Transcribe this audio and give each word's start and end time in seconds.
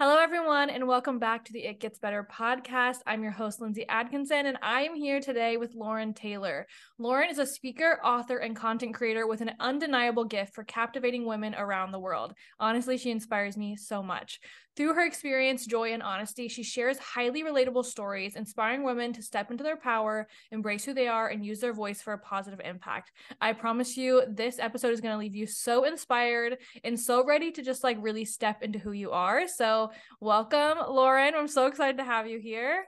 Hello, 0.00 0.16
everyone, 0.16 0.70
and 0.70 0.86
welcome 0.86 1.18
back 1.18 1.44
to 1.44 1.52
the 1.52 1.64
It 1.64 1.80
Gets 1.80 1.98
Better 1.98 2.24
podcast. 2.32 2.98
I'm 3.04 3.24
your 3.24 3.32
host, 3.32 3.60
Lindsay 3.60 3.84
Adkinson, 3.90 4.44
and 4.44 4.56
I 4.62 4.82
am 4.82 4.94
here 4.94 5.18
today 5.18 5.56
with 5.56 5.74
Lauren 5.74 6.14
Taylor. 6.14 6.68
Lauren 6.98 7.28
is 7.30 7.40
a 7.40 7.46
speaker, 7.46 7.98
author, 8.04 8.38
and 8.38 8.54
content 8.54 8.94
creator 8.94 9.26
with 9.26 9.40
an 9.40 9.50
undeniable 9.58 10.24
gift 10.24 10.54
for 10.54 10.62
captivating 10.62 11.26
women 11.26 11.52
around 11.56 11.90
the 11.90 11.98
world. 11.98 12.34
Honestly, 12.60 12.96
she 12.96 13.10
inspires 13.10 13.56
me 13.56 13.74
so 13.74 14.00
much. 14.00 14.38
Through 14.78 14.94
her 14.94 15.04
experience, 15.04 15.66
joy, 15.66 15.92
and 15.92 16.04
honesty, 16.04 16.46
she 16.46 16.62
shares 16.62 16.98
highly 16.98 17.42
relatable 17.42 17.84
stories, 17.84 18.36
inspiring 18.36 18.84
women 18.84 19.12
to 19.14 19.22
step 19.22 19.50
into 19.50 19.64
their 19.64 19.76
power, 19.76 20.28
embrace 20.52 20.84
who 20.84 20.94
they 20.94 21.08
are, 21.08 21.26
and 21.26 21.44
use 21.44 21.58
their 21.58 21.72
voice 21.72 22.00
for 22.00 22.12
a 22.12 22.18
positive 22.18 22.60
impact. 22.64 23.10
I 23.40 23.54
promise 23.54 23.96
you, 23.96 24.22
this 24.28 24.60
episode 24.60 24.92
is 24.92 25.00
going 25.00 25.14
to 25.14 25.18
leave 25.18 25.34
you 25.34 25.48
so 25.48 25.82
inspired 25.82 26.58
and 26.84 26.98
so 26.98 27.26
ready 27.26 27.50
to 27.50 27.62
just 27.62 27.82
like 27.82 27.96
really 28.00 28.24
step 28.24 28.62
into 28.62 28.78
who 28.78 28.92
you 28.92 29.10
are. 29.10 29.48
So, 29.48 29.90
welcome, 30.20 30.78
Lauren. 30.88 31.34
I'm 31.34 31.48
so 31.48 31.66
excited 31.66 31.96
to 31.96 32.04
have 32.04 32.28
you 32.28 32.38
here. 32.38 32.84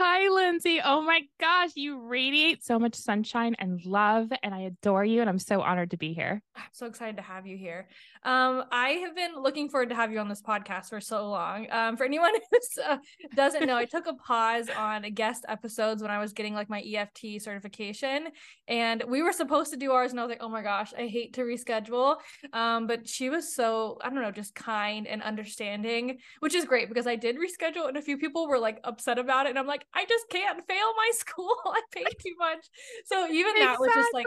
Hi, 0.00 0.28
Lindsay. 0.28 0.80
Oh 0.84 1.02
my 1.02 1.22
gosh, 1.40 1.70
you 1.74 2.00
radiate 2.00 2.64
so 2.64 2.78
much 2.78 2.96
sunshine 2.96 3.54
and 3.58 3.84
love, 3.84 4.28
and 4.42 4.54
I 4.54 4.60
adore 4.60 5.04
you. 5.04 5.20
And 5.20 5.30
I'm 5.30 5.38
so 5.38 5.60
honored 5.60 5.92
to 5.92 5.96
be 5.96 6.12
here. 6.12 6.42
I'm 6.56 6.62
so 6.72 6.86
excited 6.86 7.16
to 7.16 7.22
have 7.22 7.46
you 7.46 7.56
here. 7.56 7.88
Um, 8.24 8.64
I 8.70 8.90
have 9.02 9.14
been 9.14 9.40
looking 9.40 9.68
forward 9.68 9.88
to 9.90 9.94
have 9.94 10.12
you 10.12 10.18
on 10.18 10.28
this 10.28 10.42
podcast 10.42 10.88
for 10.88 11.00
so 11.00 11.28
long. 11.28 11.66
Um, 11.70 11.96
for 11.96 12.04
anyone 12.04 12.32
who 12.50 12.82
uh, 12.82 12.98
doesn't 13.34 13.66
know, 13.66 13.76
I 13.76 13.84
took 13.84 14.06
a 14.06 14.14
pause 14.14 14.68
on 14.76 15.02
guest 15.14 15.44
episodes 15.48 16.02
when 16.02 16.10
I 16.10 16.18
was 16.18 16.32
getting 16.32 16.54
like 16.54 16.68
my 16.68 16.80
EFT 16.80 17.40
certification, 17.40 18.28
and 18.66 19.02
we 19.08 19.22
were 19.22 19.32
supposed 19.32 19.72
to 19.72 19.76
do 19.76 19.92
ours, 19.92 20.10
and 20.10 20.20
I 20.20 20.24
was 20.24 20.30
like, 20.30 20.42
oh 20.42 20.48
my 20.48 20.62
gosh, 20.62 20.92
I 20.96 21.06
hate 21.06 21.34
to 21.34 21.42
reschedule. 21.42 22.16
Um, 22.52 22.86
but 22.86 23.08
she 23.08 23.30
was 23.30 23.54
so 23.54 23.98
I 24.02 24.10
don't 24.10 24.22
know, 24.22 24.30
just 24.30 24.54
kind 24.54 25.06
and 25.06 25.22
understanding, 25.22 26.18
which 26.40 26.54
is 26.54 26.64
great 26.64 26.88
because 26.88 27.06
I 27.06 27.16
did 27.16 27.36
reschedule, 27.36 27.88
and 27.88 27.96
a 27.96 28.02
few 28.02 28.18
people 28.18 28.48
were 28.48 28.58
like 28.58 28.80
upset 28.84 29.18
about 29.18 29.46
it, 29.46 29.50
and 29.50 29.58
I'm 29.58 29.66
like, 29.66 29.84
I 29.94 30.04
just 30.06 30.28
can't 30.28 30.66
fail 30.66 30.92
my 30.96 31.10
school. 31.12 31.54
I 31.66 31.80
paid 31.92 32.06
too 32.20 32.34
much. 32.38 32.66
So 33.06 33.26
even 33.28 33.54
that 33.58 33.78
was 33.78 33.90
just 33.94 34.14
like 34.14 34.26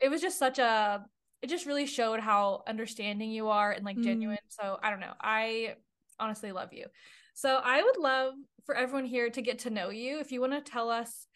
it 0.00 0.08
was 0.10 0.20
just 0.20 0.38
such 0.38 0.58
a 0.58 1.04
it 1.42 1.48
just 1.48 1.66
really 1.66 1.86
showed 1.86 2.20
how 2.20 2.62
understanding 2.68 3.30
you 3.30 3.48
are 3.48 3.72
and 3.72 3.84
like 3.84 3.96
mm. 3.96 4.04
genuine. 4.04 4.38
So 4.48 4.78
I 4.82 4.90
don't 4.90 5.00
know. 5.00 5.14
I 5.20 5.74
honestly 6.18 6.52
love 6.52 6.72
you. 6.72 6.86
So 7.34 7.60
I 7.62 7.82
would 7.82 7.96
love 7.96 8.34
for 8.64 8.76
everyone 8.76 9.06
here 9.06 9.28
to 9.30 9.42
get 9.42 9.60
to 9.60 9.70
know 9.70 9.90
you. 9.90 10.20
If 10.20 10.30
you 10.30 10.40
want 10.40 10.52
to 10.52 10.60
tell 10.60 10.88
us 10.88 11.26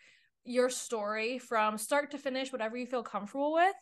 your 0.44 0.70
story 0.70 1.38
from 1.38 1.76
start 1.76 2.12
to 2.12 2.18
finish, 2.18 2.52
whatever 2.52 2.76
you 2.76 2.86
feel 2.86 3.02
comfortable 3.02 3.52
with. 3.52 3.74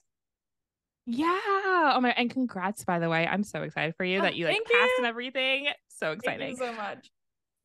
Yeah. 1.07 1.37
Oh 1.37 2.01
my 2.01 2.11
and 2.17 2.31
congrats 2.31 2.85
by 2.85 2.99
the 2.99 3.11
way. 3.11 3.27
I'm 3.27 3.45
so 3.45 3.63
excited 3.63 3.95
for 3.97 4.05
you 4.05 4.21
oh, 4.21 4.23
that 4.23 4.37
you 4.37 4.47
like 4.47 4.57
passed 4.57 4.73
you. 4.73 4.95
and 4.99 5.07
everything. 5.07 5.69
So 5.89 6.13
exciting. 6.13 6.57
Thank 6.57 6.61
you 6.61 6.67
so 6.67 6.73
much. 6.73 7.11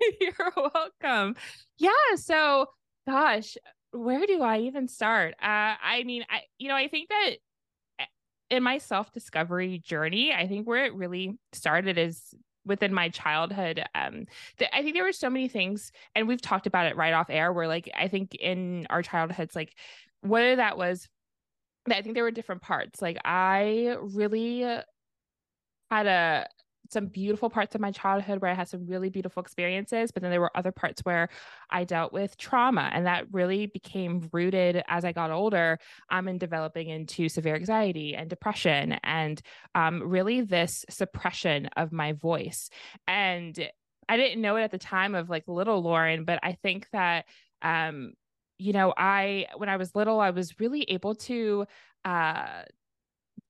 You're 0.19 0.69
welcome. 1.01 1.35
Yeah, 1.77 2.15
so 2.15 2.67
gosh, 3.07 3.55
where 3.91 4.25
do 4.25 4.41
I 4.41 4.59
even 4.59 4.89
start? 4.89 5.35
Uh 5.41 5.75
I 5.81 6.03
mean, 6.05 6.25
I 6.29 6.41
you 6.57 6.67
know, 6.67 6.75
I 6.75 6.89
think 6.89 7.07
that 7.07 7.37
in 8.49 8.63
my 8.63 8.77
self 8.77 9.11
discovery 9.11 9.79
journey, 9.79 10.33
I 10.33 10.47
think 10.47 10.67
where 10.67 10.85
it 10.85 10.93
really 10.93 11.37
started 11.53 11.97
is 11.97 12.33
within 12.65 12.93
my 12.93 13.09
childhood 13.09 13.83
um 13.95 14.25
th- 14.57 14.69
i 14.73 14.83
think 14.83 14.93
there 14.93 15.03
were 15.03 15.13
so 15.13 15.29
many 15.29 15.47
things 15.47 15.91
and 16.13 16.27
we've 16.27 16.41
talked 16.41 16.67
about 16.67 16.85
it 16.85 16.95
right 16.97 17.13
off 17.13 17.29
air 17.29 17.53
where 17.53 17.67
like 17.67 17.89
i 17.97 18.07
think 18.07 18.35
in 18.35 18.85
our 18.89 19.01
childhoods 19.01 19.55
like 19.55 19.73
whether 20.21 20.57
that 20.57 20.77
was 20.77 21.07
i 21.89 22.01
think 22.01 22.13
there 22.13 22.23
were 22.23 22.31
different 22.31 22.61
parts. 22.61 23.01
Like 23.01 23.17
i 23.25 23.95
really 24.01 24.61
had 25.89 26.07
a 26.07 26.47
some 26.89 27.07
beautiful 27.07 27.49
parts 27.49 27.75
of 27.75 27.81
my 27.81 27.91
childhood 27.91 28.41
where 28.41 28.51
I 28.51 28.53
had 28.53 28.67
some 28.67 28.87
really 28.87 29.09
beautiful 29.09 29.41
experiences, 29.41 30.11
but 30.11 30.21
then 30.21 30.31
there 30.31 30.41
were 30.41 30.55
other 30.55 30.71
parts 30.71 31.01
where 31.03 31.29
I 31.69 31.83
dealt 31.83 32.13
with 32.13 32.37
trauma. 32.37 32.89
And 32.93 33.05
that 33.05 33.25
really 33.31 33.67
became 33.67 34.29
rooted 34.31 34.83
as 34.87 35.05
I 35.05 35.11
got 35.11 35.31
older 35.31 35.79
um, 36.09 36.27
in 36.27 36.37
developing 36.37 36.89
into 36.89 37.29
severe 37.29 37.55
anxiety 37.55 38.15
and 38.15 38.29
depression 38.29 38.93
and 39.03 39.41
um, 39.75 40.03
really 40.03 40.41
this 40.41 40.85
suppression 40.89 41.67
of 41.77 41.91
my 41.91 42.13
voice. 42.13 42.69
And 43.07 43.69
I 44.07 44.17
didn't 44.17 44.41
know 44.41 44.55
it 44.55 44.63
at 44.63 44.71
the 44.71 44.79
time 44.79 45.13
of 45.15 45.29
like 45.29 45.43
little 45.47 45.81
Lauren, 45.81 46.25
but 46.25 46.39
I 46.41 46.53
think 46.53 46.87
that 46.91 47.25
um, 47.61 48.13
you 48.57 48.73
know, 48.73 48.93
I 48.95 49.47
when 49.55 49.69
I 49.69 49.77
was 49.77 49.95
little, 49.95 50.19
I 50.19 50.31
was 50.31 50.59
really 50.59 50.83
able 50.83 51.15
to 51.15 51.65
uh 52.05 52.63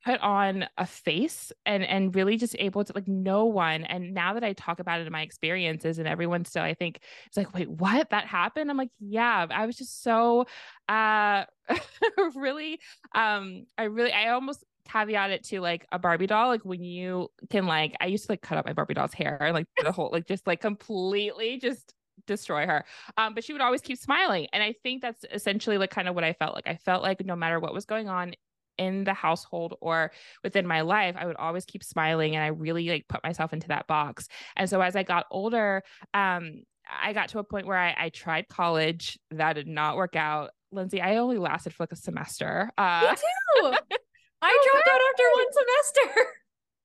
put 0.05 0.19
on 0.21 0.65
a 0.77 0.85
face 0.85 1.51
and 1.65 1.83
and 1.83 2.15
really 2.15 2.37
just 2.37 2.55
able 2.59 2.83
to 2.83 2.93
like 2.93 3.07
no 3.07 3.45
one 3.45 3.83
and 3.83 4.13
now 4.13 4.33
that 4.33 4.43
i 4.43 4.53
talk 4.53 4.79
about 4.79 4.99
it 5.01 5.07
in 5.07 5.11
my 5.11 5.21
experiences 5.21 5.99
and 5.99 6.07
everyone 6.07 6.45
still 6.45 6.63
i 6.63 6.73
think 6.73 6.99
it's 7.27 7.37
like 7.37 7.53
wait 7.53 7.69
what 7.69 8.09
that 8.09 8.25
happened 8.25 8.69
i'm 8.69 8.77
like 8.77 8.91
yeah 8.99 9.45
i 9.49 9.65
was 9.65 9.77
just 9.77 10.01
so 10.01 10.45
uh 10.87 11.43
really 12.35 12.79
um 13.13 13.65
i 13.77 13.83
really 13.83 14.11
i 14.13 14.29
almost 14.29 14.63
caveat 14.91 15.29
it 15.29 15.43
to 15.43 15.61
like 15.61 15.85
a 15.91 15.99
Barbie 15.99 16.27
doll, 16.27 16.47
like 16.47 16.65
when 16.65 16.83
you 16.83 17.29
can 17.49 17.67
like 17.67 17.95
I 17.99 18.07
used 18.07 18.25
to 18.25 18.31
like 18.31 18.41
cut 18.41 18.57
up 18.57 18.65
my 18.65 18.73
Barbie 18.73 18.95
doll's 18.95 19.13
hair 19.13 19.37
and 19.41 19.53
like 19.53 19.67
the 19.83 19.91
whole 19.91 20.09
like 20.11 20.25
just 20.27 20.47
like 20.47 20.61
completely 20.61 21.59
just 21.59 21.93
destroy 22.25 22.65
her. 22.65 22.85
Um, 23.17 23.33
but 23.33 23.43
she 23.43 23.53
would 23.53 23.61
always 23.61 23.81
keep 23.81 23.97
smiling. 23.97 24.47
And 24.53 24.63
I 24.63 24.73
think 24.83 25.01
that's 25.01 25.25
essentially 25.31 25.77
like 25.77 25.91
kind 25.91 26.07
of 26.07 26.15
what 26.15 26.23
I 26.23 26.33
felt 26.33 26.55
like. 26.55 26.67
I 26.67 26.75
felt 26.75 27.03
like 27.03 27.25
no 27.25 27.35
matter 27.35 27.59
what 27.59 27.73
was 27.73 27.85
going 27.85 28.09
on 28.09 28.33
in 28.79 29.03
the 29.03 29.13
household 29.13 29.75
or 29.81 30.11
within 30.43 30.65
my 30.65 30.81
life, 30.81 31.15
I 31.19 31.27
would 31.27 31.35
always 31.35 31.65
keep 31.65 31.83
smiling 31.83 32.35
and 32.35 32.43
I 32.43 32.47
really 32.47 32.89
like 32.89 33.07
put 33.07 33.23
myself 33.23 33.53
into 33.53 33.67
that 33.67 33.85
box. 33.85 34.27
And 34.55 34.67
so 34.69 34.81
as 34.81 34.95
I 34.95 35.03
got 35.03 35.25
older, 35.29 35.83
um, 36.13 36.63
I 36.89 37.13
got 37.13 37.29
to 37.29 37.39
a 37.39 37.43
point 37.43 37.67
where 37.67 37.77
I, 37.77 37.93
I 37.97 38.09
tried 38.09 38.47
college. 38.47 39.19
That 39.31 39.53
did 39.53 39.67
not 39.67 39.97
work 39.97 40.15
out. 40.15 40.51
Lindsay, 40.71 41.01
I 41.01 41.17
only 41.17 41.37
lasted 41.37 41.73
for 41.73 41.83
like 41.83 41.91
a 41.91 41.95
semester. 41.95 42.71
Uh, 42.77 43.01
Me 43.11 43.15
too. 43.15 43.73
I 44.41 44.67
dropped 44.71 44.87
out 44.87 45.01
after 45.11 45.23
one 45.35 45.53
semester. 45.53 46.29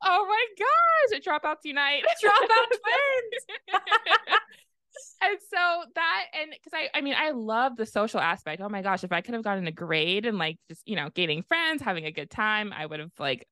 Oh 0.07 0.27
my 0.29 0.47
gosh, 0.59 1.21
dropouts 1.21 1.65
unite. 1.65 2.03
Dropout 2.23 2.69
twins 3.73 3.83
and 5.23 5.39
so 5.51 5.85
that 5.95 6.25
and 6.41 6.51
because 6.51 6.73
I 6.73 6.89
I 6.97 7.01
mean 7.01 7.15
I 7.17 7.31
love 7.31 7.77
the 7.77 7.87
social 7.87 8.21
aspect. 8.21 8.61
Oh 8.63 8.69
my 8.69 8.83
gosh, 8.83 9.05
if 9.05 9.13
I 9.13 9.21
could 9.21 9.35
have 9.35 9.45
gotten 9.45 9.67
a 9.67 9.73
grade 9.73 10.27
and 10.27 10.39
like 10.39 10.59
just 10.69 10.83
you 10.87 10.97
know 10.97 11.11
gaining 11.15 11.43
friends, 11.43 11.83
having 11.83 12.05
a 12.05 12.13
good 12.13 12.31
time, 12.31 12.73
I 12.73 12.87
would 12.87 13.01
have 13.01 13.13
like 13.19 13.47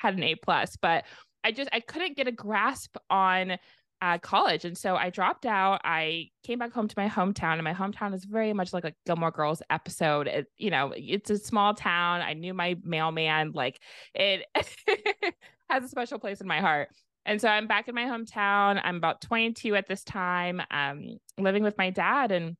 had 0.00 0.14
an 0.14 0.22
A 0.22 0.34
plus. 0.34 0.76
But 0.80 1.04
I 1.44 1.52
just 1.52 1.68
I 1.72 1.80
couldn't 1.80 2.16
get 2.16 2.28
a 2.28 2.32
grasp 2.32 2.96
on 3.10 3.58
uh, 4.00 4.18
college, 4.18 4.64
and 4.64 4.76
so 4.76 4.96
I 4.96 5.10
dropped 5.10 5.46
out. 5.46 5.80
I 5.84 6.30
came 6.42 6.58
back 6.58 6.72
home 6.72 6.88
to 6.88 6.94
my 6.96 7.08
hometown, 7.08 7.54
and 7.54 7.62
my 7.62 7.74
hometown 7.74 8.14
is 8.14 8.24
very 8.24 8.52
much 8.52 8.72
like 8.72 8.84
a 8.84 8.92
Gilmore 9.06 9.30
Girls 9.30 9.62
episode. 9.70 10.26
It, 10.26 10.46
you 10.58 10.70
know, 10.70 10.92
it's 10.96 11.30
a 11.30 11.38
small 11.38 11.74
town. 11.74 12.20
I 12.20 12.32
knew 12.32 12.52
my 12.52 12.76
mailman. 12.82 13.52
Like 13.52 13.80
it 14.14 14.44
has 15.70 15.84
a 15.84 15.88
special 15.88 16.18
place 16.18 16.40
in 16.40 16.48
my 16.48 16.60
heart. 16.60 16.88
And 17.24 17.40
so 17.40 17.48
I'm 17.48 17.66
back 17.66 17.88
in 17.88 17.94
my 17.94 18.04
hometown. 18.04 18.80
I'm 18.82 18.96
about 18.96 19.20
22 19.20 19.74
at 19.76 19.86
this 19.86 20.02
time, 20.02 20.60
um, 20.70 21.18
living 21.38 21.62
with 21.62 21.78
my 21.78 21.90
dad. 21.90 22.32
And 22.32 22.56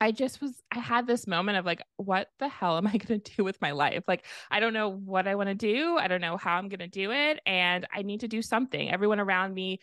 I 0.00 0.10
just 0.10 0.40
was, 0.40 0.60
I 0.72 0.80
had 0.80 1.06
this 1.06 1.26
moment 1.26 1.58
of 1.58 1.64
like, 1.64 1.82
what 1.96 2.28
the 2.38 2.48
hell 2.48 2.76
am 2.76 2.86
I 2.86 2.96
going 2.98 3.20
to 3.20 3.36
do 3.36 3.44
with 3.44 3.60
my 3.60 3.70
life? 3.70 4.04
Like, 4.08 4.24
I 4.50 4.60
don't 4.60 4.74
know 4.74 4.88
what 4.90 5.28
I 5.28 5.36
want 5.36 5.48
to 5.48 5.54
do. 5.54 5.96
I 5.96 6.08
don't 6.08 6.20
know 6.20 6.36
how 6.36 6.56
I'm 6.56 6.68
going 6.68 6.80
to 6.80 6.88
do 6.88 7.12
it. 7.12 7.40
And 7.46 7.86
I 7.94 8.02
need 8.02 8.20
to 8.20 8.28
do 8.28 8.42
something. 8.42 8.90
Everyone 8.90 9.20
around 9.20 9.54
me, 9.54 9.80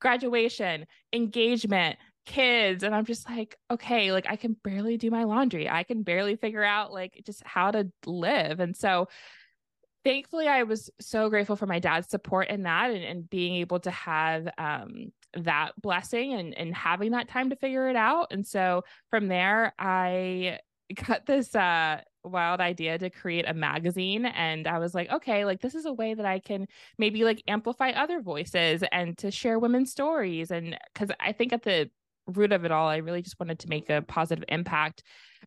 graduation, 0.00 0.86
engagement, 1.12 1.96
kids. 2.26 2.82
And 2.82 2.94
I'm 2.94 3.04
just 3.04 3.28
like, 3.28 3.56
okay, 3.70 4.12
like 4.12 4.26
I 4.28 4.36
can 4.36 4.56
barely 4.64 4.96
do 4.96 5.10
my 5.10 5.24
laundry. 5.24 5.68
I 5.68 5.84
can 5.84 6.02
barely 6.02 6.36
figure 6.36 6.64
out 6.64 6.92
like 6.92 7.22
just 7.24 7.42
how 7.44 7.70
to 7.70 7.90
live. 8.06 8.60
And 8.60 8.76
so, 8.76 9.08
thankfully 10.04 10.46
i 10.46 10.62
was 10.62 10.90
so 11.00 11.28
grateful 11.28 11.56
for 11.56 11.66
my 11.66 11.78
dad's 11.78 12.08
support 12.08 12.48
in 12.48 12.62
that 12.62 12.90
and, 12.90 13.04
and 13.04 13.30
being 13.30 13.54
able 13.56 13.80
to 13.80 13.90
have 13.90 14.48
um, 14.58 15.12
that 15.36 15.72
blessing 15.80 16.34
and, 16.34 16.54
and 16.54 16.74
having 16.74 17.12
that 17.12 17.28
time 17.28 17.50
to 17.50 17.56
figure 17.56 17.88
it 17.88 17.96
out. 17.96 18.28
And 18.30 18.46
so 18.46 18.84
from 19.10 19.28
there 19.28 19.74
i 19.78 20.58
got 21.06 21.26
this 21.26 21.54
uh, 21.54 22.00
wild 22.24 22.60
idea 22.60 22.98
to 22.98 23.10
create 23.10 23.48
a 23.48 23.52
magazine 23.52 24.24
and 24.24 24.66
i 24.66 24.78
was 24.78 24.94
like 24.94 25.10
okay 25.10 25.44
like 25.44 25.60
this 25.60 25.74
is 25.74 25.84
a 25.84 25.92
way 25.92 26.14
that 26.14 26.24
i 26.24 26.38
can 26.38 26.66
maybe 26.96 27.22
like 27.22 27.42
amplify 27.48 27.90
other 27.90 28.20
voices 28.22 28.82
and 28.92 29.18
to 29.18 29.30
share 29.30 29.58
women's 29.58 29.90
stories. 29.90 30.50
And 30.50 30.78
because 30.92 31.14
i 31.20 31.32
think 31.32 31.52
at 31.52 31.62
the 31.62 31.90
root 32.26 32.52
of 32.52 32.64
it 32.64 32.72
all 32.72 32.88
i 32.88 32.98
really 32.98 33.20
just 33.20 33.38
wanted 33.38 33.58
to 33.60 33.68
make 33.68 33.90
a 33.90 34.02
positive 34.02 34.44
impact. 34.48 35.02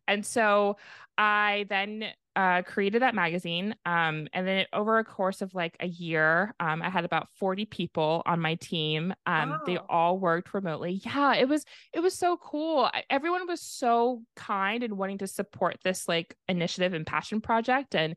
And 0.06 0.24
so 0.24 0.76
i 1.16 1.66
then 1.68 2.04
uh, 2.38 2.62
created 2.62 3.02
that 3.02 3.16
magazine. 3.16 3.74
Um, 3.84 4.28
and 4.32 4.46
then 4.46 4.64
over 4.72 4.98
a 4.98 5.04
course 5.04 5.42
of 5.42 5.52
like 5.56 5.76
a 5.80 5.88
year, 5.88 6.54
um, 6.60 6.82
I 6.82 6.88
had 6.88 7.04
about 7.04 7.26
40 7.40 7.64
people 7.64 8.22
on 8.26 8.38
my 8.38 8.54
team. 8.54 9.12
Um, 9.26 9.50
wow. 9.50 9.60
They 9.66 9.76
all 9.76 10.20
worked 10.20 10.54
remotely. 10.54 11.00
Yeah, 11.04 11.34
it 11.34 11.48
was 11.48 11.64
it 11.92 11.98
was 11.98 12.14
so 12.14 12.36
cool. 12.36 12.88
I, 12.94 13.02
everyone 13.10 13.48
was 13.48 13.60
so 13.60 14.22
kind 14.36 14.84
and 14.84 14.96
wanting 14.96 15.18
to 15.18 15.26
support 15.26 15.78
this 15.82 16.06
like 16.06 16.36
initiative 16.48 16.94
and 16.94 17.04
passion 17.04 17.40
project. 17.40 17.96
And 17.96 18.14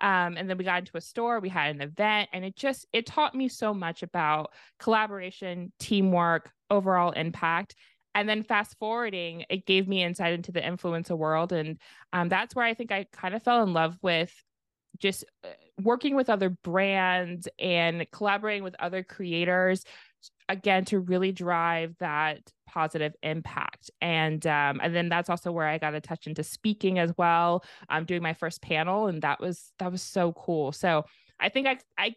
um, 0.00 0.36
and 0.36 0.48
then 0.48 0.56
we 0.56 0.62
got 0.62 0.78
into 0.78 0.96
a 0.96 1.00
store. 1.00 1.40
We 1.40 1.48
had 1.48 1.74
an 1.74 1.82
event, 1.82 2.28
and 2.32 2.44
it 2.44 2.54
just 2.54 2.86
it 2.92 3.06
taught 3.06 3.34
me 3.34 3.48
so 3.48 3.74
much 3.74 4.04
about 4.04 4.52
collaboration, 4.78 5.72
teamwork, 5.80 6.52
overall 6.70 7.10
impact 7.10 7.74
and 8.14 8.28
then 8.28 8.42
fast 8.42 8.76
forwarding 8.78 9.44
it 9.50 9.66
gave 9.66 9.88
me 9.88 10.02
insight 10.02 10.32
into 10.32 10.52
the 10.52 10.60
influencer 10.60 11.16
world. 11.16 11.52
And 11.52 11.78
um, 12.12 12.28
that's 12.28 12.54
where 12.54 12.64
i 12.64 12.74
think 12.74 12.92
i 12.92 13.06
kind 13.12 13.34
of 13.34 13.42
fell 13.42 13.62
in 13.62 13.72
love 13.72 13.98
with 14.02 14.32
just 14.98 15.24
uh, 15.42 15.48
working 15.82 16.14
with 16.14 16.30
other 16.30 16.50
brands 16.50 17.48
and 17.58 18.06
collaborating 18.12 18.62
with 18.62 18.76
other 18.78 19.02
creators 19.02 19.84
again 20.48 20.84
to 20.84 21.00
really 21.00 21.32
drive 21.32 21.94
that 21.98 22.38
positive 22.68 23.14
impact. 23.22 23.90
And 24.00 24.46
um, 24.46 24.80
and 24.82 24.94
then 24.94 25.08
that's 25.08 25.30
also 25.30 25.52
where 25.52 25.66
i 25.66 25.78
got 25.78 25.94
a 25.94 26.00
touch 26.00 26.26
into 26.26 26.42
speaking 26.42 26.98
as 26.98 27.12
well. 27.16 27.64
I'm 27.88 28.04
doing 28.04 28.22
my 28.22 28.34
first 28.34 28.62
panel 28.62 29.06
and 29.06 29.22
that 29.22 29.40
was 29.40 29.72
that 29.78 29.90
was 29.90 30.02
so 30.02 30.32
cool. 30.32 30.72
So 30.72 31.04
i 31.40 31.48
think 31.48 31.66
i 31.66 31.78
i 31.98 32.14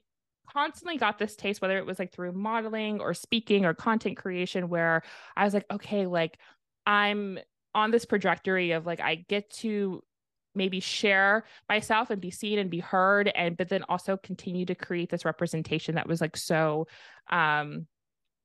constantly 0.51 0.97
got 0.97 1.17
this 1.17 1.35
taste, 1.35 1.61
whether 1.61 1.77
it 1.77 1.85
was 1.85 1.99
like 1.99 2.11
through 2.11 2.31
modeling 2.31 2.99
or 2.99 3.13
speaking 3.13 3.65
or 3.65 3.73
content 3.73 4.17
creation, 4.17 4.69
where 4.69 5.03
I 5.35 5.43
was 5.43 5.53
like, 5.53 5.65
okay, 5.71 6.05
like 6.05 6.37
I'm 6.85 7.39
on 7.75 7.91
this 7.91 8.05
trajectory 8.05 8.71
of 8.71 8.85
like, 8.85 8.99
I 8.99 9.15
get 9.15 9.49
to 9.57 10.03
maybe 10.55 10.79
share 10.79 11.45
myself 11.69 12.09
and 12.09 12.19
be 12.19 12.31
seen 12.31 12.59
and 12.59 12.69
be 12.69 12.79
heard 12.79 13.31
and 13.35 13.55
but 13.55 13.69
then 13.69 13.83
also 13.87 14.17
continue 14.17 14.65
to 14.65 14.73
create 14.73 15.09
this 15.09 15.23
representation 15.23 15.95
that 15.95 16.07
was 16.07 16.19
like 16.19 16.35
so 16.35 16.87
um 17.29 17.85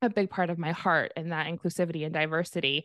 a 0.02 0.10
big 0.10 0.28
part 0.28 0.50
of 0.50 0.58
my 0.58 0.72
heart 0.72 1.12
and 1.16 1.32
that 1.32 1.46
inclusivity 1.46 2.04
and 2.04 2.12
diversity. 2.12 2.84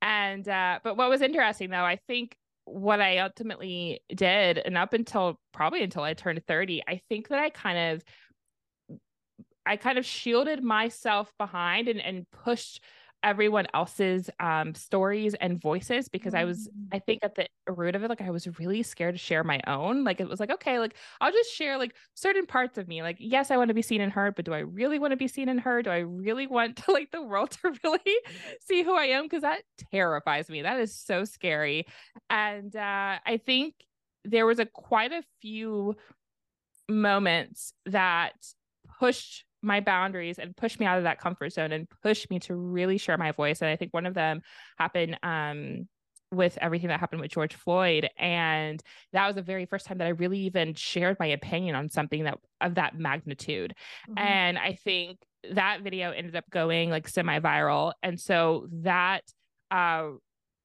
And 0.00 0.48
uh 0.48 0.78
but 0.84 0.96
what 0.96 1.10
was 1.10 1.20
interesting 1.20 1.70
though 1.70 1.84
i 1.84 1.98
think 2.06 2.36
what 2.64 3.00
i 3.00 3.18
ultimately 3.18 4.00
did 4.14 4.58
and 4.58 4.78
up 4.78 4.92
until 4.92 5.38
probably 5.52 5.82
until 5.82 6.02
i 6.02 6.14
turned 6.14 6.40
30 6.46 6.82
i 6.86 7.00
think 7.08 7.28
that 7.28 7.38
i 7.38 7.50
kind 7.50 7.94
of 7.94 8.04
I 9.66 9.76
kind 9.76 9.98
of 9.98 10.06
shielded 10.06 10.62
myself 10.62 11.32
behind 11.38 11.88
and, 11.88 12.00
and 12.00 12.26
pushed 12.30 12.82
everyone 13.22 13.66
else's 13.74 14.30
um, 14.40 14.74
stories 14.74 15.34
and 15.34 15.60
voices 15.60 16.08
because 16.08 16.34
I 16.34 16.44
was, 16.44 16.68
mm. 16.68 16.88
I 16.92 16.98
think 17.00 17.20
at 17.22 17.34
the 17.34 17.46
root 17.68 17.94
of 17.94 18.02
it, 18.02 18.08
like 18.08 18.22
I 18.22 18.30
was 18.30 18.58
really 18.58 18.82
scared 18.82 19.14
to 19.14 19.18
share 19.18 19.44
my 19.44 19.60
own. 19.66 20.04
Like 20.04 20.20
it 20.20 20.28
was 20.28 20.40
like, 20.40 20.50
okay, 20.50 20.78
like 20.78 20.96
I'll 21.20 21.32
just 21.32 21.52
share 21.52 21.76
like 21.76 21.94
certain 22.14 22.46
parts 22.46 22.78
of 22.78 22.88
me. 22.88 23.02
Like, 23.02 23.16
yes, 23.18 23.50
I 23.50 23.56
want 23.56 23.68
to 23.68 23.74
be 23.74 23.82
seen 23.82 24.00
and 24.00 24.12
heard, 24.12 24.34
but 24.34 24.44
do 24.44 24.54
I 24.54 24.60
really 24.60 24.98
want 24.98 25.12
to 25.12 25.16
be 25.16 25.28
seen 25.28 25.48
and 25.48 25.60
heard? 25.60 25.84
Do 25.84 25.90
I 25.90 25.98
really 25.98 26.46
want 26.46 26.76
to 26.76 26.92
like 26.92 27.10
the 27.10 27.22
world 27.22 27.50
to 27.50 27.72
really 27.84 28.16
see 28.60 28.82
who 28.82 28.94
I 28.94 29.04
am? 29.06 29.24
Because 29.24 29.42
that 29.42 29.62
terrifies 29.92 30.48
me. 30.48 30.62
That 30.62 30.80
is 30.80 30.94
so 30.94 31.24
scary. 31.24 31.86
And 32.28 32.74
uh, 32.74 33.18
I 33.24 33.40
think 33.44 33.74
there 34.24 34.46
was 34.46 34.58
a 34.58 34.66
quite 34.66 35.12
a 35.12 35.22
few 35.40 35.96
moments 36.88 37.72
that 37.86 38.34
pushed 38.98 39.44
my 39.62 39.80
boundaries 39.80 40.38
and 40.38 40.56
push 40.56 40.78
me 40.78 40.86
out 40.86 40.98
of 40.98 41.04
that 41.04 41.20
comfort 41.20 41.52
zone 41.52 41.72
and 41.72 41.86
push 42.02 42.28
me 42.30 42.38
to 42.40 42.54
really 42.54 42.98
share 42.98 43.18
my 43.18 43.32
voice. 43.32 43.60
And 43.60 43.70
I 43.70 43.76
think 43.76 43.92
one 43.92 44.06
of 44.06 44.14
them 44.14 44.40
happened 44.78 45.18
um, 45.22 45.88
with 46.32 46.56
everything 46.60 46.88
that 46.88 47.00
happened 47.00 47.20
with 47.20 47.30
George 47.30 47.54
Floyd. 47.54 48.08
And 48.18 48.82
that 49.12 49.26
was 49.26 49.36
the 49.36 49.42
very 49.42 49.66
first 49.66 49.86
time 49.86 49.98
that 49.98 50.06
I 50.06 50.10
really 50.10 50.38
even 50.40 50.74
shared 50.74 51.16
my 51.18 51.26
opinion 51.26 51.74
on 51.74 51.88
something 51.88 52.24
that 52.24 52.38
of 52.60 52.76
that 52.76 52.98
magnitude. 52.98 53.74
Mm-hmm. 54.08 54.18
And 54.18 54.58
I 54.58 54.74
think 54.74 55.18
that 55.52 55.82
video 55.82 56.10
ended 56.10 56.36
up 56.36 56.44
going 56.50 56.90
like 56.90 57.08
semi-viral. 57.08 57.92
And 58.02 58.20
so 58.20 58.68
that 58.82 59.22
uh 59.70 60.10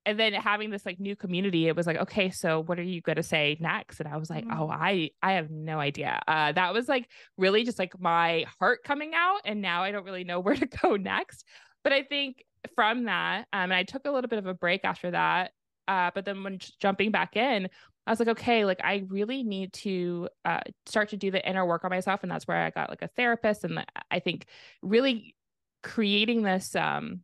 and 0.06 0.19
then 0.19 0.34
having 0.34 0.69
this 0.69 0.86
like 0.86 1.00
new 1.00 1.16
community 1.16 1.68
it 1.68 1.75
was 1.75 1.88
like 1.88 1.98
okay 1.98 2.30
so 2.30 2.62
what 2.62 2.80
are 2.80 2.84
you 2.84 3.02
going 3.02 3.16
to 3.16 3.24
say 3.24 3.57
next? 3.60 4.00
And 4.00 4.07
i 4.07 4.18
was 4.18 4.30
like 4.30 4.46
mm-hmm. 4.46 4.60
oh 4.60 4.69
i 4.69 5.10
i 5.22 5.34
have 5.34 5.50
no 5.50 5.80
idea. 5.80 6.22
Uh 6.28 6.52
that 6.52 6.74
was 6.74 6.88
like 6.88 7.10
really 7.38 7.63
just 7.63 7.80
like 7.80 8.00
my 8.00 8.46
heart 8.60 8.84
coming 8.84 9.13
out 9.16 9.42
and 9.46 9.62
now 9.62 9.84
i 9.84 9.92
don't 9.92 10.06
really 10.06 10.24
know 10.24 10.40
where 10.46 10.56
to 10.56 10.66
go 10.66 10.96
next. 10.96 11.46
But 11.84 11.94
i 11.94 12.04
think 12.04 12.44
from 12.74 13.06
that 13.06 13.48
um 13.54 13.63
and 13.63 13.74
i 13.74 13.84
took 13.84 14.06
a 14.06 14.12
little 14.12 14.28
bit 14.28 14.40
of 14.40 14.48
a 14.48 14.54
break 14.54 14.84
after 14.84 15.12
that 15.12 15.52
uh 15.88 16.10
but 16.16 16.25
then 16.25 16.44
when 16.44 16.57
jumping 16.80 17.12
back 17.12 17.36
in 17.36 17.69
I 18.07 18.12
was 18.12 18.19
like, 18.19 18.30
okay, 18.30 18.66
like 18.66 18.81
I 18.84 19.04
really 19.07 19.42
need 19.42 19.74
to 19.74 20.30
uh, 20.44 20.60
start 20.86 21.10
to 21.10 21.18
do 21.18 21.31
the 21.31 21.48
inner 21.48 21.66
work 21.66 21.84
on 21.84 21.90
myself, 21.90 22.22
and 22.22 22.31
that's 22.31 22.48
where 22.48 22.57
I 22.57 22.69
got 22.69 22.90
like 22.90 23.02
a 23.02 23.07
therapist, 23.07 23.63
and 23.63 23.84
I 24.12 24.19
think 24.19 24.46
really 24.84 25.36
creating 25.81 26.42
this 26.42 26.75
um 26.75 27.22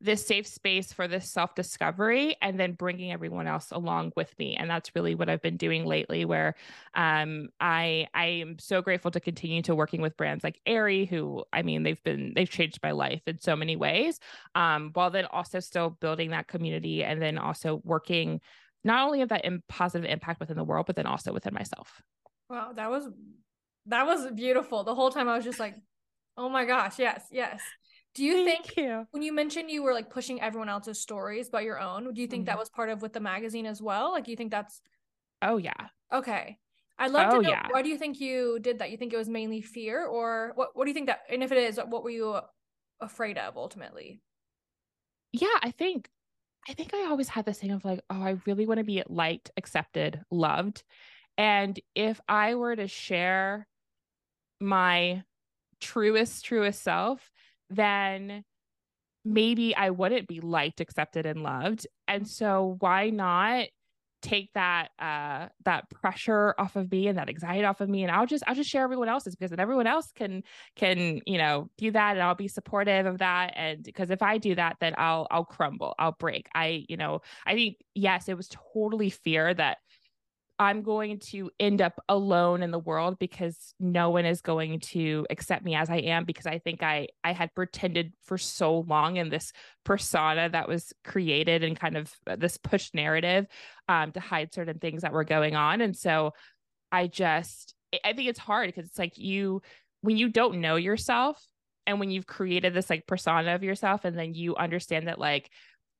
this 0.00 0.24
safe 0.24 0.46
space 0.46 0.92
for 0.92 1.08
this 1.08 1.28
self 1.28 1.54
discovery 1.54 2.36
and 2.40 2.58
then 2.58 2.72
bringing 2.72 3.10
everyone 3.12 3.46
else 3.48 3.72
along 3.72 4.12
with 4.16 4.32
me. 4.38 4.54
And 4.56 4.70
that's 4.70 4.94
really 4.94 5.14
what 5.14 5.28
i've 5.28 5.42
been 5.42 5.56
doing 5.56 5.84
lately 5.84 6.24
where 6.24 6.54
um, 6.94 7.48
i 7.60 8.06
i 8.14 8.26
am 8.26 8.58
so 8.58 8.80
grateful 8.80 9.10
to 9.10 9.20
continue 9.20 9.62
to 9.62 9.74
working 9.74 10.00
with 10.00 10.16
brands 10.16 10.44
like 10.44 10.60
Aerie 10.66 11.04
who 11.04 11.44
i 11.52 11.62
mean 11.62 11.82
they've 11.82 12.02
been 12.04 12.32
they've 12.34 12.48
changed 12.48 12.78
my 12.82 12.92
life 12.92 13.22
in 13.26 13.38
so 13.40 13.56
many 13.56 13.76
ways 13.76 14.20
um, 14.54 14.90
while 14.94 15.10
then 15.10 15.26
also 15.26 15.60
still 15.60 15.90
building 15.90 16.30
that 16.30 16.48
community 16.48 17.02
and 17.02 17.20
then 17.20 17.38
also 17.38 17.80
working 17.84 18.40
not 18.84 19.04
only 19.04 19.22
of 19.22 19.30
that 19.30 19.44
in 19.44 19.62
positive 19.68 20.08
impact 20.08 20.40
within 20.40 20.56
the 20.56 20.64
world 20.64 20.86
but 20.86 20.96
then 20.96 21.06
also 21.06 21.32
within 21.32 21.54
myself. 21.54 22.02
Wow 22.48 22.72
that 22.74 22.90
was 22.90 23.08
that 23.86 24.06
was 24.06 24.30
beautiful. 24.32 24.84
The 24.84 24.94
whole 24.94 25.10
time 25.10 25.28
i 25.28 25.36
was 25.36 25.44
just 25.44 25.58
like 25.58 25.74
oh 26.36 26.48
my 26.48 26.64
gosh 26.64 26.98
yes 26.98 27.24
yes 27.32 27.60
do 28.18 28.24
you 28.24 28.44
Thank 28.44 28.66
think 28.66 28.76
you. 28.76 29.06
when 29.12 29.22
you 29.22 29.32
mentioned 29.32 29.70
you 29.70 29.82
were 29.82 29.94
like 29.94 30.10
pushing 30.10 30.42
everyone 30.42 30.68
else's 30.68 31.00
stories 31.00 31.48
but 31.48 31.62
your 31.62 31.80
own, 31.80 32.12
do 32.12 32.20
you 32.20 32.26
think 32.26 32.42
mm-hmm. 32.42 32.46
that 32.46 32.58
was 32.58 32.68
part 32.68 32.90
of 32.90 33.00
with 33.00 33.12
the 33.12 33.20
magazine 33.20 33.64
as 33.64 33.80
well? 33.80 34.10
Like, 34.10 34.24
do 34.24 34.32
you 34.32 34.36
think 34.36 34.50
that's? 34.50 34.82
Oh 35.40 35.56
yeah. 35.56 35.88
Okay. 36.12 36.58
I'd 36.98 37.12
love 37.12 37.28
oh, 37.32 37.36
to 37.36 37.42
know 37.42 37.50
yeah. 37.50 37.68
why 37.70 37.82
do 37.82 37.88
you 37.88 37.96
think 37.96 38.20
you 38.20 38.58
did 38.60 38.80
that? 38.80 38.90
You 38.90 38.96
think 38.96 39.12
it 39.12 39.16
was 39.16 39.28
mainly 39.28 39.60
fear, 39.60 40.04
or 40.04 40.50
what? 40.56 40.70
What 40.74 40.84
do 40.84 40.90
you 40.90 40.94
think 40.94 41.06
that? 41.06 41.20
And 41.30 41.44
if 41.44 41.52
it 41.52 41.58
is, 41.58 41.78
what 41.88 42.02
were 42.02 42.10
you 42.10 42.40
afraid 43.00 43.38
of 43.38 43.56
ultimately? 43.56 44.20
Yeah, 45.32 45.46
I 45.62 45.70
think, 45.70 46.08
I 46.68 46.72
think 46.72 46.92
I 46.92 47.06
always 47.06 47.28
had 47.28 47.44
this 47.44 47.58
thing 47.58 47.70
of 47.70 47.84
like, 47.84 48.00
oh, 48.10 48.20
I 48.20 48.38
really 48.46 48.66
want 48.66 48.78
to 48.78 48.84
be 48.84 49.04
liked, 49.08 49.52
accepted, 49.56 50.20
loved, 50.30 50.82
and 51.36 51.78
if 51.94 52.20
I 52.28 52.56
were 52.56 52.74
to 52.74 52.88
share 52.88 53.68
my 54.60 55.22
truest, 55.80 56.44
truest 56.44 56.82
self, 56.82 57.30
then 57.70 58.44
maybe 59.24 59.76
I 59.76 59.90
wouldn't 59.90 60.28
be 60.28 60.40
liked, 60.40 60.80
accepted, 60.80 61.26
and 61.26 61.42
loved. 61.42 61.86
And 62.06 62.26
so 62.28 62.76
why 62.80 63.10
not 63.10 63.66
take 64.20 64.52
that 64.52 64.88
uh 64.98 65.46
that 65.64 65.88
pressure 65.90 66.52
off 66.58 66.74
of 66.74 66.90
me 66.90 67.06
and 67.06 67.18
that 67.18 67.28
anxiety 67.28 67.64
off 67.64 67.80
of 67.80 67.88
me? 67.88 68.02
And 68.02 68.10
I'll 68.10 68.26
just 68.26 68.42
I'll 68.46 68.54
just 68.54 68.70
share 68.70 68.82
everyone 68.82 69.08
else's 69.08 69.36
because 69.36 69.50
then 69.50 69.60
everyone 69.60 69.86
else 69.86 70.10
can 70.14 70.42
can 70.76 71.20
you 71.26 71.38
know 71.38 71.70
do 71.78 71.90
that 71.92 72.12
and 72.12 72.22
I'll 72.22 72.34
be 72.34 72.48
supportive 72.48 73.06
of 73.06 73.18
that. 73.18 73.52
And 73.56 73.82
because 73.84 74.10
if 74.10 74.22
I 74.22 74.38
do 74.38 74.54
that 74.56 74.76
then 74.80 74.94
I'll 74.98 75.28
I'll 75.30 75.44
crumble 75.44 75.94
I'll 75.98 76.16
break. 76.18 76.48
I 76.54 76.84
you 76.88 76.96
know 76.96 77.20
I 77.46 77.54
think 77.54 77.76
yes 77.94 78.28
it 78.28 78.36
was 78.36 78.48
totally 78.72 79.10
fear 79.10 79.54
that 79.54 79.78
I'm 80.58 80.82
going 80.82 81.20
to 81.30 81.50
end 81.60 81.80
up 81.80 82.02
alone 82.08 82.62
in 82.62 82.72
the 82.72 82.78
world 82.78 83.18
because 83.20 83.74
no 83.78 84.10
one 84.10 84.24
is 84.24 84.40
going 84.40 84.80
to 84.80 85.24
accept 85.30 85.64
me 85.64 85.76
as 85.76 85.88
I 85.88 85.98
am 85.98 86.24
because 86.24 86.46
I 86.46 86.58
think 86.58 86.82
I 86.82 87.08
I 87.22 87.32
had 87.32 87.54
pretended 87.54 88.12
for 88.24 88.38
so 88.38 88.80
long 88.80 89.16
in 89.16 89.28
this 89.28 89.52
persona 89.84 90.48
that 90.48 90.68
was 90.68 90.92
created 91.04 91.62
and 91.62 91.78
kind 91.78 91.96
of 91.96 92.12
uh, 92.26 92.36
this 92.36 92.56
push 92.56 92.90
narrative 92.92 93.46
um, 93.88 94.10
to 94.12 94.20
hide 94.20 94.52
certain 94.52 94.78
things 94.78 95.02
that 95.02 95.12
were 95.12 95.24
going 95.24 95.54
on. 95.54 95.80
And 95.80 95.96
so 95.96 96.32
I 96.90 97.06
just 97.06 97.74
I 98.04 98.12
think 98.12 98.28
it's 98.28 98.38
hard 98.38 98.68
because 98.68 98.86
it's 98.88 98.98
like 98.98 99.16
you 99.16 99.62
when 100.00 100.16
you 100.16 100.28
don't 100.28 100.60
know 100.60 100.76
yourself 100.76 101.40
and 101.86 102.00
when 102.00 102.10
you've 102.10 102.26
created 102.26 102.74
this 102.74 102.90
like 102.90 103.06
persona 103.06 103.54
of 103.54 103.62
yourself 103.62 104.04
and 104.04 104.18
then 104.18 104.34
you 104.34 104.56
understand 104.56 105.08
that 105.08 105.18
like 105.20 105.50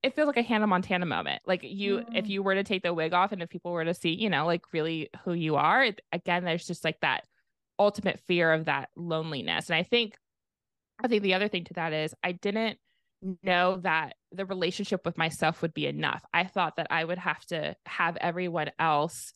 it 0.02 0.14
feels 0.14 0.26
like 0.26 0.36
a 0.36 0.42
Hannah 0.42 0.66
Montana 0.66 1.06
moment. 1.06 1.42
Like 1.46 1.62
you, 1.62 1.98
mm. 1.98 2.04
if 2.14 2.28
you 2.28 2.42
were 2.42 2.54
to 2.54 2.64
take 2.64 2.82
the 2.82 2.94
wig 2.94 3.12
off 3.12 3.32
and 3.32 3.42
if 3.42 3.48
people 3.48 3.72
were 3.72 3.84
to 3.84 3.94
see, 3.94 4.10
you 4.10 4.30
know, 4.30 4.46
like 4.46 4.62
really 4.72 5.10
who 5.24 5.32
you 5.32 5.56
are, 5.56 5.84
it, 5.84 6.00
again, 6.12 6.44
there's 6.44 6.66
just 6.66 6.84
like 6.84 7.00
that 7.00 7.24
ultimate 7.78 8.20
fear 8.26 8.52
of 8.52 8.66
that 8.66 8.90
loneliness. 8.96 9.68
And 9.68 9.76
I 9.76 9.82
think, 9.82 10.16
I 11.02 11.08
think 11.08 11.22
the 11.22 11.34
other 11.34 11.48
thing 11.48 11.64
to 11.64 11.74
that 11.74 11.92
is 11.92 12.14
I 12.22 12.32
didn't 12.32 12.78
know 13.42 13.78
that 13.82 14.14
the 14.32 14.46
relationship 14.46 15.04
with 15.04 15.18
myself 15.18 15.62
would 15.62 15.74
be 15.74 15.86
enough. 15.86 16.24
I 16.32 16.44
thought 16.44 16.76
that 16.76 16.88
I 16.90 17.04
would 17.04 17.18
have 17.18 17.44
to 17.46 17.74
have 17.86 18.16
everyone 18.16 18.70
else, 18.78 19.32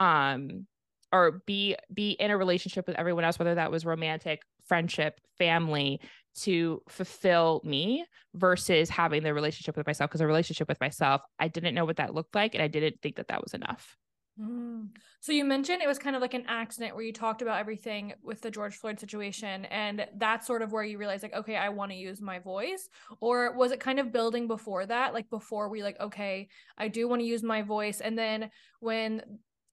um, 0.00 0.66
or 1.12 1.42
be 1.46 1.76
be 1.92 2.10
in 2.10 2.30
a 2.30 2.36
relationship 2.36 2.86
with 2.86 2.96
everyone 2.98 3.24
else, 3.24 3.38
whether 3.38 3.54
that 3.54 3.70
was 3.70 3.86
romantic, 3.86 4.42
friendship, 4.66 5.20
family, 5.38 6.00
to 6.36 6.82
fulfill 6.88 7.60
me 7.64 8.04
versus 8.34 8.88
having 8.88 9.22
the 9.22 9.32
relationship 9.32 9.76
with 9.76 9.86
myself 9.86 10.10
because 10.10 10.20
a 10.20 10.26
relationship 10.26 10.68
with 10.68 10.80
myself 10.80 11.22
i 11.38 11.48
didn't 11.48 11.74
know 11.74 11.84
what 11.84 11.96
that 11.96 12.14
looked 12.14 12.34
like 12.34 12.54
and 12.54 12.62
i 12.62 12.68
didn't 12.68 13.00
think 13.02 13.16
that 13.16 13.28
that 13.28 13.42
was 13.42 13.54
enough 13.54 13.96
Mm. 14.40 14.88
So 15.20 15.32
you 15.32 15.44
mentioned 15.44 15.80
it 15.80 15.88
was 15.88 15.98
kind 15.98 16.14
of 16.14 16.20
like 16.20 16.34
an 16.34 16.44
accident 16.46 16.94
where 16.94 17.04
you 17.04 17.12
talked 17.12 17.40
about 17.40 17.58
everything 17.58 18.12
with 18.22 18.42
the 18.42 18.50
George 18.50 18.74
Floyd 18.74 19.00
situation 19.00 19.64
and 19.66 20.06
that's 20.18 20.46
sort 20.46 20.60
of 20.60 20.72
where 20.72 20.84
you 20.84 20.98
realized 20.98 21.22
like 21.22 21.34
okay 21.34 21.56
I 21.56 21.70
want 21.70 21.90
to 21.92 21.96
use 21.96 22.20
my 22.20 22.38
voice 22.38 22.88
or 23.20 23.56
was 23.56 23.72
it 23.72 23.80
kind 23.80 23.98
of 23.98 24.12
building 24.12 24.46
before 24.46 24.84
that 24.84 25.14
like 25.14 25.30
before 25.30 25.70
we 25.70 25.82
like 25.82 25.98
okay 26.00 26.48
I 26.76 26.88
do 26.88 27.08
want 27.08 27.20
to 27.20 27.26
use 27.26 27.42
my 27.42 27.62
voice 27.62 28.02
and 28.02 28.18
then 28.18 28.50
when 28.80 29.22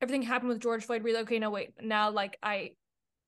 everything 0.02 0.22
happened 0.22 0.50
with 0.50 0.62
George 0.62 0.86
Floyd 0.86 1.04
we 1.04 1.14
like 1.14 1.24
okay 1.24 1.40
no 1.40 1.50
wait 1.50 1.74
now 1.82 2.10
like 2.10 2.38
I 2.42 2.72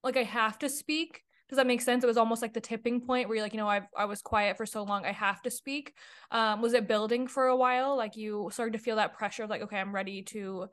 like 0.03 0.15
I 0.15 0.23
have 0.23 0.57
to 0.59 0.69
speak 0.69 1.21
does 1.49 1.57
that 1.57 1.67
make 1.67 1.81
sense. 1.81 2.03
It 2.03 2.07
was 2.07 2.17
almost 2.17 2.41
like 2.41 2.53
the 2.53 2.61
tipping 2.61 3.01
point 3.01 3.27
where 3.27 3.35
you're 3.35 3.45
like 3.45 3.53
you 3.53 3.59
know 3.59 3.69
i 3.69 3.81
i 3.95 4.05
was 4.05 4.21
quiet 4.21 4.57
for 4.57 4.65
so 4.65 4.83
long 4.83 5.05
i 5.05 5.11
have 5.11 5.41
to 5.43 5.51
speak. 5.51 5.93
Um 6.31 6.61
was 6.61 6.73
it 6.73 6.87
building 6.87 7.27
for 7.27 7.47
a 7.47 7.55
while? 7.55 7.95
Like 7.95 8.15
you 8.15 8.49
started 8.51 8.73
to 8.73 8.79
feel 8.79 8.95
that 8.97 9.13
pressure 9.13 9.43
of 9.43 9.49
like 9.49 9.61
okay 9.61 9.77
i'm 9.79 9.93
ready 9.93 10.21
to 10.23 10.67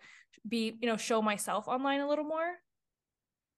be 0.49 0.76
you 0.81 0.88
know 0.88 0.97
show 0.97 1.21
myself 1.23 1.69
online 1.69 2.00
a 2.00 2.09
little 2.09 2.25
more? 2.25 2.52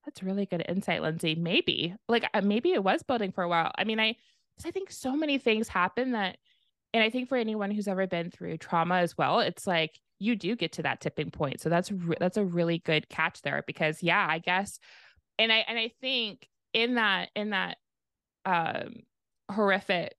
That's 0.04 0.22
really 0.22 0.46
good 0.46 0.64
insight 0.68 1.02
lindsay. 1.02 1.34
Maybe. 1.34 1.94
Like 2.08 2.28
uh, 2.34 2.42
maybe 2.42 2.72
it 2.72 2.84
was 2.84 3.02
building 3.02 3.32
for 3.32 3.44
a 3.44 3.48
while. 3.48 3.70
I 3.76 3.84
mean 3.84 4.00
i 4.00 4.16
i 4.64 4.70
think 4.70 4.90
so 4.90 5.16
many 5.16 5.38
things 5.38 5.66
happen 5.66 6.12
that 6.12 6.36
and 6.92 7.02
i 7.02 7.10
think 7.10 7.28
for 7.28 7.36
anyone 7.36 7.72
who's 7.72 7.88
ever 7.88 8.06
been 8.06 8.30
through 8.30 8.56
trauma 8.56 8.98
as 8.98 9.18
well 9.18 9.40
it's 9.40 9.66
like 9.66 9.98
you 10.18 10.36
do 10.36 10.56
get 10.56 10.72
to 10.72 10.82
that 10.82 11.00
tipping 11.00 11.30
point. 11.30 11.60
So 11.60 11.68
that's 11.68 11.90
re- 11.90 12.16
that's 12.18 12.36
a 12.36 12.44
really 12.44 12.78
good 12.78 13.08
catch 13.08 13.42
there 13.42 13.62
because 13.66 14.02
yeah 14.02 14.26
i 14.28 14.38
guess 14.38 14.78
and 15.38 15.52
i 15.52 15.58
and 15.68 15.78
i 15.78 15.90
think 16.00 16.48
in 16.74 16.96
that 16.96 17.30
in 17.34 17.50
that 17.50 17.78
um 18.44 18.96
horrific 19.50 20.14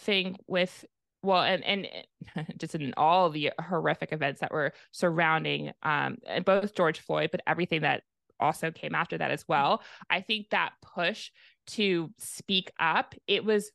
thing 0.00 0.36
with 0.48 0.84
well 1.22 1.42
and 1.42 1.62
and 1.64 1.86
just 2.58 2.74
in 2.74 2.92
all 2.96 3.30
the 3.30 3.52
horrific 3.60 4.12
events 4.12 4.40
that 4.40 4.50
were 4.50 4.72
surrounding 4.90 5.70
um 5.82 6.18
both 6.44 6.74
George 6.74 6.98
Floyd 6.98 7.30
but 7.30 7.42
everything 7.46 7.82
that 7.82 8.02
also 8.40 8.72
came 8.72 8.94
after 8.94 9.16
that 9.16 9.30
as 9.30 9.46
well 9.46 9.80
i 10.10 10.20
think 10.20 10.50
that 10.50 10.72
push 10.82 11.30
to 11.66 12.10
speak 12.18 12.72
up 12.80 13.14
it 13.28 13.44
was 13.44 13.70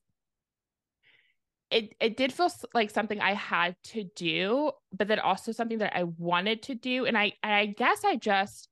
it 1.71 1.95
it 2.01 2.17
did 2.17 2.33
feel 2.33 2.49
like 2.73 2.89
something 2.89 3.21
i 3.21 3.33
had 3.33 3.75
to 3.83 4.03
do 4.15 4.71
but 4.91 5.07
then 5.07 5.19
also 5.19 5.51
something 5.51 5.77
that 5.77 5.95
i 5.95 6.03
wanted 6.03 6.61
to 6.61 6.75
do 6.75 7.05
and 7.05 7.17
i 7.17 7.31
and 7.43 7.53
i 7.53 7.65
guess 7.65 8.03
i 8.03 8.17
just 8.17 8.67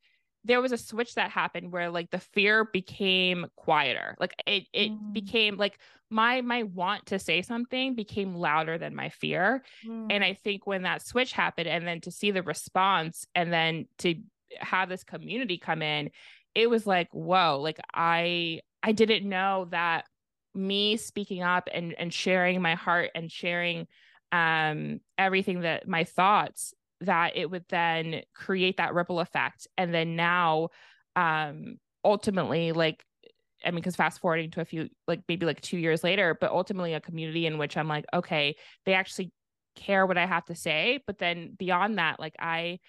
there 0.46 0.62
was 0.62 0.72
a 0.72 0.78
switch 0.78 1.16
that 1.16 1.32
happened 1.32 1.72
where 1.72 1.90
like 1.90 2.12
the 2.12 2.20
fear 2.20 2.66
became 2.66 3.48
quieter 3.56 4.16
like 4.20 4.34
it 4.46 4.64
it 4.74 4.92
mm. 4.92 5.14
became 5.14 5.58
like 5.58 5.80
my 6.10 6.42
my 6.42 6.64
want 6.64 7.06
to 7.08 7.20
say 7.20 7.42
something 7.42 7.96
became 7.96 8.36
louder 8.36 8.78
than 8.78 8.96
my 8.96 9.10
fear 9.10 9.64
mm. 9.86 10.08
and 10.10 10.24
i 10.24 10.34
think 10.34 10.66
when 10.66 10.84
that 10.84 11.06
switch 11.06 11.34
happened 11.34 11.68
and 11.68 11.86
then 11.86 12.00
to 12.00 12.12
see 12.12 12.32
the 12.32 12.44
response 12.44 13.26
and 13.36 13.52
then 13.52 13.86
to 13.98 14.16
have 14.60 14.88
this 14.88 15.04
community 15.04 15.58
come 15.58 15.82
in 15.82 16.10
it 16.54 16.70
was 16.70 16.86
like 16.86 17.10
whoa 17.12 17.60
like 17.62 17.80
i 17.94 18.60
i 18.84 18.92
didn't 18.92 19.28
know 19.28 19.68
that 19.72 20.06
me 20.54 20.96
speaking 20.96 21.44
up 21.44 21.68
and 21.74 21.94
and 21.98 22.14
sharing 22.14 22.62
my 22.62 22.76
heart 22.76 23.10
and 23.16 23.32
sharing 23.32 23.88
um 24.32 25.00
everything 25.18 25.62
that 25.62 25.88
my 25.88 26.04
thoughts 26.04 26.74
that 27.06 27.36
it 27.36 27.50
would 27.50 27.66
then 27.70 28.22
create 28.34 28.78
that 28.78 28.94
ripple 28.94 29.20
effect 29.20 29.68
and 29.78 29.94
then 29.94 30.16
now 30.16 30.70
um 31.16 31.78
ultimately 32.04 32.72
like 32.72 33.04
I 33.64 33.72
mean, 33.72 33.78
because 33.78 33.96
fast 33.96 34.20
forwarding 34.20 34.52
to 34.52 34.62
a 34.62 34.66
few, 34.66 34.90
like 35.08 35.22
maybe 35.28 35.46
like 35.46 35.60
two 35.60 35.78
years 35.78 36.04
later, 36.04 36.38
but 36.40 36.52
ultimately 36.52 36.94
a 36.94 37.02
community 37.02 37.48
in 37.48 37.58
which 37.58 37.78
I'm 37.78 37.88
like, 37.88 38.06
okay, 38.14 38.56
they 38.86 38.94
actually 38.94 39.32
care 39.76 40.06
what 40.06 40.18
I 40.18 40.26
have 40.26 40.46
to 40.46 40.56
say. 40.56 41.00
But 41.08 41.18
then 41.18 41.56
beyond 41.58 41.98
that, 41.98 42.20
like 42.20 42.36
I, 42.38 42.80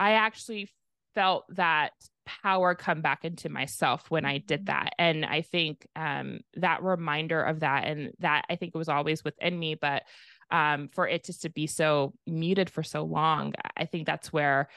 I 0.00 0.12
actually 0.12 0.70
felt 1.14 1.44
that 1.50 1.92
power 2.24 2.74
come 2.74 3.02
back 3.02 3.24
into 3.24 3.48
myself 3.48 4.10
when 4.10 4.24
I 4.24 4.38
did 4.38 4.60
mm-hmm. 4.60 4.66
that. 4.66 4.94
And 4.98 5.24
I 5.24 5.42
think 5.42 5.86
um, 5.94 6.40
that 6.54 6.82
reminder 6.82 7.42
of 7.42 7.60
that, 7.60 7.84
and 7.84 8.12
that 8.20 8.46
I 8.48 8.56
think 8.56 8.72
it 8.74 8.78
was 8.78 8.88
always 8.88 9.22
within 9.22 9.58
me, 9.58 9.74
but 9.74 10.02
um, 10.50 10.88
for 10.92 11.08
it 11.08 11.24
just 11.24 11.42
to 11.42 11.50
be 11.50 11.66
so 11.66 12.14
muted 12.26 12.70
for 12.70 12.82
so 12.82 13.04
long. 13.04 13.54
I 13.76 13.84
think 13.84 14.06
that's 14.06 14.32
where 14.32 14.68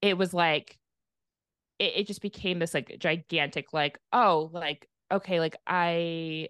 it 0.00 0.16
was 0.16 0.32
like, 0.34 0.78
it, 1.78 1.92
it 1.96 2.06
just 2.06 2.22
became 2.22 2.58
this 2.58 2.74
like 2.74 2.96
gigantic, 2.98 3.72
like, 3.72 3.98
oh, 4.12 4.50
like, 4.52 4.88
okay, 5.10 5.40
like 5.40 5.56
I, 5.66 6.48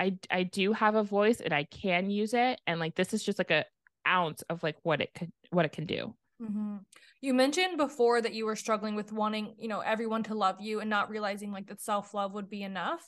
I, 0.00 0.18
I 0.30 0.44
do 0.44 0.72
have 0.72 0.94
a 0.94 1.02
voice 1.02 1.40
and 1.40 1.52
I 1.52 1.64
can 1.64 2.10
use 2.10 2.34
it. 2.34 2.60
And 2.66 2.80
like, 2.80 2.94
this 2.94 3.12
is 3.12 3.22
just 3.22 3.38
like 3.38 3.50
a 3.50 3.64
ounce 4.06 4.42
of 4.48 4.62
like 4.62 4.76
what 4.82 5.00
it 5.00 5.10
could, 5.14 5.32
what 5.50 5.64
it 5.64 5.72
can 5.72 5.86
do. 5.86 6.14
Mm-hmm. 6.40 6.76
You 7.20 7.34
mentioned 7.34 7.78
before 7.78 8.22
that 8.22 8.32
you 8.32 8.46
were 8.46 8.54
struggling 8.54 8.94
with 8.94 9.12
wanting, 9.12 9.54
you 9.58 9.66
know, 9.66 9.80
everyone 9.80 10.22
to 10.24 10.34
love 10.34 10.60
you 10.60 10.78
and 10.78 10.88
not 10.88 11.10
realizing 11.10 11.50
like 11.50 11.66
that 11.66 11.80
self 11.80 12.14
love 12.14 12.32
would 12.34 12.48
be 12.48 12.62
enough. 12.62 13.02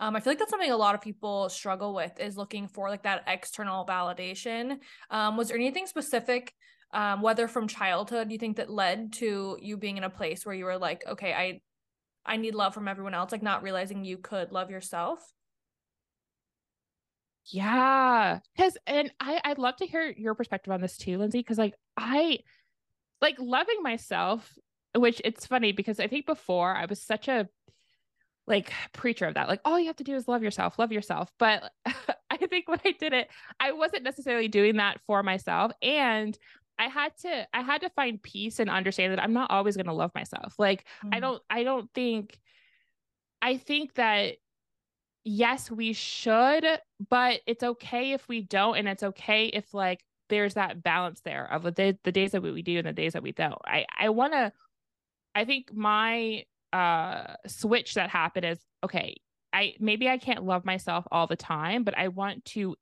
Um, 0.00 0.14
I 0.14 0.20
feel 0.20 0.32
like 0.32 0.38
that's 0.38 0.50
something 0.50 0.70
a 0.70 0.76
lot 0.76 0.94
of 0.94 1.00
people 1.00 1.48
struggle 1.48 1.94
with 1.94 2.12
is 2.20 2.36
looking 2.36 2.68
for 2.68 2.90
like 2.90 3.04
that 3.04 3.24
external 3.26 3.86
validation. 3.86 4.78
Um, 5.10 5.38
was 5.38 5.48
there 5.48 5.56
anything 5.56 5.86
specific, 5.86 6.52
um, 6.92 7.22
whether 7.22 7.48
from 7.48 7.68
childhood, 7.68 8.30
you 8.30 8.38
think 8.38 8.58
that 8.58 8.68
led 8.68 9.14
to 9.14 9.56
you 9.62 9.78
being 9.78 9.96
in 9.96 10.04
a 10.04 10.10
place 10.10 10.44
where 10.44 10.54
you 10.54 10.66
were 10.66 10.78
like, 10.78 11.04
okay, 11.08 11.32
I, 11.32 11.60
I 12.26 12.36
need 12.36 12.54
love 12.54 12.74
from 12.74 12.86
everyone 12.86 13.14
else, 13.14 13.32
like 13.32 13.42
not 13.42 13.62
realizing 13.62 14.04
you 14.04 14.18
could 14.18 14.52
love 14.52 14.70
yourself? 14.70 15.20
Yeah, 17.46 18.40
because 18.56 18.76
and 18.86 19.10
I 19.20 19.40
I'd 19.44 19.58
love 19.58 19.76
to 19.76 19.86
hear 19.86 20.14
your 20.16 20.34
perspective 20.34 20.72
on 20.72 20.80
this 20.80 20.96
too, 20.96 21.18
Lindsay. 21.18 21.40
Because 21.40 21.58
like 21.58 21.74
I 21.96 22.38
like 23.24 23.36
loving 23.38 23.82
myself, 23.82 24.56
which 24.94 25.20
it's 25.24 25.46
funny 25.46 25.72
because 25.72 25.98
I 25.98 26.08
think 26.08 26.26
before 26.26 26.76
I 26.76 26.84
was 26.84 27.00
such 27.00 27.26
a 27.26 27.48
like 28.46 28.70
preacher 28.92 29.24
of 29.24 29.32
that 29.32 29.48
like 29.48 29.62
all 29.64 29.80
you 29.80 29.86
have 29.86 29.96
to 29.96 30.04
do 30.04 30.14
is 30.14 30.28
love 30.28 30.42
yourself 30.42 30.78
love 30.78 30.92
yourself. 30.92 31.30
But 31.38 31.72
i 32.30 32.36
think 32.36 32.68
when 32.68 32.80
i 32.84 32.92
did 32.92 33.12
it 33.12 33.28
i 33.60 33.72
wasn't 33.72 34.02
necessarily 34.02 34.48
doing 34.48 34.76
that 34.76 35.00
for 35.06 35.22
myself. 35.22 35.72
And 35.80 36.36
i 36.78 36.88
had 36.88 37.16
to 37.22 37.46
i 37.54 37.62
had 37.62 37.80
to 37.80 37.88
find 37.90 38.22
peace 38.22 38.58
and 38.58 38.68
understand 38.68 39.12
that 39.12 39.22
i'm 39.22 39.32
not 39.32 39.50
always 39.50 39.76
going 39.76 39.86
to 39.86 39.94
love 39.94 40.10
myself. 40.14 40.54
Like 40.58 40.84
mm-hmm. 41.02 41.14
i 41.14 41.20
don't 41.20 41.42
i 41.48 41.64
don't 41.64 41.90
think 41.94 42.38
i 43.40 43.56
think 43.56 43.94
that 43.94 44.34
yes 45.24 45.70
we 45.70 45.94
should 45.94 46.66
but 47.08 47.40
it's 47.46 47.64
okay 47.64 48.12
if 48.12 48.28
we 48.28 48.42
don't. 48.42 48.76
And 48.76 48.88
it's 48.88 49.02
okay 49.02 49.46
if 49.46 49.72
like 49.72 50.04
there's 50.28 50.54
that 50.54 50.82
balance 50.82 51.20
there 51.20 51.50
of 51.50 51.62
the, 51.62 51.98
the 52.02 52.12
days 52.12 52.32
that 52.32 52.42
we 52.42 52.62
do 52.62 52.78
and 52.78 52.86
the 52.86 52.92
days 52.92 53.12
that 53.12 53.22
we 53.22 53.32
don't. 53.32 53.60
I 53.64 53.86
I 53.98 54.08
want 54.10 54.32
to. 54.32 54.52
I 55.34 55.44
think 55.44 55.72
my 55.74 56.44
uh 56.72 57.34
switch 57.46 57.94
that 57.94 58.10
happened 58.10 58.46
is 58.46 58.58
okay. 58.82 59.16
I 59.52 59.74
maybe 59.78 60.08
I 60.08 60.18
can't 60.18 60.44
love 60.44 60.64
myself 60.64 61.06
all 61.10 61.26
the 61.26 61.36
time, 61.36 61.84
but 61.84 61.96
I 61.96 62.08
want 62.08 62.44
to 62.46 62.76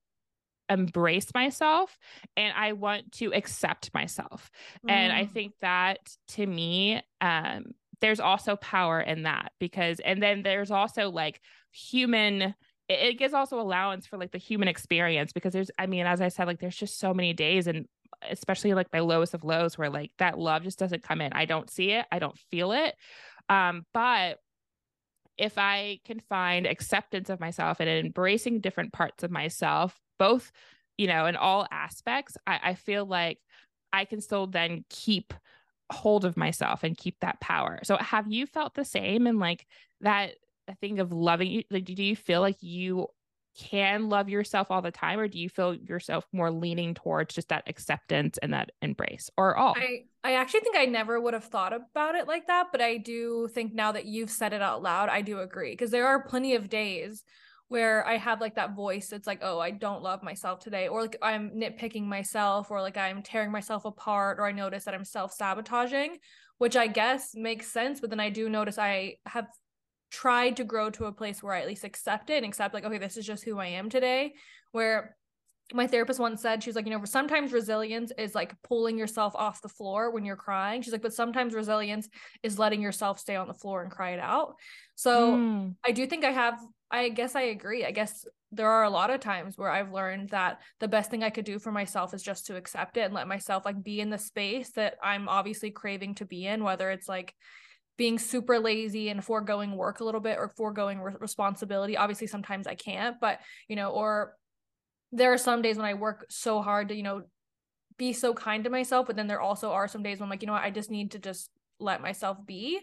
embrace 0.69 1.35
myself 1.35 1.99
and 2.37 2.53
I 2.57 2.73
want 2.73 3.13
to 3.13 3.33
accept 3.33 3.93
myself. 3.93 4.51
Mm. 4.87 4.91
And 4.91 5.13
I 5.13 5.25
mm. 5.25 5.33
think 5.33 5.53
that 5.61 5.99
to 6.29 6.47
me, 6.47 7.03
um, 7.21 7.73
there's 8.01 8.21
also 8.21 8.57
power 8.57 9.01
in 9.01 9.25
that 9.25 9.53
because, 9.61 10.01
and 10.01 10.23
then 10.23 10.43
there's 10.43 10.71
also 10.71 11.11
like 11.11 11.41
human 11.71 12.55
it, 12.89 13.19
gives 13.19 13.35
also 13.35 13.61
allowance 13.61 14.07
for 14.07 14.17
like 14.17 14.33
the 14.33 14.39
human 14.39 14.69
experience 14.69 15.33
because 15.33 15.53
there's 15.53 15.71
i 15.79 15.87
mean 15.87 16.07
as 16.07 16.21
i 16.21 16.29
said 16.29 16.47
like 16.47 16.59
there's 16.59 16.77
just 16.77 16.99
so 16.99 17.15
many 17.15 17.33
days 17.33 17.67
and 17.67 17.87
especially 18.31 18.75
like 18.75 18.93
my 18.93 19.01
lowest 19.01 19.35
of 19.35 19.45
lows 19.45 19.77
where 19.77 19.91
like 19.91 20.11
that 20.19 20.39
love 20.39 20.63
just 20.63 20.79
doesn't 20.79 21.03
come 21.03 21.21
in. 21.21 21.33
I 21.33 21.45
don't 21.45 21.69
see 21.69 21.91
it. 21.91 22.07
I 22.13 22.21
don't 22.21 22.39
feel 22.51 22.71
it. 22.71 22.95
Um 23.49 23.85
but 23.93 24.39
if 25.39 25.57
i 25.57 25.99
can 26.05 26.21
find 26.21 26.67
acceptance 26.67 27.31
of 27.31 27.41
myself 27.41 27.81
and 27.81 27.89
embracing 27.89 28.61
different 28.61 28.93
parts 28.93 29.25
of 29.25 29.31
myself 29.31 29.99
both 30.19 30.53
you 30.99 31.07
know 31.07 31.25
in 31.25 31.37
all 31.37 31.67
aspects 31.73 32.37
i, 32.47 32.61
I 32.63 32.75
feel 32.75 33.07
like 33.07 33.39
i 33.95 34.05
can 34.05 34.21
still 34.21 34.47
then 34.47 34.85
keep 34.91 35.33
hold 35.93 36.25
of 36.25 36.37
myself 36.37 36.83
and 36.83 36.97
keep 36.97 37.21
that 37.21 37.41
power. 37.41 37.81
So 37.85 37.97
have 37.99 38.31
you 38.31 38.47
felt 38.47 38.75
the 38.75 38.85
same 38.85 39.27
and 39.27 39.39
like 39.39 39.67
that 40.01 40.35
a 40.69 40.75
thing 40.77 41.01
of 41.01 41.13
loving 41.13 41.51
you 41.51 41.63
like 41.71 41.85
do 41.85 42.03
you 42.03 42.17
feel 42.17 42.41
like 42.41 42.63
you 42.63 43.07
can 43.59 44.09
love 44.09 44.29
yourself 44.29 44.71
all 44.71 44.81
the 44.81 44.91
time 44.91 45.19
or 45.19 45.29
do 45.29 45.39
you 45.39 45.49
feel 45.49 45.75
yourself 45.75 46.27
more 46.33 46.51
leaning 46.51 46.95
towards 46.95 47.35
just 47.35 47.51
that 47.51 47.65
acceptance 47.67 48.39
and 48.39 48.55
that 48.55 48.71
embrace 48.81 49.29
or 49.37 49.57
all? 49.57 49.75
I 49.77 50.05
i 50.25 50.35
actually 50.35 50.61
think 50.61 50.77
i 50.77 50.87
never 50.87 51.21
would 51.21 51.35
have 51.35 51.45
thought 51.45 51.73
about 51.73 52.15
it 52.15 52.27
like 52.27 52.47
that 52.47 52.69
but 52.73 52.81
i 52.81 52.97
do 52.97 53.49
think 53.53 53.75
now 53.75 53.93
that 53.93 54.07
you've 54.07 54.31
said 54.31 54.53
it 54.53 54.63
out 54.63 54.83
loud 54.83 55.09
i 55.09 55.21
do 55.21 55.41
agree 55.41 55.73
because 55.73 55.91
there 55.91 56.07
are 56.07 56.27
plenty 56.27 56.55
of 56.55 56.71
days 56.71 57.25
where 57.69 58.07
i 58.07 58.17
have 58.17 58.41
like 58.41 58.55
that 58.55 58.75
voice 58.75 59.13
it's 59.13 59.27
like 59.27 59.41
oh 59.43 59.59
i 59.59 59.71
don't 59.71 60.03
love 60.03 60.23
myself 60.23 60.61
today 60.61 60.89
or 60.89 61.03
like 61.03 61.17
i'm 61.23 61.51
nitpicking 61.51 62.05
myself 62.05 62.71
or 62.71 62.81
like 62.81 62.97
i'm 62.97 63.23
tearing 63.23 63.51
myself 63.51 63.85
apart 63.85 64.39
or 64.39 64.47
i 64.47 64.53
notice 64.53 64.85
that 64.85 64.95
i'm 64.95 65.05
self-sabotaging 65.05 66.17
which 66.59 66.77
i 66.77 66.87
guess 66.87 67.35
makes 67.35 67.67
sense 67.67 68.01
but 68.01 68.09
then 68.09 68.21
i 68.21 68.31
do 68.31 68.49
notice 68.49 68.79
i 68.79 69.15
have 69.27 69.47
tried 70.13 70.57
to 70.59 70.65
grow 70.65 70.91
to 70.91 71.07
a 71.07 71.13
place 71.13 71.43
where 71.43 71.55
I 71.55 71.61
at 71.63 71.67
least 71.67 71.85
accept 71.85 72.31
it 72.31 72.37
and 72.37 72.47
accept 72.47 72.75
like, 72.75 72.85
okay, 72.85 72.99
this 72.99 73.17
is 73.17 73.27
just 73.27 73.45
who 73.45 73.59
I 73.59 73.67
am 73.67 73.89
today. 73.89 74.35
Where 74.71 75.17
my 75.75 75.87
therapist 75.87 76.21
once 76.21 76.43
said 76.43 76.63
she 76.63 76.69
was 76.69 76.77
like 76.77 76.85
you 76.85 76.91
know 76.91 77.05
sometimes 77.05 77.53
resilience 77.53 78.13
is 78.19 78.35
like 78.35 78.55
pulling 78.63 78.99
yourself 78.99 79.35
off 79.35 79.63
the 79.63 79.69
floor 79.69 80.11
when 80.11 80.25
you're 80.25 80.37
crying 80.37 80.83
she's 80.83 80.93
like 80.93 81.01
but 81.01 81.15
sometimes 81.15 81.55
resilience 81.55 82.09
is 82.43 82.59
letting 82.59 82.83
yourself 82.83 83.19
stay 83.19 83.37
on 83.37 83.49
the 83.49 83.55
floor 83.55 83.83
and 83.83 83.91
cry 83.91 84.11
it 84.11 84.21
out 84.21 84.57
so 84.97 85.35
mm. 85.35 85.75
i 85.85 85.93
do 85.93 86.07
think 86.07 86.25
i 86.25 86.31
have 86.31 86.61
i 86.91 87.09
guess 87.09 87.35
i 87.35 87.43
agree 87.43 87.87
i 87.87 87.91
guess 87.91 88.27
there 88.51 88.69
are 88.69 88.85
a 88.85 88.91
lot 88.91 89.09
of 89.09 89.21
times 89.21 89.57
where 89.57 89.71
i've 89.71 89.93
learned 89.93 90.29
that 90.29 90.61
the 90.81 90.89
best 90.89 91.11
thing 91.11 91.23
i 91.23 91.31
could 91.31 91.45
do 91.45 91.59
for 91.59 91.73
myself 91.73 92.13
is 92.13 92.23
just 92.23 92.47
to 92.47 92.57
accept 92.57 92.99
it 92.99 93.03
and 93.03 93.15
let 93.15 93.29
myself 93.29 93.65
like 93.65 93.83
be 93.83 94.01
in 94.01 94.11
the 94.11 94.19
space 94.19 94.71
that 94.73 94.97
i'm 95.03 95.29
obviously 95.29 95.71
craving 95.71 96.15
to 96.15 96.27
be 96.27 96.45
in 96.45 96.65
whether 96.65 96.91
it's 96.91 97.09
like 97.09 97.35
being 98.03 98.19
super 98.19 98.59
lazy 98.59 99.09
and 99.11 99.25
foregoing 99.25 99.77
work 99.77 100.01
a 100.01 100.05
little 100.05 100.21
bit 100.21 100.37
or 100.39 100.49
foregoing 100.49 101.01
re- 101.01 101.15
responsibility 101.21 101.97
obviously 101.97 102.27
sometimes 102.27 102.67
i 102.67 102.75
can't 102.75 103.21
but 103.21 103.39
you 103.69 103.77
know 103.77 103.91
or 103.91 104.35
there 105.13 105.33
are 105.33 105.39
some 105.39 105.63
days 105.63 105.77
when 105.77 105.87
I 105.87 105.95
work 105.95 106.27
so 106.31 106.63
hard 106.63 106.89
to, 106.89 106.95
you 106.95 107.03
know, 107.03 107.23
be 107.99 108.15
so 108.15 108.33
kind 108.33 108.65
to 108.65 108.71
myself, 108.71 109.07
but 109.07 109.15
then 109.15 109.27
there 109.27 109.41
also 109.41 109.71
are 109.71 109.87
some 109.87 110.03
days 110.03 110.19
when 110.19 110.25
I'm 110.25 110.31
like, 110.31 110.43
you 110.43 110.47
know 110.47 110.55
what, 110.55 110.63
I 110.63 110.71
just 110.71 110.91
need 110.91 111.13
to 111.13 111.19
just 111.19 111.51
let 111.79 112.01
myself 112.01 112.39
be. 112.45 112.81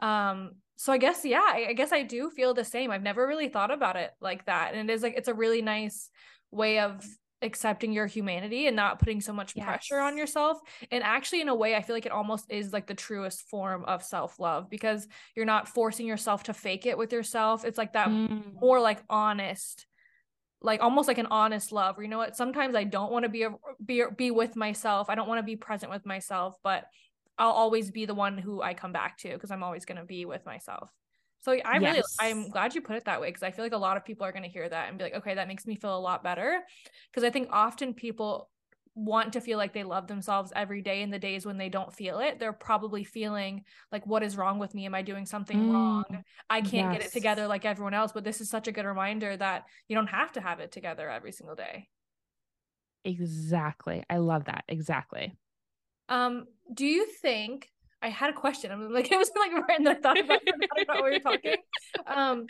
Um, 0.00 0.52
so 0.76 0.92
I 0.92 0.98
guess, 0.98 1.24
yeah, 1.24 1.42
I, 1.42 1.66
I 1.70 1.72
guess 1.72 1.92
I 1.92 2.02
do 2.02 2.30
feel 2.30 2.52
the 2.52 2.64
same. 2.64 2.90
I've 2.90 3.02
never 3.02 3.26
really 3.26 3.48
thought 3.48 3.70
about 3.70 3.96
it 3.96 4.10
like 4.20 4.44
that. 4.46 4.74
And 4.74 4.90
it 4.90 4.92
is 4.92 5.02
like, 5.02 5.14
it's 5.16 5.28
a 5.28 5.34
really 5.34 5.62
nice 5.62 6.10
way 6.50 6.78
of 6.80 7.04
accepting 7.42 7.92
your 7.92 8.06
humanity 8.06 8.66
and 8.66 8.76
not 8.76 8.98
putting 8.98 9.20
so 9.20 9.32
much 9.32 9.54
yes. 9.56 9.64
pressure 9.64 9.98
on 9.98 10.16
yourself 10.16 10.60
and 10.90 11.02
actually 11.02 11.40
in 11.40 11.48
a 11.48 11.54
way 11.54 11.74
i 11.74 11.82
feel 11.82 11.96
like 11.96 12.06
it 12.06 12.12
almost 12.12 12.50
is 12.50 12.72
like 12.72 12.86
the 12.86 12.94
truest 12.94 13.42
form 13.48 13.84
of 13.84 14.02
self-love 14.02 14.68
because 14.68 15.08
you're 15.34 15.46
not 15.46 15.68
forcing 15.68 16.06
yourself 16.06 16.42
to 16.42 16.52
fake 16.52 16.84
it 16.84 16.98
with 16.98 17.12
yourself 17.12 17.64
it's 17.64 17.78
like 17.78 17.94
that 17.94 18.08
mm. 18.08 18.42
more 18.60 18.80
like 18.80 19.02
honest 19.08 19.86
like 20.62 20.82
almost 20.82 21.08
like 21.08 21.18
an 21.18 21.26
honest 21.30 21.72
love 21.72 21.96
where 21.96 22.04
you 22.04 22.10
know 22.10 22.18
what 22.18 22.36
sometimes 22.36 22.74
i 22.74 22.84
don't 22.84 23.10
want 23.10 23.24
to 23.24 23.28
be 23.28 23.44
a, 23.44 23.50
be 23.84 24.04
be 24.16 24.30
with 24.30 24.56
myself 24.56 25.08
i 25.08 25.14
don't 25.14 25.28
want 25.28 25.38
to 25.38 25.42
be 25.42 25.56
present 25.56 25.90
with 25.90 26.04
myself 26.04 26.56
but 26.62 26.84
i'll 27.38 27.50
always 27.50 27.90
be 27.90 28.04
the 28.04 28.14
one 28.14 28.36
who 28.36 28.60
i 28.60 28.74
come 28.74 28.92
back 28.92 29.16
to 29.16 29.32
because 29.32 29.50
i'm 29.50 29.62
always 29.62 29.84
going 29.84 29.98
to 29.98 30.04
be 30.04 30.24
with 30.24 30.44
myself 30.44 30.90
so 31.40 31.52
i 31.52 31.78
yes. 31.78 31.82
really 31.82 32.02
i'm 32.20 32.48
glad 32.50 32.74
you 32.74 32.80
put 32.80 32.96
it 32.96 33.04
that 33.04 33.20
way 33.20 33.28
because 33.28 33.42
i 33.42 33.50
feel 33.50 33.64
like 33.64 33.72
a 33.72 33.78
lot 33.78 33.96
of 33.96 34.04
people 34.04 34.26
are 34.26 34.32
going 34.32 34.42
to 34.42 34.48
hear 34.48 34.68
that 34.68 34.88
and 34.88 34.98
be 34.98 35.04
like 35.04 35.14
okay 35.14 35.34
that 35.34 35.48
makes 35.48 35.66
me 35.66 35.74
feel 35.74 35.96
a 35.96 35.98
lot 35.98 36.22
better. 36.22 36.60
Because 37.10 37.26
i 37.26 37.30
think 37.30 37.48
often 37.50 37.94
people 37.94 38.50
want 38.96 39.32
to 39.32 39.40
feel 39.40 39.56
like 39.56 39.72
they 39.72 39.84
love 39.84 40.08
themselves 40.08 40.52
every 40.54 40.82
day 40.82 41.00
in 41.02 41.10
the 41.10 41.18
days 41.18 41.46
when 41.46 41.56
they 41.56 41.68
don't 41.68 41.92
feel 41.92 42.18
it 42.18 42.38
they're 42.38 42.52
probably 42.52 43.04
feeling 43.04 43.64
like 43.92 44.04
what 44.06 44.22
is 44.22 44.36
wrong 44.36 44.58
with 44.58 44.74
me? 44.74 44.84
Am 44.84 44.94
i 44.94 45.02
doing 45.02 45.24
something 45.24 45.58
mm, 45.58 45.72
wrong 45.72 46.04
i 46.50 46.60
can't 46.60 46.92
yes. 46.92 46.98
get 46.98 47.06
it 47.06 47.12
together 47.12 47.46
like 47.46 47.64
everyone 47.64 47.94
else 47.94 48.12
but 48.12 48.24
this 48.24 48.40
is 48.40 48.50
such 48.50 48.66
a 48.68 48.72
good 48.72 48.84
reminder 48.84 49.36
that 49.36 49.64
you 49.88 49.94
don't 49.94 50.08
have 50.08 50.32
to 50.32 50.40
have 50.40 50.60
it 50.60 50.72
together 50.72 51.08
every 51.08 51.32
single 51.32 51.54
day. 51.54 51.88
Exactly. 53.04 54.04
I 54.10 54.18
love 54.18 54.44
that. 54.44 54.64
Exactly. 54.68 55.36
Um 56.08 56.46
do 56.72 56.84
you 56.84 57.06
think 57.06 57.70
i 58.02 58.08
had 58.08 58.30
a 58.30 58.32
question. 58.32 58.70
I'm 58.70 58.92
like 58.92 59.10
it 59.12 59.18
was 59.18 59.30
like 59.36 59.52
right 59.52 59.78
and 59.78 59.86
then 59.86 59.96
i 59.96 60.00
thought 60.00 60.18
about, 60.18 60.40
about 60.82 61.02
what 61.02 61.10
we 61.10 61.20
talking. 61.20 61.56
Um 62.06 62.46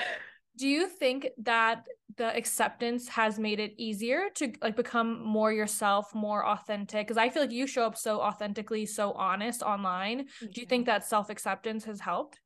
do 0.57 0.69
you 0.69 0.89
think 0.89 1.29
that 1.43 1.87
the 2.17 2.37
acceptance 2.37 3.09
has 3.09 3.39
made 3.39 3.61
it 3.61 3.73
easier 3.79 4.25
to 4.35 4.53
like 4.61 4.77
become 4.77 5.25
more 5.25 5.53
yourself 5.53 6.15
more 6.15 6.47
authentic? 6.47 7.07
Because 7.07 7.17
i 7.17 7.29
feel 7.29 7.43
like 7.43 7.53
you 7.53 7.67
show 7.67 7.85
up 7.85 7.97
so 7.97 8.21
authentically 8.21 8.87
so 8.87 9.13
honest 9.13 9.63
online. 9.63 10.27
Do 10.41 10.61
you 10.61 10.67
think 10.67 10.87
that 10.87 11.05
self-acceptance 11.05 11.85
has 11.85 12.01
helped? 12.01 12.41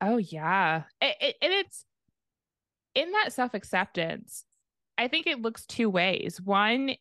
Oh 0.00 0.16
yeah. 0.16 0.84
It, 1.00 1.16
it, 1.20 1.36
and 1.42 1.52
it's 1.52 1.84
in 2.94 3.12
that 3.12 3.32
self-acceptance 3.32 4.44
i 4.98 5.08
think 5.08 5.26
it 5.26 5.40
looks 5.40 5.64
two 5.66 5.88
ways. 5.88 6.40
One 6.42 6.92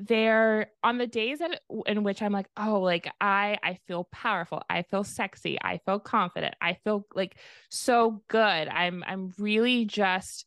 there 0.00 0.70
on 0.82 0.98
the 0.98 1.06
days 1.06 1.38
that 1.38 1.60
in 1.86 2.02
which 2.02 2.22
I'm 2.22 2.32
like, 2.32 2.48
oh, 2.56 2.80
like 2.80 3.10
I 3.20 3.58
I 3.62 3.78
feel 3.86 4.08
powerful, 4.12 4.62
I 4.68 4.82
feel 4.82 5.04
sexy, 5.04 5.58
I 5.62 5.78
feel 5.84 5.98
confident, 5.98 6.54
I 6.60 6.74
feel 6.84 7.06
like 7.14 7.36
so 7.70 8.22
good. 8.28 8.68
I'm 8.68 9.04
I'm 9.06 9.32
really 9.38 9.84
just 9.84 10.46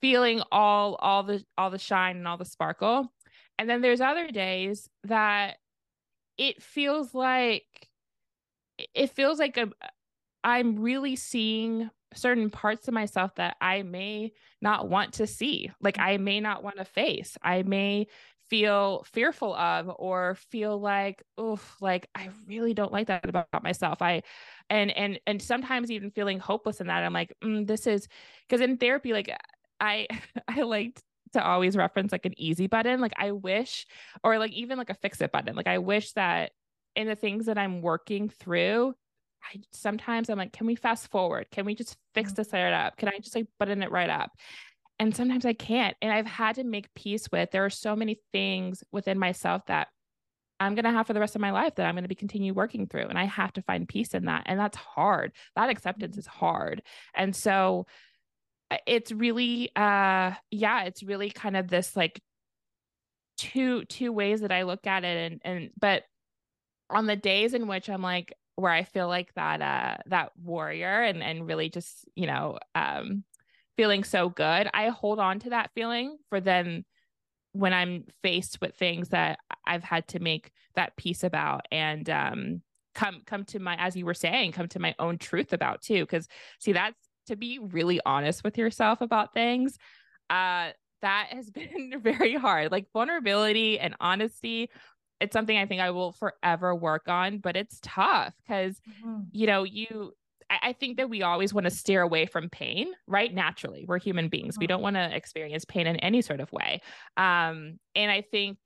feeling 0.00 0.42
all 0.50 0.96
all 0.96 1.22
the 1.22 1.44
all 1.58 1.70
the 1.70 1.78
shine 1.78 2.16
and 2.16 2.28
all 2.28 2.38
the 2.38 2.44
sparkle. 2.44 3.12
And 3.58 3.68
then 3.68 3.80
there's 3.80 4.00
other 4.00 4.28
days 4.28 4.88
that 5.04 5.56
it 6.38 6.62
feels 6.62 7.14
like 7.14 7.64
it 8.94 9.10
feels 9.10 9.38
like 9.38 9.56
a, 9.56 9.70
I'm 10.42 10.80
really 10.80 11.16
seeing 11.16 11.90
certain 12.14 12.50
parts 12.50 12.88
of 12.88 12.94
myself 12.94 13.34
that 13.36 13.56
I 13.60 13.82
may 13.82 14.32
not 14.60 14.88
want 14.88 15.14
to 15.14 15.26
see, 15.26 15.70
like 15.80 15.96
mm. 15.96 16.04
I 16.04 16.16
may 16.18 16.40
not 16.40 16.62
want 16.62 16.76
to 16.76 16.84
face. 16.84 17.36
I 17.42 17.62
may 17.62 18.06
feel 18.48 19.04
fearful 19.12 19.54
of 19.54 19.90
or 19.98 20.34
feel 20.50 20.78
like 20.78 21.22
oh 21.38 21.58
like 21.80 22.08
i 22.14 22.28
really 22.46 22.74
don't 22.74 22.92
like 22.92 23.06
that 23.06 23.26
about 23.28 23.46
myself 23.62 24.02
i 24.02 24.22
and 24.68 24.90
and 24.90 25.18
and 25.26 25.40
sometimes 25.40 25.90
even 25.90 26.10
feeling 26.10 26.38
hopeless 26.38 26.80
in 26.80 26.86
that 26.88 27.02
i'm 27.02 27.12
like 27.12 27.32
mm, 27.42 27.66
this 27.66 27.86
is 27.86 28.08
because 28.46 28.60
in 28.60 28.76
therapy 28.76 29.12
like 29.12 29.34
i 29.80 30.06
i 30.48 30.62
liked 30.62 31.02
to 31.32 31.42
always 31.42 31.76
reference 31.76 32.12
like 32.12 32.26
an 32.26 32.38
easy 32.38 32.66
button 32.66 33.00
like 33.00 33.14
i 33.16 33.30
wish 33.30 33.86
or 34.22 34.38
like 34.38 34.52
even 34.52 34.76
like 34.76 34.90
a 34.90 34.94
fix 34.94 35.20
it 35.20 35.32
button 35.32 35.56
like 35.56 35.66
i 35.66 35.78
wish 35.78 36.12
that 36.12 36.52
in 36.94 37.06
the 37.06 37.16
things 37.16 37.46
that 37.46 37.56
i'm 37.56 37.80
working 37.80 38.28
through 38.28 38.94
I 39.44 39.60
sometimes 39.72 40.30
I'm 40.30 40.38
like, 40.38 40.52
can 40.52 40.66
we 40.66 40.76
fast 40.76 41.10
forward? 41.10 41.46
Can 41.50 41.64
we 41.64 41.74
just 41.74 41.96
fix 42.14 42.32
mm. 42.32 42.36
this 42.36 42.52
right 42.52 42.72
up? 42.72 42.96
Can 42.96 43.08
I 43.08 43.18
just 43.18 43.34
like 43.34 43.46
button 43.58 43.82
it 43.82 43.90
right 43.90 44.10
up? 44.10 44.30
And 44.98 45.14
sometimes 45.14 45.44
I 45.44 45.52
can't. 45.52 45.96
And 46.00 46.12
I've 46.12 46.26
had 46.26 46.56
to 46.56 46.64
make 46.64 46.94
peace 46.94 47.26
with 47.32 47.50
there 47.50 47.64
are 47.64 47.70
so 47.70 47.96
many 47.96 48.20
things 48.32 48.84
within 48.92 49.18
myself 49.18 49.62
that 49.66 49.88
I'm 50.60 50.74
going 50.74 50.84
to 50.84 50.92
have 50.92 51.06
for 51.06 51.12
the 51.12 51.20
rest 51.20 51.34
of 51.34 51.40
my 51.40 51.50
life 51.50 51.74
that 51.74 51.86
I'm 51.86 51.94
going 51.94 52.04
to 52.04 52.08
be 52.08 52.14
continue 52.14 52.54
working 52.54 52.86
through. 52.86 53.06
And 53.08 53.18
I 53.18 53.24
have 53.24 53.52
to 53.54 53.62
find 53.62 53.88
peace 53.88 54.14
in 54.14 54.26
that. 54.26 54.44
And 54.46 54.58
that's 54.58 54.76
hard. 54.76 55.32
That 55.56 55.70
acceptance 55.70 56.16
is 56.16 56.26
hard. 56.26 56.82
And 57.14 57.34
so 57.34 57.86
uh, 58.70 58.76
it's 58.86 59.10
really, 59.10 59.70
uh, 59.74 60.32
yeah, 60.50 60.84
it's 60.84 61.02
really 61.02 61.30
kind 61.30 61.56
of 61.56 61.68
this 61.68 61.96
like 61.96 62.20
two, 63.38 63.84
two 63.86 64.12
ways 64.12 64.42
that 64.42 64.52
I 64.52 64.62
look 64.62 64.86
at 64.86 65.04
it. 65.04 65.32
And, 65.32 65.40
and, 65.44 65.70
but 65.78 66.04
on 66.88 67.06
the 67.06 67.16
days 67.16 67.54
in 67.54 67.66
which 67.66 67.90
I'm 67.90 68.02
like, 68.02 68.32
where 68.54 68.72
I 68.72 68.84
feel 68.84 69.08
like 69.08 69.32
that, 69.34 69.62
uh, 69.62 69.96
that 70.06 70.30
warrior 70.40 71.02
and, 71.02 71.22
and 71.22 71.46
really 71.46 71.70
just, 71.70 72.06
you 72.14 72.26
know, 72.26 72.58
um, 72.74 73.24
feeling 73.76 74.04
so 74.04 74.28
good, 74.28 74.68
I 74.72 74.88
hold 74.88 75.18
on 75.18 75.38
to 75.40 75.50
that 75.50 75.70
feeling 75.74 76.18
for 76.28 76.40
then 76.40 76.84
when 77.52 77.72
I'm 77.72 78.04
faced 78.22 78.60
with 78.60 78.74
things 78.76 79.10
that 79.10 79.38
I've 79.66 79.84
had 79.84 80.08
to 80.08 80.20
make 80.20 80.50
that 80.74 80.96
peace 80.96 81.22
about 81.22 81.66
and 81.70 82.08
um 82.08 82.62
come 82.94 83.22
come 83.26 83.44
to 83.44 83.58
my 83.58 83.76
as 83.76 83.96
you 83.96 84.06
were 84.06 84.14
saying, 84.14 84.52
come 84.52 84.68
to 84.68 84.78
my 84.78 84.94
own 84.98 85.18
truth 85.18 85.52
about 85.52 85.82
too. 85.82 86.06
Cause 86.06 86.28
see, 86.58 86.72
that's 86.72 86.96
to 87.26 87.36
be 87.36 87.58
really 87.58 88.00
honest 88.04 88.42
with 88.42 88.58
yourself 88.58 89.00
about 89.00 89.34
things. 89.34 89.76
Uh 90.30 90.70
that 91.02 91.28
has 91.30 91.50
been 91.50 91.94
very 92.00 92.34
hard. 92.34 92.72
Like 92.72 92.86
vulnerability 92.92 93.78
and 93.78 93.94
honesty 94.00 94.70
it's 95.22 95.32
something 95.32 95.56
I 95.56 95.66
think 95.66 95.80
I 95.80 95.90
will 95.90 96.10
forever 96.10 96.74
work 96.74 97.06
on, 97.06 97.38
but 97.38 97.56
it's 97.56 97.78
tough 97.80 98.34
because, 98.42 98.80
mm-hmm. 98.80 99.20
you 99.30 99.46
know, 99.46 99.62
you 99.62 100.12
I 100.62 100.72
think 100.72 100.96
that 100.96 101.08
we 101.08 101.22
always 101.22 101.54
want 101.54 101.64
to 101.64 101.70
steer 101.70 102.02
away 102.02 102.26
from 102.26 102.48
pain, 102.48 102.88
right? 103.06 103.32
Naturally, 103.32 103.84
we're 103.86 103.98
human 103.98 104.28
beings. 104.28 104.58
We 104.58 104.64
mm-hmm. 104.64 104.68
don't 104.68 104.82
want 104.82 104.96
to 104.96 105.14
experience 105.14 105.64
pain 105.64 105.86
in 105.86 105.96
any 105.96 106.22
sort 106.22 106.40
of 106.40 106.52
way. 106.52 106.80
Um, 107.16 107.78
and 107.94 108.10
I 108.10 108.22
think 108.22 108.58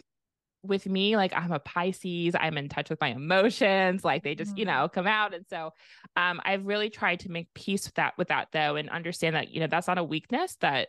with 0.63 0.87
me, 0.87 1.17
like 1.17 1.33
I'm 1.35 1.53
a 1.53 1.59
Pisces, 1.59 2.35
I'm 2.39 2.59
in 2.59 2.69
touch 2.69 2.91
with 2.91 3.01
my 3.01 3.09
emotions, 3.09 4.05
like 4.05 4.23
they 4.23 4.35
just, 4.35 4.53
mm-hmm. 4.53 4.61
you 4.61 4.65
know, 4.65 4.89
come 4.89 5.07
out. 5.07 5.35
And 5.35 5.45
so 5.49 5.71
um, 6.17 6.41
I've 6.45 6.67
really 6.67 6.91
tried 6.91 7.21
to 7.21 7.31
make 7.31 7.53
peace 7.55 7.87
with 7.87 7.95
that, 7.95 8.15
with 8.19 8.29
that 8.29 8.49
though, 8.53 8.77
and 8.77 8.91
understand 8.91 9.37
that, 9.37 9.51
you 9.51 9.61
know, 9.61 9.69
that's 9.69 9.89
not 9.89 9.99
a 9.99 10.05
weakness, 10.05 10.57
that 10.61 10.89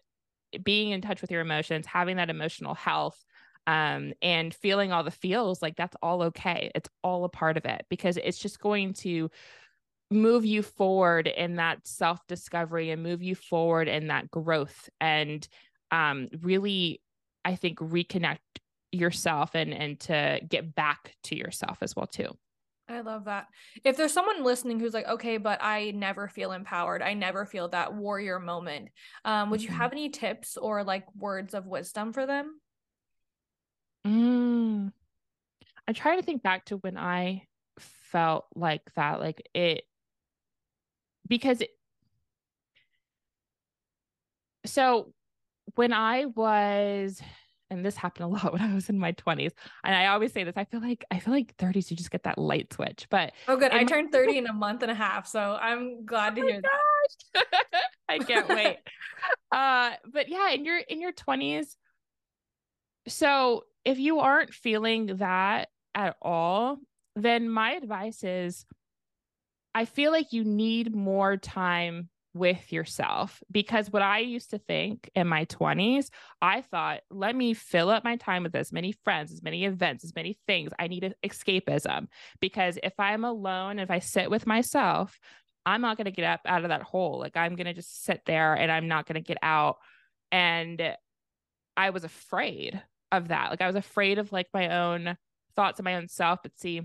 being 0.63 0.91
in 0.91 1.01
touch 1.01 1.21
with 1.21 1.31
your 1.31 1.41
emotions, 1.41 1.85
having 1.85 2.17
that 2.17 2.29
emotional 2.29 2.73
health 2.73 3.23
um, 3.67 4.13
and 4.21 4.53
feeling 4.53 4.91
all 4.91 5.03
the 5.03 5.11
feels 5.11 5.61
like 5.61 5.75
that's 5.75 5.95
all 6.01 6.23
okay. 6.23 6.71
It's 6.73 6.89
all 7.03 7.25
a 7.25 7.29
part 7.29 7.57
of 7.57 7.65
it 7.65 7.85
because 7.89 8.17
it's 8.17 8.37
just 8.37 8.59
going 8.59 8.93
to 8.93 9.29
move 10.09 10.45
you 10.45 10.61
forward 10.61 11.27
in 11.27 11.55
that 11.57 11.85
self 11.85 12.25
discovery 12.27 12.91
and 12.91 13.03
move 13.03 13.21
you 13.21 13.35
forward 13.35 13.87
in 13.87 14.07
that 14.07 14.31
growth 14.31 14.89
and 15.01 15.47
um, 15.91 16.27
really 16.41 17.01
i 17.43 17.55
think 17.55 17.79
reconnect 17.79 18.37
yourself 18.91 19.53
and 19.53 19.73
and 19.73 19.99
to 19.99 20.39
get 20.47 20.73
back 20.73 21.15
to 21.23 21.35
yourself 21.35 21.79
as 21.81 21.95
well 21.95 22.07
too 22.07 22.29
I 22.89 23.01
love 23.01 23.25
that. 23.25 23.47
If 23.83 23.97
there's 23.97 24.13
someone 24.13 24.45
listening 24.45 24.79
who's 24.79 24.93
like, 24.93 25.07
okay, 25.07 25.37
but 25.37 25.61
I 25.61 25.91
never 25.91 26.29
feel 26.29 26.53
empowered, 26.53 27.01
I 27.01 27.15
never 27.15 27.45
feel 27.45 27.67
that 27.69 27.93
warrior 27.93 28.39
moment, 28.39 28.89
um, 29.25 29.49
would 29.49 29.59
mm-hmm. 29.59 29.73
you 29.73 29.77
have 29.77 29.91
any 29.91 30.07
tips 30.07 30.55
or 30.55 30.85
like 30.85 31.03
words 31.13 31.53
of 31.53 31.67
wisdom 31.67 32.13
for 32.13 32.25
them? 32.25 32.61
Mm. 34.05 34.93
I 35.85 35.91
try 35.91 36.15
to 36.15 36.21
think 36.21 36.43
back 36.43 36.65
to 36.65 36.77
when 36.77 36.97
I 36.97 37.43
felt 37.79 38.45
like 38.55 38.81
that. 38.95 39.19
Like 39.19 39.49
it, 39.53 39.83
because 41.27 41.61
it, 41.61 41.69
so 44.65 45.13
when 45.75 45.93
I 45.93 46.25
was 46.25 47.21
and 47.69 47.83
this 47.85 47.97
happened 47.97 48.25
a 48.25 48.27
lot 48.43 48.53
when 48.53 48.61
I 48.61 48.73
was 48.73 48.89
in 48.89 48.97
my 48.97 49.11
20s. 49.11 49.51
And 49.83 49.93
I 49.95 50.07
always 50.07 50.31
say 50.31 50.43
this, 50.43 50.53
I 50.55 50.63
feel 50.63 50.79
like 50.81 51.03
I 51.11 51.19
feel 51.19 51.33
like 51.33 51.55
30s 51.57 51.91
you 51.91 51.97
just 51.97 52.11
get 52.11 52.23
that 52.23 52.37
light 52.37 52.71
switch. 52.73 53.07
But 53.09 53.33
Oh 53.47 53.57
good. 53.57 53.71
I 53.71 53.79
my- 53.79 53.83
turned 53.83 54.11
30 54.11 54.37
in 54.37 54.47
a 54.47 54.53
month 54.53 54.83
and 54.83 54.91
a 54.91 54.95
half. 54.95 55.27
So 55.27 55.57
I'm 55.61 56.05
glad 56.05 56.35
to 56.35 56.41
oh 56.41 56.47
hear 56.47 56.61
that. 56.61 57.43
I 58.09 58.19
can't 58.19 58.47
wait. 58.47 58.77
uh 59.51 59.91
but 60.11 60.29
yeah, 60.29 60.51
in 60.51 60.65
your 60.65 60.77
in 60.77 61.01
your 61.01 61.11
20s. 61.11 61.75
So 63.07 63.63
if 63.85 63.99
you 63.99 64.19
aren't 64.19 64.53
feeling 64.53 65.17
that 65.17 65.69
at 65.95 66.15
all, 66.21 66.77
then 67.15 67.49
my 67.49 67.71
advice 67.71 68.23
is 68.23 68.65
I 69.77 69.85
feel 69.85 70.11
like 70.11 70.33
you 70.33 70.43
need 70.43 70.95
more 70.95 71.37
time 71.37 72.09
with 72.33 72.73
yourself 72.73 73.43
because 73.51 73.91
what 73.91 74.01
I 74.01 74.19
used 74.21 74.49
to 74.49 74.57
think 74.57 75.07
in 75.13 75.27
my 75.27 75.45
20s, 75.45 76.09
I 76.41 76.61
thought, 76.61 77.01
let 77.11 77.35
me 77.35 77.53
fill 77.53 77.91
up 77.91 78.03
my 78.03 78.15
time 78.15 78.41
with 78.41 78.55
as 78.55 78.73
many 78.73 78.91
friends, 79.03 79.31
as 79.31 79.43
many 79.43 79.65
events, 79.65 80.03
as 80.03 80.15
many 80.15 80.35
things. 80.47 80.71
I 80.79 80.87
need 80.87 81.13
escapism 81.23 82.07
because 82.41 82.79
if 82.81 82.93
I'm 82.97 83.23
alone, 83.23 83.77
if 83.77 83.91
I 83.91 83.99
sit 83.99 84.31
with 84.31 84.47
myself, 84.47 85.19
I'm 85.63 85.81
not 85.81 85.97
going 85.97 86.05
to 86.05 86.11
get 86.11 86.25
up 86.25 86.41
out 86.47 86.63
of 86.63 86.69
that 86.69 86.81
hole. 86.81 87.19
Like 87.19 87.37
I'm 87.37 87.55
going 87.55 87.67
to 87.67 87.73
just 87.75 88.03
sit 88.03 88.21
there 88.25 88.55
and 88.55 88.71
I'm 88.71 88.87
not 88.87 89.05
going 89.05 89.21
to 89.21 89.27
get 89.27 89.37
out. 89.43 89.77
And 90.31 90.81
I 91.77 91.91
was 91.91 92.03
afraid 92.03 92.81
of 93.11 93.27
that. 93.27 93.51
Like 93.51 93.61
I 93.61 93.67
was 93.67 93.75
afraid 93.75 94.17
of 94.17 94.31
like 94.31 94.47
my 94.55 94.69
own 94.69 95.17
thoughts 95.55 95.77
of 95.77 95.85
my 95.85 95.97
own 95.97 96.07
self. 96.07 96.39
But 96.41 96.57
see, 96.57 96.81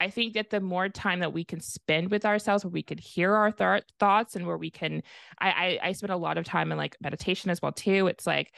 I 0.00 0.08
think 0.08 0.34
that 0.34 0.50
the 0.50 0.60
more 0.60 0.88
time 0.88 1.20
that 1.20 1.32
we 1.32 1.44
can 1.44 1.60
spend 1.60 2.10
with 2.10 2.24
ourselves, 2.24 2.64
where 2.64 2.70
we 2.70 2.82
could 2.82 3.00
hear 3.00 3.34
our 3.34 3.52
th- 3.52 3.84
thoughts 3.98 4.34
and 4.34 4.46
where 4.46 4.56
we 4.56 4.70
can, 4.70 5.02
I, 5.38 5.50
I, 5.50 5.88
I 5.88 5.92
spend 5.92 6.10
a 6.10 6.16
lot 6.16 6.38
of 6.38 6.44
time 6.44 6.72
in 6.72 6.78
like 6.78 6.96
meditation 7.00 7.50
as 7.50 7.60
well 7.60 7.72
too. 7.72 8.06
It's 8.06 8.26
like 8.26 8.54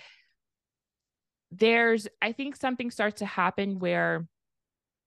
there's, 1.51 2.07
I 2.23 2.33
think 2.33 2.57
something 2.57 2.91
starts 2.91 3.19
to 3.19 3.27
happen 3.27 3.81
where 3.81 4.29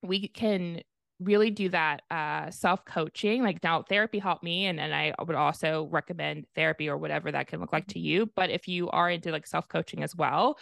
we 0.03 0.27
can 0.27 0.81
really 1.19 1.49
do 1.49 1.69
that 1.69 2.01
uh, 2.11 2.51
self 2.51 2.83
coaching. 2.85 3.41
Like 3.43 3.63
now, 3.63 3.83
therapy 3.83 4.19
helped 4.19 4.43
me, 4.43 4.65
and 4.65 4.79
and 4.79 4.93
I 4.93 5.13
would 5.25 5.35
also 5.35 5.87
recommend 5.91 6.45
therapy 6.55 6.89
or 6.89 6.97
whatever 6.97 7.31
that 7.31 7.47
can 7.47 7.59
look 7.59 7.73
like 7.73 7.87
to 7.87 7.99
you. 7.99 8.29
But 8.35 8.49
if 8.49 8.67
you 8.67 8.89
are 8.89 9.09
into 9.09 9.31
like 9.31 9.47
self 9.47 9.67
coaching 9.67 10.03
as 10.03 10.15
well, 10.15 10.57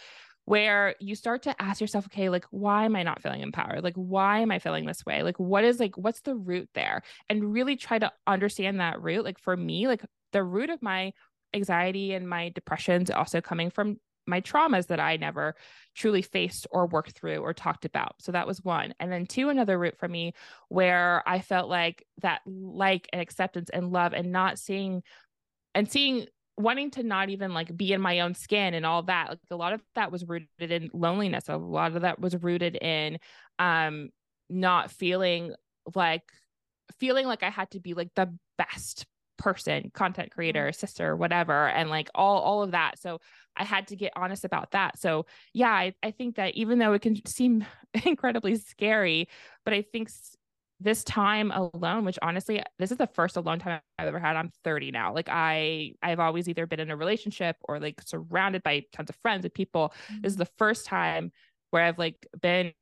where 0.46 0.94
you 1.00 1.14
start 1.14 1.42
to 1.44 1.62
ask 1.62 1.80
yourself, 1.80 2.06
okay, 2.06 2.28
like, 2.28 2.44
why 2.50 2.84
am 2.84 2.96
I 2.96 3.02
not 3.02 3.22
feeling 3.22 3.40
empowered? 3.40 3.82
Like, 3.82 3.96
why 3.96 4.40
am 4.40 4.50
I 4.50 4.58
feeling 4.58 4.84
this 4.84 5.04
way? 5.06 5.22
Like, 5.22 5.38
what 5.38 5.64
is 5.64 5.80
like, 5.80 5.96
what's 5.96 6.20
the 6.20 6.34
root 6.34 6.68
there? 6.74 7.02
And 7.28 7.52
really 7.52 7.76
try 7.76 7.98
to 7.98 8.12
understand 8.26 8.80
that 8.80 9.00
root. 9.02 9.24
Like, 9.24 9.38
for 9.38 9.56
me, 9.56 9.88
like, 9.88 10.04
the 10.32 10.42
root 10.42 10.70
of 10.70 10.82
my 10.82 11.12
anxiety 11.54 12.12
and 12.12 12.28
my 12.28 12.50
depressions 12.50 13.10
also 13.10 13.40
coming 13.40 13.70
from 13.70 13.98
my 14.26 14.40
traumas 14.40 14.86
that 14.88 15.00
I 15.00 15.16
never 15.16 15.54
truly 15.94 16.22
faced 16.22 16.66
or 16.70 16.86
worked 16.86 17.12
through 17.12 17.38
or 17.38 17.52
talked 17.52 17.84
about. 17.84 18.14
So 18.20 18.32
that 18.32 18.46
was 18.46 18.64
one. 18.64 18.94
And 18.98 19.12
then 19.12 19.26
two, 19.26 19.48
another 19.50 19.78
root 19.78 19.98
for 19.98 20.08
me 20.08 20.32
where 20.68 21.22
I 21.26 21.40
felt 21.40 21.68
like 21.68 22.06
that 22.22 22.40
like 22.46 23.08
and 23.12 23.20
acceptance 23.20 23.70
and 23.70 23.92
love 23.92 24.12
and 24.12 24.32
not 24.32 24.58
seeing 24.58 25.02
and 25.74 25.90
seeing 25.90 26.26
wanting 26.56 26.90
to 26.92 27.02
not 27.02 27.30
even 27.30 27.52
like 27.52 27.76
be 27.76 27.92
in 27.92 28.00
my 28.00 28.20
own 28.20 28.34
skin 28.34 28.74
and 28.74 28.86
all 28.86 29.02
that 29.02 29.28
like 29.28 29.38
a 29.50 29.56
lot 29.56 29.72
of 29.72 29.82
that 29.94 30.12
was 30.12 30.24
rooted 30.24 30.48
in 30.60 30.90
loneliness. 30.92 31.48
A 31.48 31.56
lot 31.56 31.94
of 31.96 32.02
that 32.02 32.20
was 32.20 32.36
rooted 32.42 32.76
in 32.76 33.18
um 33.58 34.10
not 34.48 34.90
feeling 34.90 35.54
like 35.94 36.22
feeling 36.98 37.26
like 37.26 37.42
i 37.42 37.50
had 37.50 37.70
to 37.70 37.80
be 37.80 37.94
like 37.94 38.10
the 38.14 38.32
best 38.58 39.06
person 39.36 39.90
content 39.94 40.30
mm-hmm. 40.30 40.34
creator 40.36 40.72
sister 40.72 41.16
whatever 41.16 41.68
and 41.68 41.90
like 41.90 42.08
all 42.14 42.38
all 42.40 42.62
of 42.62 42.70
that. 42.70 42.98
So 43.00 43.20
i 43.56 43.64
had 43.64 43.88
to 43.88 43.96
get 43.96 44.12
honest 44.14 44.44
about 44.44 44.70
that. 44.72 44.98
So 44.98 45.26
yeah 45.52 45.72
i, 45.72 45.94
I 46.02 46.12
think 46.12 46.36
that 46.36 46.54
even 46.54 46.78
though 46.78 46.92
it 46.92 47.02
can 47.02 47.24
seem 47.26 47.64
incredibly 48.04 48.56
scary 48.56 49.28
but 49.64 49.74
i 49.74 49.82
think 49.82 50.08
this 50.84 51.02
time 51.02 51.50
alone 51.50 52.04
which 52.04 52.18
honestly 52.22 52.62
this 52.78 52.92
is 52.92 52.98
the 52.98 53.06
first 53.08 53.36
alone 53.36 53.58
time 53.58 53.80
i've 53.98 54.06
ever 54.06 54.20
had. 54.20 54.36
I'm 54.36 54.50
30 54.62 54.90
now. 54.92 55.12
Like 55.14 55.28
i 55.30 55.92
i've 56.02 56.20
always 56.20 56.48
either 56.48 56.66
been 56.66 56.80
in 56.80 56.90
a 56.90 56.96
relationship 56.96 57.56
or 57.68 57.80
like 57.80 58.00
surrounded 58.02 58.62
by 58.62 58.84
tons 58.92 59.10
of 59.10 59.16
friends 59.16 59.44
and 59.44 59.54
people. 59.54 59.92
Mm-hmm. 60.08 60.22
this 60.22 60.32
is 60.32 60.36
the 60.36 60.48
first 60.58 60.86
time 60.86 61.32
where 61.70 61.82
i've 61.82 61.98
like 61.98 62.26
been 62.40 62.72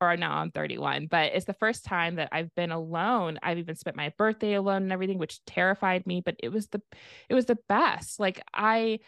or 0.00 0.16
now 0.16 0.38
i'm 0.38 0.50
31 0.50 1.06
but 1.06 1.32
it's 1.34 1.44
the 1.44 1.54
first 1.54 1.84
time 1.84 2.16
that 2.16 2.30
i've 2.32 2.52
been 2.54 2.72
alone. 2.72 3.38
I've 3.42 3.58
even 3.58 3.76
spent 3.76 3.96
my 3.96 4.12
birthday 4.16 4.54
alone 4.54 4.84
and 4.84 4.92
everything 4.92 5.18
which 5.18 5.44
terrified 5.44 6.06
me 6.06 6.22
but 6.24 6.36
it 6.42 6.48
was 6.48 6.68
the 6.68 6.80
it 7.28 7.34
was 7.34 7.46
the 7.46 7.58
best. 7.68 8.18
Like 8.18 8.42
i 8.54 8.98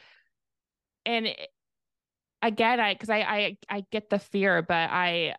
and 1.07 1.29
again 2.43 2.79
i 2.79 2.93
because 2.95 3.11
I, 3.11 3.19
I 3.21 3.57
i 3.71 3.85
get 3.91 4.11
the 4.11 4.19
fear 4.19 4.63
but 4.63 4.91
i 4.91 5.35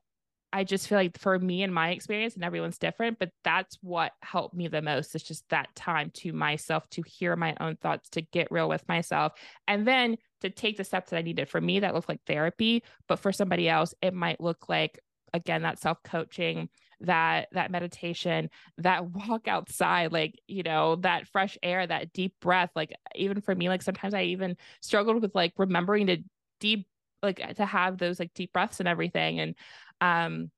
I 0.55 0.63
just 0.63 0.87
feel 0.87 0.97
like 0.97 1.17
for 1.17 1.37
me 1.37 1.63
and 1.63 1.73
my 1.73 1.89
experience, 1.89 2.35
and 2.35 2.43
everyone's 2.45 2.77
different, 2.77 3.19
but 3.19 3.29
that's 3.43 3.77
what 3.81 4.13
helped 4.21 4.55
me 4.55 4.69
the 4.69 4.81
most. 4.81 5.13
It's 5.13 5.25
just 5.25 5.43
that 5.49 5.67
time 5.75 6.11
to 6.15 6.31
myself 6.31 6.89
to 6.91 7.01
hear 7.05 7.35
my 7.35 7.57
own 7.59 7.75
thoughts, 7.75 8.07
to 8.11 8.21
get 8.21 8.47
real 8.51 8.69
with 8.69 8.87
myself, 8.87 9.33
and 9.67 9.85
then 9.85 10.15
to 10.39 10.49
take 10.49 10.77
the 10.77 10.85
steps 10.85 11.09
that 11.09 11.17
I 11.17 11.23
needed. 11.23 11.49
For 11.49 11.59
me, 11.59 11.81
that 11.81 11.93
looked 11.93 12.07
like 12.07 12.21
therapy, 12.25 12.83
but 13.09 13.19
for 13.19 13.33
somebody 13.33 13.67
else, 13.67 13.93
it 14.01 14.13
might 14.13 14.39
look 14.39 14.69
like 14.69 14.97
again 15.33 15.63
that 15.63 15.77
self 15.77 16.01
coaching 16.03 16.69
that 17.01 17.49
that 17.51 17.69
meditation 17.69 18.49
that 18.77 19.03
walk 19.27 19.49
outside 19.49 20.13
like 20.13 20.39
you 20.47 20.63
know 20.63 20.95
that 20.95 21.27
fresh 21.27 21.57
air 21.63 21.85
that 21.85 22.13
deep 22.13 22.33
breath 22.39 22.69
like 22.77 22.93
even 23.13 23.41
for 23.41 23.53
me 23.53 23.67
like 23.67 23.81
sometimes 23.81 24.13
i 24.13 24.21
even 24.21 24.55
struggled 24.81 25.21
with 25.21 25.35
like 25.35 25.51
remembering 25.57 26.07
to 26.07 26.17
deep 26.61 26.87
like 27.25 27.55
to 27.55 27.65
have 27.65 27.97
those 27.97 28.19
like 28.19 28.33
deep 28.33 28.53
breaths 28.53 28.79
and 28.79 28.87
everything 28.87 29.39
and 29.39 29.55
um 30.01 30.49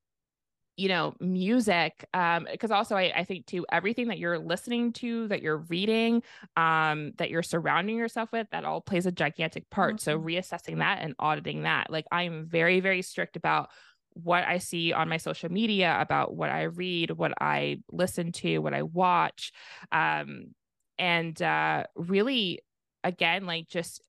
you 0.78 0.88
know 0.88 1.15
music 1.19 2.06
um 2.13 2.47
because 2.50 2.71
also 2.71 2.95
I, 2.95 3.12
I 3.15 3.23
think 3.23 3.47
too 3.47 3.65
everything 3.71 4.08
that 4.10 4.19
you're 4.19 4.38
listening 4.38 4.93
to 4.93 5.28
that 5.28 5.41
you're 5.41 5.58
reading 5.58 6.21
um 6.56 7.13
that 7.17 7.32
you're 7.32 7.43
surrounding 7.43 7.97
yourself 7.97 8.32
with 8.32 8.47
that 8.52 8.63
all 8.63 8.80
plays 8.80 9.08
a 9.08 9.12
gigantic 9.12 9.69
part 9.69 9.95
mm-hmm. 9.95 10.04
so 10.04 10.19
reassessing 10.19 10.78
that 10.78 11.00
and 11.02 11.15
auditing 11.19 11.63
that 11.63 11.89
like 11.89 12.06
i'm 12.12 12.45
very 12.45 12.80
very 12.80 13.02
strict 13.02 13.36
about 13.36 13.69
what 14.13 14.43
i 14.45 14.60
see 14.60 14.93
on 14.93 15.10
my 15.10 15.17
social 15.17 15.52
media 15.52 15.97
about 16.00 16.36
what 16.36 16.50
i 16.50 16.63
read 16.63 17.12
what 17.12 17.34
i 17.41 17.78
listen 17.91 18.32
to 18.32 18.60
what 18.60 18.73
i 18.73 18.84
watch 18.84 19.52
um 19.91 20.45
and 21.00 21.41
uh 21.41 21.84
really 21.95 22.60
again 23.04 23.45
like 23.45 23.67
just 23.67 24.02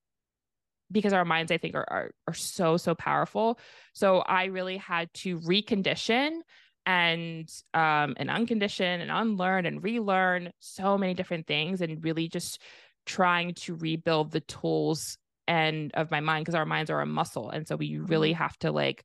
because 0.90 1.12
our 1.12 1.24
minds 1.24 1.52
i 1.52 1.58
think 1.58 1.74
are, 1.74 1.86
are 1.88 2.10
are 2.26 2.34
so 2.34 2.76
so 2.76 2.94
powerful. 2.94 3.58
So 3.92 4.18
i 4.20 4.46
really 4.46 4.76
had 4.76 5.12
to 5.14 5.40
recondition 5.40 6.40
and 6.86 7.48
um 7.74 8.14
and 8.16 8.30
uncondition 8.30 9.00
and 9.00 9.10
unlearn 9.10 9.66
and 9.66 9.82
relearn 9.82 10.50
so 10.60 10.96
many 10.96 11.14
different 11.14 11.46
things 11.46 11.80
and 11.80 12.02
really 12.02 12.28
just 12.28 12.62
trying 13.06 13.54
to 13.54 13.74
rebuild 13.74 14.30
the 14.30 14.40
tools 14.40 15.18
and 15.46 15.90
of 15.94 16.10
my 16.10 16.20
mind 16.20 16.44
because 16.44 16.54
our 16.54 16.66
minds 16.66 16.90
are 16.90 17.00
a 17.00 17.06
muscle. 17.06 17.48
And 17.48 17.66
so 17.66 17.74
we 17.74 17.98
really 17.98 18.32
mm-hmm. 18.32 18.42
have 18.42 18.58
to 18.58 18.70
like 18.70 19.04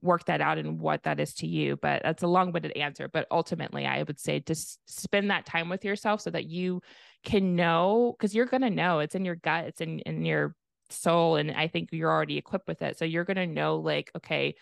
work 0.00 0.24
that 0.26 0.40
out 0.40 0.56
and 0.56 0.80
what 0.80 1.02
that 1.02 1.20
is 1.20 1.34
to 1.34 1.46
you 1.46 1.76
but 1.76 2.02
that's 2.02 2.22
a 2.22 2.26
long-winded 2.26 2.72
answer. 2.72 3.08
But 3.08 3.26
ultimately 3.30 3.84
i 3.86 4.02
would 4.02 4.18
say 4.18 4.40
just 4.40 4.78
spend 4.86 5.30
that 5.30 5.46
time 5.46 5.68
with 5.68 5.84
yourself 5.84 6.22
so 6.22 6.30
that 6.30 6.46
you 6.46 6.80
can 7.24 7.56
know 7.56 8.14
because 8.16 8.34
you're 8.34 8.46
going 8.46 8.62
to 8.62 8.70
know. 8.70 9.00
It's 9.00 9.14
in 9.14 9.24
your 9.24 9.36
gut. 9.36 9.64
It's 9.64 9.80
in 9.80 10.00
in 10.00 10.24
your 10.24 10.54
soul 10.94 11.36
and 11.36 11.50
i 11.50 11.68
think 11.68 11.90
you're 11.92 12.10
already 12.10 12.38
equipped 12.38 12.68
with 12.68 12.82
it. 12.82 12.98
So 12.98 13.04
you're 13.04 13.24
going 13.24 13.36
to 13.36 13.46
know 13.46 13.76
like 13.76 14.10
okay 14.16 14.54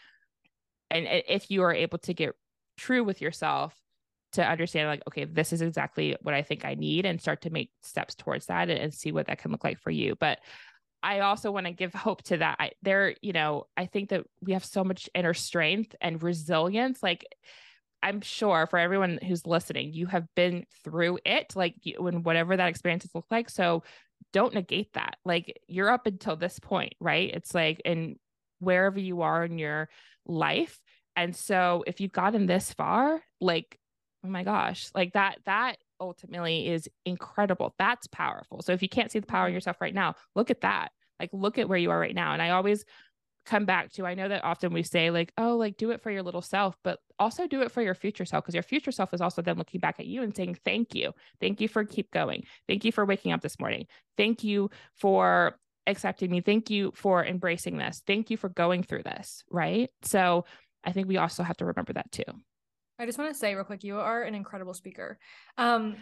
and 0.90 1.07
if 1.29 1.51
you 1.51 1.62
are 1.62 1.75
able 1.75 1.99
to 1.99 2.14
get 2.14 2.35
true 2.77 3.05
with 3.05 3.21
yourself 3.21 3.75
to 4.33 4.47
understand 4.47 4.88
like 4.88 5.03
okay 5.07 5.25
this 5.25 5.53
is 5.53 5.62
exactly 5.62 6.16
what 6.23 6.35
i 6.35 6.42
think 6.42 6.64
i 6.64 6.75
need 6.75 7.05
and 7.05 7.21
start 7.21 7.42
to 7.42 7.51
make 7.51 7.71
steps 7.83 8.14
towards 8.14 8.47
that 8.47 8.71
and, 8.71 8.79
and 8.79 8.95
see 8.95 9.12
what 9.12 9.27
that 9.27 9.38
can 9.38 9.51
look 9.51 9.64
like 9.64 9.79
for 9.79 9.90
you. 9.90 10.16
But 10.18 10.38
i 11.03 11.21
also 11.21 11.51
want 11.51 11.66
to 11.66 11.73
give 11.73 11.95
hope 11.95 12.23
to 12.25 12.38
that. 12.38 12.57
I, 12.59 12.71
there 12.83 13.14
you 13.23 13.33
know 13.33 13.66
i 13.77 13.87
think 13.87 14.11
that 14.11 14.25
we 14.40 14.53
have 14.53 14.64
so 14.64 14.85
much 14.85 15.09
inner 15.14 15.35
strength 15.35 15.95
and 16.01 16.23
resilience. 16.23 17.03
Like 17.03 17.25
I'm 18.03 18.21
sure 18.21 18.66
for 18.66 18.79
everyone 18.79 19.18
who's 19.25 19.47
listening, 19.47 19.92
you 19.92 20.07
have 20.07 20.27
been 20.35 20.66
through 20.83 21.21
it, 21.25 21.55
like 21.55 21.75
you, 21.83 21.97
when 21.99 22.25
whatever 22.25 22.57
that 22.57 22.68
experience 22.68 23.05
has 23.05 23.14
looked 23.14 23.31
like. 23.31 23.49
So 23.49 23.85
don't 24.33 24.55
negate 24.55 24.92
that. 24.95 25.16
Like 25.25 25.61
you're 25.66 25.90
up 25.90 26.07
until 26.07 26.37
this 26.37 26.59
point, 26.59 26.95
right? 27.01 27.31
It's 27.33 27.55
like 27.55 27.81
in 27.85 28.16
wherever 28.59 28.99
you 28.99 29.23
are 29.23 29.45
in 29.45 29.59
your 29.59 29.88
life. 30.27 30.79
And 31.16 31.35
so 31.35 31.85
if 31.87 32.01
you've 32.01 32.12
gotten 32.12 32.47
this 32.47 32.73
far, 32.73 33.21
like, 33.40 33.79
oh 34.25 34.29
my 34.29 34.45
gosh, 34.45 34.88
like 34.95 35.12
that, 35.12 35.38
that 35.47 35.77
ultimately 36.01 36.68
is 36.68 36.88
incredible. 37.05 37.75
That's 37.79 38.07
powerful. 38.07 38.62
So 38.62 38.73
if 38.73 38.83
you 38.83 38.88
can't 38.88 39.11
see 39.11 39.18
the 39.18 39.27
power 39.27 39.47
in 39.47 39.51
mm-hmm. 39.51 39.57
yourself 39.57 39.81
right 39.81 39.95
now, 39.95 40.14
look 40.35 40.51
at 40.51 40.62
that. 40.62 40.90
Like, 41.21 41.31
look 41.33 41.59
at 41.59 41.68
where 41.68 41.79
you 41.79 41.90
are 41.90 41.99
right 41.99 42.14
now. 42.14 42.33
And 42.33 42.42
I 42.42 42.51
always 42.51 42.85
come 43.44 43.64
back 43.64 43.90
to 43.92 44.07
i 44.07 44.14
know 44.14 44.28
that 44.28 44.44
often 44.44 44.72
we 44.72 44.83
say 44.83 45.11
like 45.11 45.33
oh 45.37 45.57
like 45.57 45.76
do 45.76 45.90
it 45.90 46.00
for 46.00 46.11
your 46.11 46.22
little 46.22 46.42
self 46.42 46.76
but 46.85 47.00
also 47.18 47.46
do 47.46 47.62
it 47.62 47.72
for 47.72 47.83
your 47.83 47.94
future 47.94 48.24
self 48.24 48.44
because 48.44 48.55
your 48.55 48.62
future 48.62 48.92
self 48.92 49.12
is 49.12 49.20
also 49.20 49.42
then 49.42 49.59
looking 49.59 49.81
back 49.81 49.96
at 49.98 50.07
you 50.07 50.22
and 50.22 50.35
saying 50.37 50.57
thank 50.64 50.94
you 50.94 51.12
thank 51.40 51.61
you 51.61 51.68
for 51.68 51.85
keep 51.85 52.11
going 52.12 52.44
thank 52.68 52.85
you 52.85 52.92
for 52.92 53.05
waking 53.05 53.33
up 53.33 53.40
this 53.40 53.59
morning 53.59 53.87
thank 54.16 54.44
you 54.44 54.70
for 54.94 55.57
accepting 55.87 56.31
me. 56.31 56.40
Thank 56.40 56.70
you 56.70 56.92
for 56.94 57.24
embracing 57.24 57.76
this. 57.76 58.02
Thank 58.07 58.31
you 58.31 58.37
for 58.37 58.48
going 58.48 58.83
through 58.83 59.02
this. 59.02 59.44
Right. 59.50 59.90
So 60.02 60.44
I 60.85 60.92
think 60.92 61.09
we 61.09 61.16
also 61.16 61.42
have 61.42 61.57
to 61.59 61.66
remember 61.66 61.92
that 61.94 62.11
too. 62.12 62.24
I 62.98 63.07
just 63.07 63.18
want 63.18 63.33
to 63.33 63.38
say 63.38 63.55
real 63.55 63.64
quick, 63.64 63.85
you 63.85 63.98
are 63.98 64.22
an 64.22 64.35
incredible 64.35 64.74
speaker. 64.74 65.18
Um, 65.59 65.96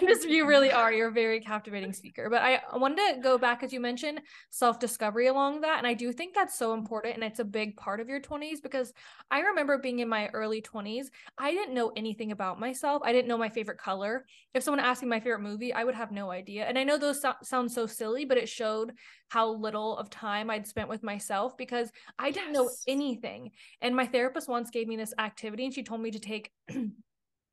just 0.00 0.28
you 0.28 0.46
really 0.46 0.72
are. 0.72 0.92
You're 0.92 1.08
a 1.08 1.12
very 1.12 1.40
captivating 1.40 1.92
speaker. 1.92 2.28
But 2.28 2.42
I 2.42 2.60
wanted 2.74 3.14
to 3.14 3.20
go 3.20 3.38
back 3.38 3.62
as 3.62 3.72
you 3.72 3.80
mentioned 3.80 4.20
self 4.50 4.78
discovery 4.78 5.28
along 5.28 5.60
that, 5.60 5.78
and 5.78 5.86
I 5.86 5.94
do 5.94 6.12
think 6.12 6.34
that's 6.34 6.58
so 6.58 6.74
important, 6.74 7.14
and 7.14 7.24
it's 7.24 7.38
a 7.38 7.44
big 7.44 7.76
part 7.76 8.00
of 8.00 8.08
your 8.08 8.20
20s 8.20 8.60
because 8.60 8.92
I 9.30 9.40
remember 9.40 9.78
being 9.78 10.00
in 10.00 10.08
my 10.08 10.28
early 10.28 10.60
20s. 10.60 11.10
I 11.38 11.52
didn't 11.52 11.74
know 11.74 11.92
anything 11.96 12.32
about 12.32 12.58
myself. 12.60 13.02
I 13.04 13.12
didn't 13.12 13.28
know 13.28 13.38
my 13.38 13.48
favorite 13.48 13.78
color. 13.78 14.24
If 14.54 14.62
someone 14.62 14.84
asked 14.84 15.02
me 15.02 15.08
my 15.08 15.20
favorite 15.20 15.40
movie, 15.40 15.72
I 15.72 15.84
would 15.84 15.94
have 15.94 16.10
no 16.10 16.30
idea. 16.30 16.64
And 16.64 16.78
I 16.78 16.84
know 16.84 16.98
those 16.98 17.22
so- 17.22 17.34
sound 17.42 17.70
so 17.70 17.86
silly, 17.86 18.24
but 18.24 18.38
it 18.38 18.48
showed 18.48 18.92
how 19.28 19.48
little 19.48 19.96
of 19.98 20.10
time 20.10 20.50
I'd 20.50 20.66
spent 20.66 20.88
with 20.88 21.02
myself 21.02 21.56
because 21.56 21.92
I 22.18 22.30
didn't 22.30 22.54
yes. 22.54 22.54
know 22.54 22.70
anything. 22.86 23.50
And 23.80 23.94
my 23.94 24.06
therapist 24.06 24.48
once 24.48 24.70
gave 24.70 24.88
me 24.88 24.96
this 24.96 25.14
activity, 25.18 25.64
and 25.64 25.74
she 25.74 25.82
told 25.82 26.00
me 26.00 26.10
to 26.10 26.18
take 26.18 26.50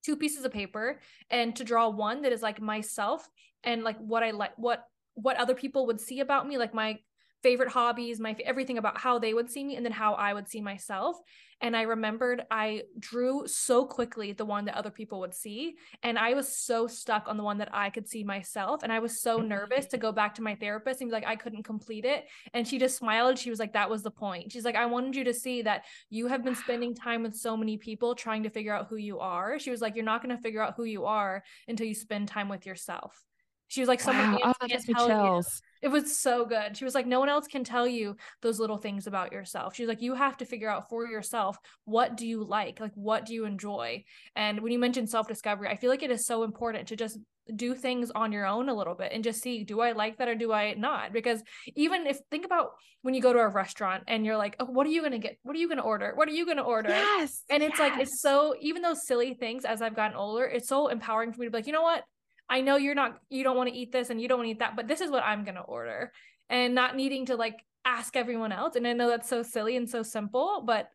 two 0.06 0.16
pieces 0.16 0.46
of 0.46 0.52
paper 0.52 1.00
and 1.32 1.56
to 1.56 1.64
draw 1.64 1.90
one 1.90 2.22
that 2.22 2.32
is 2.32 2.44
like 2.44 2.62
myself 2.62 3.28
and 3.64 3.84
like 3.84 3.98
what 3.98 4.22
I 4.22 4.32
like 4.32 4.56
what 4.58 4.86
what 5.16 5.38
other 5.38 5.56
people 5.56 5.88
would 5.88 6.00
see 6.00 6.20
about 6.20 6.48
me 6.48 6.58
like 6.58 6.74
my 6.74 7.00
favorite 7.46 7.70
hobbies, 7.70 8.20
my 8.20 8.36
everything 8.44 8.80
about 8.80 8.98
how 8.98 9.20
they 9.20 9.32
would 9.32 9.52
see 9.52 9.64
me 9.64 9.76
and 9.76 9.86
then 9.86 9.92
how 9.92 10.16
I 10.16 10.34
would 10.34 10.50
see 10.50 10.62
myself. 10.62 11.22
And 11.62 11.78
I 11.78 11.84
remembered 11.84 12.44
I 12.50 12.82
drew 12.98 13.44
so 13.46 13.86
quickly 13.86 14.32
the 14.32 14.46
one 14.46 14.66
that 14.66 14.74
other 14.74 14.90
people 14.90 15.20
would 15.20 15.36
see. 15.36 15.76
And 16.02 16.18
I 16.18 16.34
was 16.34 16.58
so 16.58 16.88
stuck 16.88 17.28
on 17.28 17.38
the 17.38 17.44
one 17.44 17.60
that 17.60 17.70
I 17.72 17.92
could 17.92 18.08
see 18.10 18.24
myself. 18.24 18.82
And 18.82 18.92
I 18.92 18.98
was 18.98 19.22
so 19.22 19.38
mm-hmm. 19.38 19.50
nervous 19.50 19.86
to 19.88 20.00
go 20.00 20.12
back 20.12 20.34
to 20.36 20.42
my 20.42 20.56
therapist 20.56 21.02
and 21.02 21.10
be 21.12 21.14
like, 21.14 21.28
I 21.28 21.36
couldn't 21.36 21.62
complete 21.62 22.04
it. 22.04 22.26
And 22.56 22.68
she 22.68 22.80
just 22.80 22.98
smiled. 22.98 23.38
She 23.38 23.52
was 23.52 23.60
like, 23.60 23.74
That 23.74 23.92
was 23.92 24.02
the 24.02 24.10
point. 24.10 24.52
She's 24.52 24.66
like, 24.66 24.76
I 24.76 24.88
wanted 24.88 25.16
you 25.16 25.24
to 25.26 25.34
see 25.34 25.62
that 25.62 25.84
you 26.10 26.26
have 26.26 26.44
been 26.44 26.56
spending 26.56 26.96
time 27.06 27.22
with 27.22 27.36
so 27.36 27.56
many 27.56 27.78
people 27.78 28.16
trying 28.16 28.42
to 28.42 28.50
figure 28.50 28.74
out 28.74 28.88
who 28.90 28.96
you 28.96 29.20
are. 29.20 29.60
She 29.60 29.70
was 29.70 29.82
like, 29.82 29.96
You're 29.96 30.04
not 30.04 30.24
going 30.24 30.36
to 30.36 30.42
figure 30.42 30.64
out 30.64 30.74
who 30.76 30.86
you 30.86 31.06
are 31.06 31.44
until 31.68 31.86
you 31.86 31.94
spend 31.94 32.28
time 32.28 32.50
with 32.50 32.66
yourself. 32.66 33.24
She 33.68 33.82
was 33.82 33.88
like, 33.88 34.00
someone 34.00 34.34
wow. 34.34 34.54
oh, 34.62 34.68
tell 34.68 35.08
chills. 35.08 35.62
you. 35.82 35.90
It 35.90 35.92
was 35.92 36.18
so 36.18 36.46
good. 36.46 36.78
She 36.78 36.86
was 36.86 36.96
like, 36.96 37.06
no 37.06 37.20
one 37.20 37.30
else 37.30 37.48
can 37.48 37.64
tell 37.64 37.88
you 37.88 38.16
those 38.42 38.60
little 38.60 38.78
things 38.78 39.08
about 39.08 39.32
yourself. 39.32 39.76
She's 39.76 39.88
like, 39.88 40.02
you 40.02 40.16
have 40.16 40.38
to 40.38 40.46
figure 40.46 40.70
out 40.70 40.90
for 40.90 41.06
yourself 41.06 41.58
what 41.86 42.18
do 42.18 42.28
you 42.28 42.44
like, 42.44 42.80
like 42.80 42.94
what 42.96 43.26
do 43.26 43.34
you 43.34 43.46
enjoy. 43.46 44.04
And 44.36 44.62
when 44.62 44.72
you 44.72 44.80
mentioned 44.80 45.10
self 45.10 45.28
discovery, 45.28 45.68
I 45.68 45.76
feel 45.76 45.90
like 45.90 46.04
it 46.04 46.12
is 46.12 46.26
so 46.26 46.44
important 46.44 46.88
to 46.88 46.96
just 46.96 47.20
do 47.54 47.76
things 47.76 48.12
on 48.16 48.32
your 48.32 48.46
own 48.46 48.70
a 48.70 48.74
little 48.74 48.96
bit 48.96 49.12
and 49.14 49.24
just 49.24 49.42
see 49.42 49.64
do 49.64 49.80
I 49.80 49.92
like 49.92 50.18
that 50.18 50.28
or 50.28 50.36
do 50.36 50.52
I 50.52 50.74
not? 50.74 51.14
Because 51.14 51.44
even 51.76 52.08
if 52.08 52.18
think 52.32 52.46
about 52.46 52.72
when 53.04 53.14
you 53.14 53.22
go 53.22 53.34
to 53.34 53.40
a 53.40 53.48
restaurant 53.48 54.04
and 54.08 54.26
you're 54.26 54.38
like, 54.38 54.56
oh, 54.60 54.66
what 54.66 54.88
are 54.88 54.90
you 54.90 55.04
gonna 55.04 55.20
get? 55.20 55.38
What 55.44 55.56
are 55.56 55.60
you 55.60 55.70
gonna 55.70 55.84
order? 55.84 56.14
What 56.16 56.28
are 56.28 56.32
you 56.32 56.46
gonna 56.46 56.64
order? 56.64 56.90
Yes. 56.90 57.44
And 57.50 57.62
it's 57.62 57.78
yes. 57.78 57.92
like 57.92 58.02
it's 58.02 58.22
so 58.22 58.56
even 58.62 58.82
those 58.82 59.06
silly 59.06 59.36
things 59.36 59.66
as 59.66 59.82
I've 59.82 59.96
gotten 59.96 60.18
older, 60.18 60.46
it's 60.46 60.68
so 60.68 60.88
empowering 60.88 61.32
for 61.32 61.42
me 61.42 61.48
to 61.48 61.52
be 61.52 61.58
like, 61.58 61.68
you 61.68 61.74
know 61.74 61.84
what? 61.84 62.04
I 62.50 62.62
know 62.62 62.78
you're 62.78 62.96
not 62.96 63.20
you 63.30 63.44
don't 63.44 63.58
want 63.58 63.70
to 63.70 63.76
eat 63.76 63.92
this 63.92 64.10
and 64.10 64.22
you 64.22 64.28
don't 64.28 64.40
want 64.40 64.48
to 64.48 64.52
eat 64.52 64.60
that, 64.60 64.76
but 64.76 64.88
this 64.88 65.02
is 65.02 65.12
what 65.12 65.24
I'm 65.24 65.44
going 65.44 65.56
to 65.56 65.62
order. 65.62 66.12
And 66.50 66.76
not 66.76 66.96
needing 66.96 67.26
to 67.28 67.36
like 67.36 67.60
ask 67.86 68.16
everyone 68.16 68.52
else. 68.52 68.76
And 68.76 68.88
I 68.88 68.94
know 68.94 69.10
that's 69.10 69.30
so 69.30 69.44
silly 69.44 69.78
and 69.78 69.90
so 69.90 70.04
simple, 70.04 70.64
but 70.66 70.90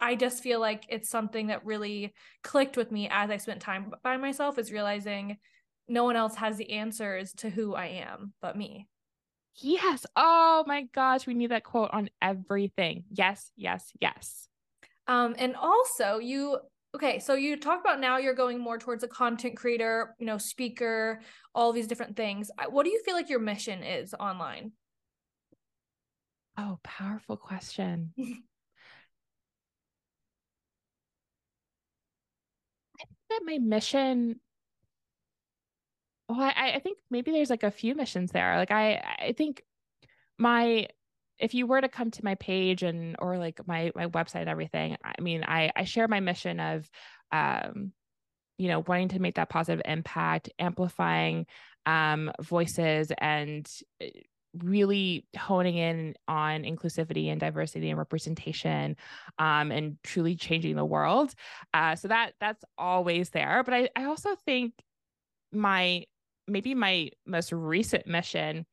I 0.00 0.14
just 0.14 0.42
feel 0.42 0.60
like 0.60 0.84
it's 0.88 1.08
something 1.08 1.48
that 1.48 1.64
really 1.64 2.14
clicked 2.42 2.76
with 2.76 2.90
me 2.90 3.08
as 3.10 3.30
I 3.30 3.36
spent 3.36 3.60
time 3.60 3.92
by 4.02 4.16
myself 4.16 4.58
is 4.58 4.72
realizing 4.72 5.36
no 5.88 6.04
one 6.04 6.16
else 6.16 6.36
has 6.36 6.56
the 6.56 6.70
answers 6.72 7.32
to 7.34 7.50
who 7.50 7.74
I 7.74 7.86
am 7.86 8.32
but 8.40 8.56
me. 8.56 8.88
Yes. 9.56 10.06
Oh 10.16 10.64
my 10.66 10.84
gosh, 10.94 11.26
we 11.26 11.34
need 11.34 11.50
that 11.50 11.64
quote 11.64 11.90
on 11.92 12.08
everything. 12.22 13.04
Yes, 13.10 13.50
yes, 13.56 13.90
yes. 14.00 14.48
Um, 15.06 15.34
and 15.38 15.56
also 15.56 16.18
you 16.18 16.58
okay 16.94 17.18
so 17.18 17.34
you 17.34 17.56
talk 17.56 17.80
about 17.80 18.00
now 18.00 18.18
you're 18.18 18.34
going 18.34 18.58
more 18.58 18.78
towards 18.78 19.04
a 19.04 19.08
content 19.08 19.56
creator 19.56 20.14
you 20.18 20.26
know 20.26 20.38
speaker 20.38 21.20
all 21.54 21.72
these 21.72 21.86
different 21.86 22.16
things. 22.16 22.50
What 22.68 22.84
do 22.84 22.90
you 22.90 23.02
feel 23.04 23.14
like 23.14 23.28
your 23.28 23.40
mission 23.40 23.82
is 23.82 24.14
online? 24.14 24.72
Oh 26.56 26.78
powerful 26.82 27.36
question. 27.36 28.12
I 28.18 28.22
think 33.04 33.18
that 33.30 33.40
my 33.44 33.58
mission 33.58 34.40
well 36.28 36.40
I, 36.40 36.74
I 36.74 36.80
think 36.80 36.98
maybe 37.10 37.30
there's 37.32 37.50
like 37.50 37.62
a 37.62 37.70
few 37.70 37.94
missions 37.94 38.30
there. 38.32 38.56
Like 38.56 38.70
i 38.70 38.96
i 39.18 39.34
think 39.36 39.62
my 40.38 40.88
if 41.40 41.54
you 41.54 41.66
were 41.66 41.80
to 41.80 41.88
come 41.88 42.10
to 42.10 42.24
my 42.24 42.34
page 42.36 42.82
and 42.82 43.16
or 43.18 43.38
like 43.38 43.60
my 43.66 43.90
my 43.94 44.06
website 44.06 44.40
and 44.40 44.48
everything 44.48 44.96
i 45.04 45.20
mean 45.20 45.44
i 45.44 45.70
i 45.76 45.84
share 45.84 46.08
my 46.08 46.20
mission 46.20 46.60
of 46.60 46.88
um 47.32 47.92
you 48.58 48.68
know 48.68 48.84
wanting 48.86 49.08
to 49.08 49.18
make 49.18 49.36
that 49.36 49.48
positive 49.48 49.82
impact 49.84 50.50
amplifying 50.58 51.46
um 51.86 52.30
voices 52.40 53.10
and 53.18 53.68
uh, 54.02 54.06
really 54.58 55.26
honing 55.38 55.76
in 55.76 56.14
on 56.26 56.62
inclusivity 56.62 57.30
and 57.30 57.40
diversity 57.40 57.88
and 57.88 57.98
representation 57.98 58.96
um, 59.38 59.70
and 59.70 59.96
truly 60.02 60.34
changing 60.34 60.76
the 60.76 60.84
world. 60.84 61.32
Uh, 61.72 61.94
so 61.94 62.08
that 62.08 62.32
that's 62.40 62.64
always 62.76 63.30
there. 63.30 63.62
But 63.64 63.74
I, 63.74 63.88
I 63.94 64.04
also 64.04 64.34
think 64.44 64.72
my 65.52 66.04
maybe 66.48 66.74
my 66.74 67.10
most 67.26 67.52
recent 67.52 68.06
mission 68.06 68.66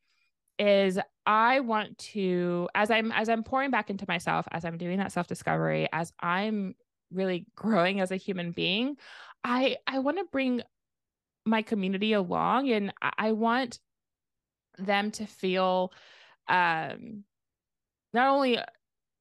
is 0.59 0.99
I 1.25 1.59
want 1.59 1.97
to 1.99 2.69
as 2.73 2.89
I'm 2.89 3.11
as 3.11 3.29
I'm 3.29 3.43
pouring 3.43 3.71
back 3.71 3.89
into 3.89 4.05
myself 4.07 4.47
as 4.51 4.65
I'm 4.65 4.77
doing 4.77 4.97
that 4.97 5.11
self-discovery 5.11 5.87
as 5.91 6.11
I'm 6.19 6.75
really 7.11 7.45
growing 7.55 7.99
as 7.99 8.11
a 8.11 8.15
human 8.15 8.51
being 8.51 8.97
I 9.43 9.77
I 9.85 9.99
want 9.99 10.17
to 10.17 10.25
bring 10.31 10.61
my 11.45 11.61
community 11.61 12.13
along 12.13 12.69
and 12.69 12.93
I 13.01 13.31
want 13.33 13.79
them 14.77 15.11
to 15.11 15.25
feel 15.25 15.91
um 16.47 17.23
not 18.13 18.29
only 18.29 18.57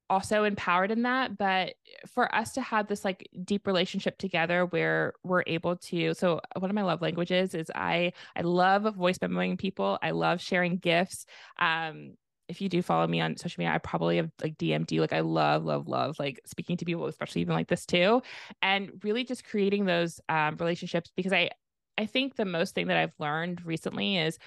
also 0.09 0.45
empowered 0.45 0.91
in 0.91 1.03
that 1.03 1.37
but 1.37 1.75
for 2.07 2.33
us 2.35 2.53
to 2.53 2.61
have 2.61 2.87
this 2.87 3.05
like 3.05 3.29
deep 3.45 3.67
relationship 3.67 4.17
together 4.19 4.67
where 4.67 5.15
we're 5.25 5.43
able 5.47 5.77
to 5.77 6.15
so 6.15 6.41
one 6.59 6.71
of 6.71 6.75
my 6.75 6.83
love 6.83 7.03
languages 7.03 7.55
is 7.55 7.71
i 7.75 8.13
i 8.37 8.41
love 8.43 8.95
voice 8.95 9.19
memoing 9.19 9.59
people 9.59 9.99
i 10.03 10.11
love 10.11 10.41
sharing 10.41 10.77
gifts 10.77 11.27
um 11.59 12.13
if 12.49 12.61
you 12.61 12.69
do 12.69 12.81
follow 12.83 13.07
me 13.07 13.21
on 13.21 13.37
social 13.37 13.61
media, 13.61 13.75
I 13.75 13.79
probably 13.79 14.19
have 14.19 14.31
like 14.41 14.57
DM'd 14.57 14.93
you. 14.93 15.01
Like 15.01 15.13
I 15.13 15.21
love, 15.21 15.65
love, 15.65 15.89
love 15.89 16.17
like 16.19 16.41
speaking 16.47 16.77
to 16.77 16.85
people, 16.85 17.07
especially 17.07 17.41
even 17.41 17.55
like 17.55 17.69
this 17.69 17.87
too. 17.87 18.23
And 18.63 19.01
really 19.03 19.25
just 19.25 19.45
creating 19.45 19.85
those 19.85 20.21
um, 20.29 20.57
relationships 20.57 21.11
because 21.17 21.33
I 21.33 21.51
I 21.99 22.07
think 22.07 22.37
the 22.37 22.45
most 22.45 22.75
thing 22.75 22.89
that 22.89 22.97
I've 22.97 23.15
learned 23.19 23.65
recently 23.65 24.19
is 24.19 24.39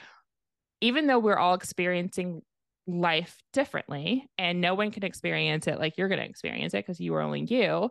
even 0.81 1.07
though 1.07 1.19
we're 1.19 1.37
all 1.37 1.55
experiencing 1.55 2.41
life 2.89 3.41
differently 3.53 4.29
and 4.37 4.61
no 4.61 4.73
one 4.73 4.91
can 4.91 5.03
experience 5.03 5.67
it 5.67 5.79
like 5.79 5.97
you're 5.97 6.07
going 6.07 6.19
to 6.19 6.25
experience 6.25 6.73
it 6.73 6.85
because 6.85 6.99
you 6.99 7.13
are 7.13 7.21
only 7.21 7.41
you 7.41 7.89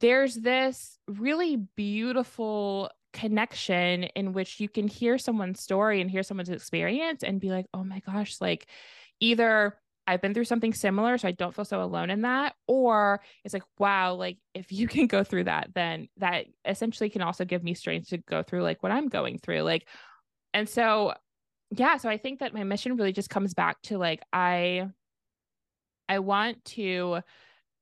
there's 0.00 0.34
this 0.34 0.98
really 1.08 1.56
beautiful 1.76 2.90
connection 3.12 4.04
in 4.04 4.32
which 4.32 4.60
you 4.60 4.68
can 4.68 4.86
hear 4.86 5.18
someone's 5.18 5.60
story 5.60 6.00
and 6.00 6.10
hear 6.10 6.22
someone's 6.22 6.48
experience 6.48 7.22
and 7.22 7.40
be 7.40 7.50
like 7.50 7.66
oh 7.74 7.84
my 7.84 8.00
gosh 8.00 8.36
like 8.40 8.66
either 9.20 9.76
I've 10.10 10.20
been 10.20 10.34
through 10.34 10.46
something 10.46 10.74
similar, 10.74 11.16
so 11.18 11.28
I 11.28 11.30
don't 11.30 11.54
feel 11.54 11.64
so 11.64 11.84
alone 11.84 12.10
in 12.10 12.22
that. 12.22 12.56
Or 12.66 13.20
it's 13.44 13.54
like, 13.54 13.62
wow, 13.78 14.14
like 14.14 14.38
if 14.54 14.72
you 14.72 14.88
can 14.88 15.06
go 15.06 15.22
through 15.22 15.44
that, 15.44 15.70
then 15.72 16.08
that 16.16 16.46
essentially 16.64 17.10
can 17.10 17.22
also 17.22 17.44
give 17.44 17.62
me 17.62 17.74
strength 17.74 18.08
to 18.08 18.18
go 18.18 18.42
through 18.42 18.62
like 18.62 18.82
what 18.82 18.90
I'm 18.90 19.08
going 19.08 19.38
through. 19.38 19.62
Like, 19.62 19.86
and 20.52 20.68
so 20.68 21.14
yeah, 21.70 21.96
so 21.98 22.08
I 22.08 22.18
think 22.18 22.40
that 22.40 22.52
my 22.52 22.64
mission 22.64 22.96
really 22.96 23.12
just 23.12 23.30
comes 23.30 23.54
back 23.54 23.80
to 23.82 23.98
like 23.98 24.22
I 24.32 24.88
I 26.08 26.18
want 26.18 26.64
to 26.66 27.20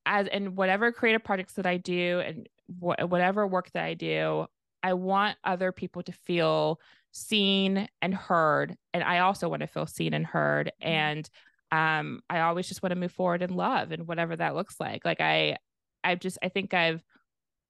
as 0.05 0.27
in 0.27 0.55
whatever 0.55 0.93
creative 0.93 1.25
projects 1.25 1.55
that 1.55 1.67
I 1.67 1.79
do 1.79 2.21
and 2.21 2.49
wh- 2.69 3.11
whatever 3.11 3.47
work 3.47 3.71
that 3.73 3.85
I 3.85 3.95
do, 3.95 4.47
I 4.83 4.93
want 4.95 5.37
other 5.45 5.73
people 5.73 6.03
to 6.03 6.13
feel 6.13 6.81
seen 7.13 7.89
and 8.03 8.15
heard 8.15 8.77
and 8.93 9.03
I 9.03 9.21
also 9.21 9.49
want 9.49 9.61
to 9.61 9.67
feel 9.67 9.87
seen 9.87 10.13
and 10.13 10.27
heard 10.27 10.71
mm-hmm. 10.83 10.89
and 10.89 11.31
um 11.73 12.21
I 12.29 12.41
always 12.41 12.69
just 12.69 12.83
want 12.83 12.93
to 12.93 12.99
move 13.01 13.13
forward 13.13 13.43
in 13.43 13.55
love 13.55 13.93
and 13.93 14.07
whatever 14.07 14.37
that 14.37 14.55
looks 14.55 14.79
like. 14.79 15.05
Like 15.05 15.21
I 15.21 15.57
I 16.05 16.15
just 16.15 16.39
I 16.43 16.51
think 16.51 16.75
I've 16.75 17.03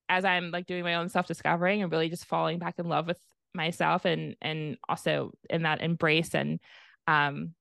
as 0.09 0.25
I'm 0.25 0.51
like 0.51 0.67
doing 0.67 0.83
my 0.83 0.97
own 0.97 1.09
self 1.09 1.27
discovering 1.27 1.83
and 1.83 1.93
really 1.93 2.09
just 2.09 2.25
falling 2.25 2.59
back 2.59 2.79
in 2.79 2.89
love 2.89 3.07
with 3.07 3.21
myself 3.59 4.07
and 4.07 4.37
and 4.41 4.79
also 4.89 5.33
in 5.51 5.63
that 5.65 5.83
embrace 5.83 6.35
and 6.35 6.61
um 7.07 7.53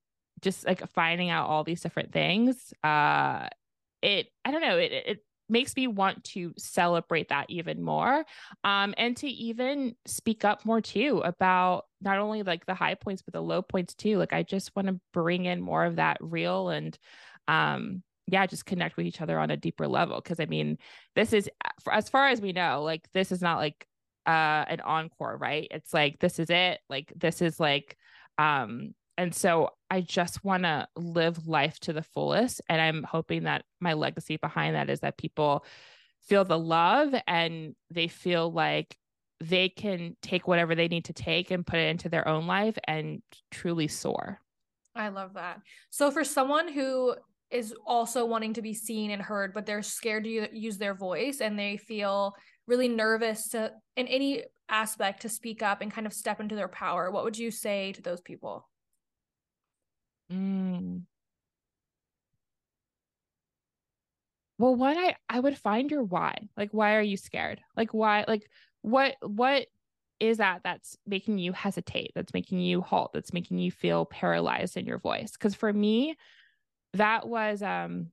just 0.42 0.66
like 0.66 0.88
finding 0.94 1.30
out 1.30 1.50
all 1.50 1.64
these 1.64 1.82
different 1.82 2.14
things 2.14 2.74
uh 2.84 3.48
it 4.02 4.28
i 4.46 4.52
don't 4.52 4.62
know 4.62 4.78
it 4.78 4.92
it 4.92 5.20
makes 5.50 5.76
me 5.76 5.88
want 5.88 6.24
to 6.24 6.54
celebrate 6.58 7.30
that 7.30 7.46
even 7.50 7.82
more 7.82 8.24
um 8.64 8.94
and 8.98 9.18
to 9.18 9.28
even 9.28 9.96
speak 10.06 10.46
up 10.46 10.66
more 10.66 10.82
too 10.82 11.22
about 11.24 11.86
not 12.02 12.20
only 12.20 12.44
like 12.44 12.66
the 12.66 12.74
high 12.74 12.96
points 12.96 13.22
but 13.22 13.34
the 13.34 13.42
low 13.42 13.62
points 13.62 13.94
too. 13.94 14.18
Like 14.18 14.34
i 14.34 14.44
just 14.44 14.76
want 14.76 14.88
to 14.88 15.00
bring 15.14 15.46
in 15.46 15.62
more 15.62 15.86
of 15.86 15.96
that 15.98 16.18
real 16.20 16.70
and 16.70 16.98
um 17.48 18.04
yeah 18.28 18.46
just 18.46 18.66
connect 18.66 18.98
with 18.98 19.06
each 19.06 19.22
other 19.22 19.40
on 19.40 19.52
a 19.52 19.58
deeper 19.58 19.88
level. 19.88 20.20
Because 20.22 20.40
i 20.40 20.46
mean 20.46 20.78
this 21.16 21.34
is 21.34 21.50
as 21.92 22.10
far 22.10 22.28
as 22.28 22.42
we 22.42 22.52
know 22.52 22.84
like 22.84 23.08
this 23.14 23.32
is 23.32 23.42
not 23.42 23.58
like 23.58 23.88
uh 24.28 24.66
an 24.68 24.82
encore 24.82 25.38
right 25.38 25.68
it's 25.72 25.94
like 25.94 26.20
this 26.20 26.38
is 26.38 26.50
it 26.50 26.80
like 26.90 27.12
this 27.16 27.42
is 27.42 27.60
like 27.60 27.98
um 28.38 28.94
and 29.18 29.34
so 29.34 29.72
I 29.90 30.02
just 30.02 30.44
want 30.44 30.64
to 30.64 30.88
live 30.96 31.48
life 31.48 31.80
to 31.82 31.94
the 31.94 32.04
fullest. 32.04 32.62
And 32.70 32.80
I'm 32.80 33.04
hoping 33.04 33.44
that 33.44 33.66
my 33.80 33.94
legacy 33.94 34.38
behind 34.38 34.76
that 34.76 34.90
is 34.90 35.00
that 35.00 35.18
people 35.18 35.66
feel 36.28 36.46
the 36.46 36.60
love 36.60 37.16
and 37.26 37.76
they 37.90 38.08
feel 38.08 38.52
like 38.52 38.96
they 39.40 39.70
can 39.70 40.16
take 40.22 40.48
whatever 40.48 40.76
they 40.76 40.88
need 40.88 41.06
to 41.06 41.14
take 41.14 41.52
and 41.52 41.66
put 41.66 41.80
it 41.80 41.90
into 41.90 42.10
their 42.10 42.28
own 42.28 42.48
life 42.48 42.78
and 42.88 43.22
truly 43.52 43.88
soar. 43.88 44.40
I 44.96 45.10
love 45.10 45.36
that. 45.36 45.60
So, 45.90 46.10
for 46.10 46.24
someone 46.24 46.72
who 46.72 47.16
is 47.52 47.74
also 47.86 48.26
wanting 48.26 48.54
to 48.54 48.62
be 48.62 48.74
seen 48.74 49.12
and 49.12 49.22
heard, 49.22 49.54
but 49.54 49.66
they're 49.66 49.84
scared 49.84 50.26
to 50.26 50.50
use 50.52 50.78
their 50.78 50.96
voice 50.96 51.40
and 51.40 51.58
they 51.58 51.78
feel 51.78 52.34
really 52.68 52.88
nervous 52.88 53.50
to, 53.50 53.72
in 53.96 54.08
any 54.08 54.44
aspect, 54.70 55.22
to 55.22 55.30
speak 55.30 55.62
up 55.64 55.82
and 55.82 55.92
kind 55.92 56.06
of 56.06 56.14
step 56.14 56.40
into 56.40 56.56
their 56.56 56.68
power, 56.68 57.10
what 57.10 57.24
would 57.24 57.38
you 57.38 57.52
say 57.52 57.94
to 57.94 58.02
those 58.02 58.22
people? 58.22 58.68
Mm. 60.32 61.06
Well, 64.58 64.76
one, 64.76 64.98
I 64.98 65.16
I 65.30 65.40
would 65.40 65.58
find 65.58 65.90
your 65.92 66.04
why. 66.04 66.50
Like, 66.58 66.72
why 66.72 66.96
are 66.96 67.02
you 67.02 67.18
scared? 67.18 67.62
Like, 67.76 67.94
why? 67.94 68.26
Like, 68.28 68.50
what 68.82 69.16
what 69.22 69.68
is 70.20 70.38
that 70.38 70.62
that's 70.64 70.98
making 71.06 71.38
you 71.38 71.54
hesitate? 71.54 72.12
That's 72.16 72.34
making 72.34 72.60
you 72.60 72.82
halt? 72.82 73.12
That's 73.14 73.34
making 73.34 73.60
you 73.60 73.72
feel 73.72 74.06
paralyzed 74.06 74.78
in 74.78 74.86
your 74.86 74.98
voice? 75.00 75.32
Because 75.34 75.56
for 75.56 75.72
me, 75.72 76.16
that 76.94 77.28
was 77.28 77.62
um 77.62 78.12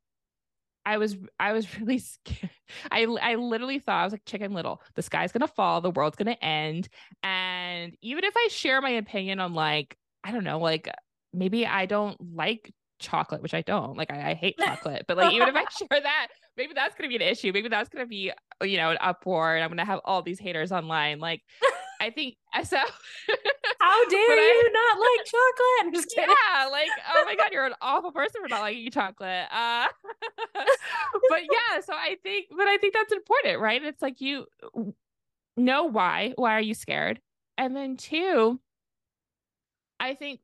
I 0.86 0.98
was 0.98 1.16
I 1.38 1.52
was 1.52 1.66
really 1.80 1.98
scared. 1.98 2.50
I 2.90 3.04
I 3.04 3.34
literally 3.36 3.78
thought 3.78 4.00
I 4.00 4.04
was 4.04 4.12
like 4.12 4.24
chicken 4.26 4.52
little. 4.52 4.82
The 4.94 5.02
sky's 5.02 5.32
gonna 5.32 5.48
fall, 5.48 5.80
the 5.80 5.90
world's 5.90 6.16
gonna 6.16 6.36
end. 6.40 6.88
And 7.22 7.96
even 8.02 8.24
if 8.24 8.34
I 8.36 8.48
share 8.50 8.80
my 8.80 8.90
opinion 8.90 9.40
on 9.40 9.54
like, 9.54 9.96
I 10.22 10.32
don't 10.32 10.44
know, 10.44 10.58
like 10.58 10.88
maybe 11.32 11.66
I 11.66 11.86
don't 11.86 12.16
like 12.34 12.72
chocolate, 12.98 13.42
which 13.42 13.54
I 13.54 13.62
don't. 13.62 13.96
Like 13.96 14.12
I, 14.12 14.30
I 14.30 14.34
hate 14.34 14.56
chocolate, 14.60 15.04
but 15.08 15.16
like 15.16 15.32
even 15.32 15.48
if 15.48 15.54
I 15.54 15.64
share 15.70 16.00
that, 16.00 16.28
maybe 16.56 16.72
that's 16.74 16.94
gonna 16.94 17.08
be 17.08 17.16
an 17.16 17.22
issue. 17.22 17.52
Maybe 17.52 17.68
that's 17.68 17.88
gonna 17.88 18.06
be 18.06 18.32
you 18.62 18.76
know 18.76 18.90
an 18.90 18.98
uproar, 19.00 19.54
and 19.54 19.64
I'm 19.64 19.70
gonna 19.70 19.84
have 19.84 20.00
all 20.04 20.22
these 20.22 20.38
haters 20.38 20.72
online. 20.72 21.18
Like 21.18 21.42
I 22.00 22.10
think 22.10 22.36
so. 22.64 22.76
How 23.80 24.04
dare 24.08 24.20
you 24.20 24.26
I, 24.28 24.70
not 24.72 25.00
like 25.00 25.26
chocolate? 25.26 25.80
I'm 25.82 25.94
just 25.94 26.14
kidding. 26.14 26.30
Yeah, 26.30 26.66
like 26.66 26.88
oh 27.14 27.24
my 27.26 27.34
god, 27.36 27.48
you're 27.52 27.66
an 27.66 27.74
awful 27.80 28.12
person 28.12 28.42
for 28.42 28.48
not 28.48 28.60
liking 28.60 28.90
chocolate. 28.90 29.46
Uh, 29.50 29.86
but 30.54 31.42
yeah, 31.42 31.80
so 31.80 31.92
I 31.94 32.16
think, 32.22 32.46
but 32.50 32.66
I 32.66 32.78
think 32.78 32.94
that's 32.94 33.12
important, 33.12 33.60
right? 33.60 33.82
It's 33.82 34.02
like 34.02 34.20
you 34.20 34.46
know 35.56 35.84
why. 35.84 36.32
Why 36.36 36.52
are 36.56 36.60
you 36.60 36.74
scared? 36.74 37.20
And 37.56 37.76
then 37.76 37.96
two, 37.96 38.60
I 40.00 40.14
think 40.14 40.40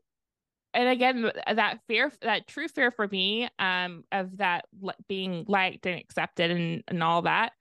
and 0.72 0.88
again 0.88 1.30
that 1.52 1.80
fear 1.88 2.12
that 2.22 2.46
true 2.46 2.68
fear 2.68 2.90
for 2.90 3.08
me 3.08 3.48
um 3.58 4.04
of 4.12 4.36
that 4.38 4.66
being 5.08 5.44
liked 5.48 5.86
and 5.86 5.98
accepted 5.98 6.50
and, 6.50 6.84
and 6.86 7.02
all 7.02 7.22
that 7.22 7.52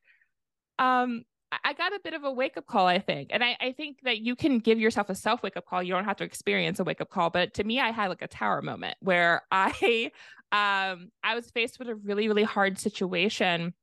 um 0.78 1.24
I 1.52 1.74
got 1.74 1.94
a 1.94 2.00
bit 2.04 2.14
of 2.14 2.24
a 2.24 2.32
wake 2.32 2.58
up 2.58 2.68
call, 2.68 2.86
I 2.86 3.00
think. 3.00 3.30
And 3.32 3.44
I, 3.44 3.58
I 3.60 3.72
think 3.72 4.02
that 4.04 4.20
you 4.20 4.36
can 4.36 4.60
give 4.60 4.80
yourself 4.80 5.10
a 5.10 5.16
self 5.16 5.42
wake 5.42 5.58
up 5.58 5.66
call. 5.66 5.82
You 5.82 5.94
don't 5.94 6.06
have 6.06 6.18
to 6.18 6.24
experience 6.24 6.80
a 6.80 6.84
wake 6.84 7.02
up 7.02 7.10
call. 7.10 7.30
But 7.30 7.56
to 7.56 7.64
me, 7.64 7.80
I 7.80 7.90
had 7.90 8.10
like 8.10 8.22
a 8.22 8.28
tower 8.28 8.62
moment 8.62 8.98
where 9.00 9.42
I 9.52 10.12
um 10.52 11.10
I 11.24 11.36
was 11.36 11.50
faced 11.52 11.80
with 11.80 11.90
a 11.90 11.96
really, 11.96 12.28
really 12.28 12.44
hard 12.44 12.78
situation 12.80 13.74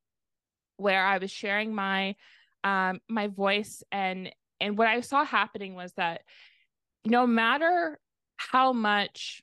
where 0.76 1.04
I 1.04 1.18
was 1.18 1.30
sharing 1.30 1.74
my 1.74 2.14
um 2.62 3.00
my 3.08 3.28
voice 3.28 3.82
and 3.90 4.30
and 4.60 4.78
what 4.78 4.88
I 4.88 5.00
saw 5.00 5.24
happening 5.24 5.74
was 5.74 5.92
that 5.94 6.22
no 7.04 7.26
matter 7.26 7.98
how 8.36 8.72
much 8.72 9.42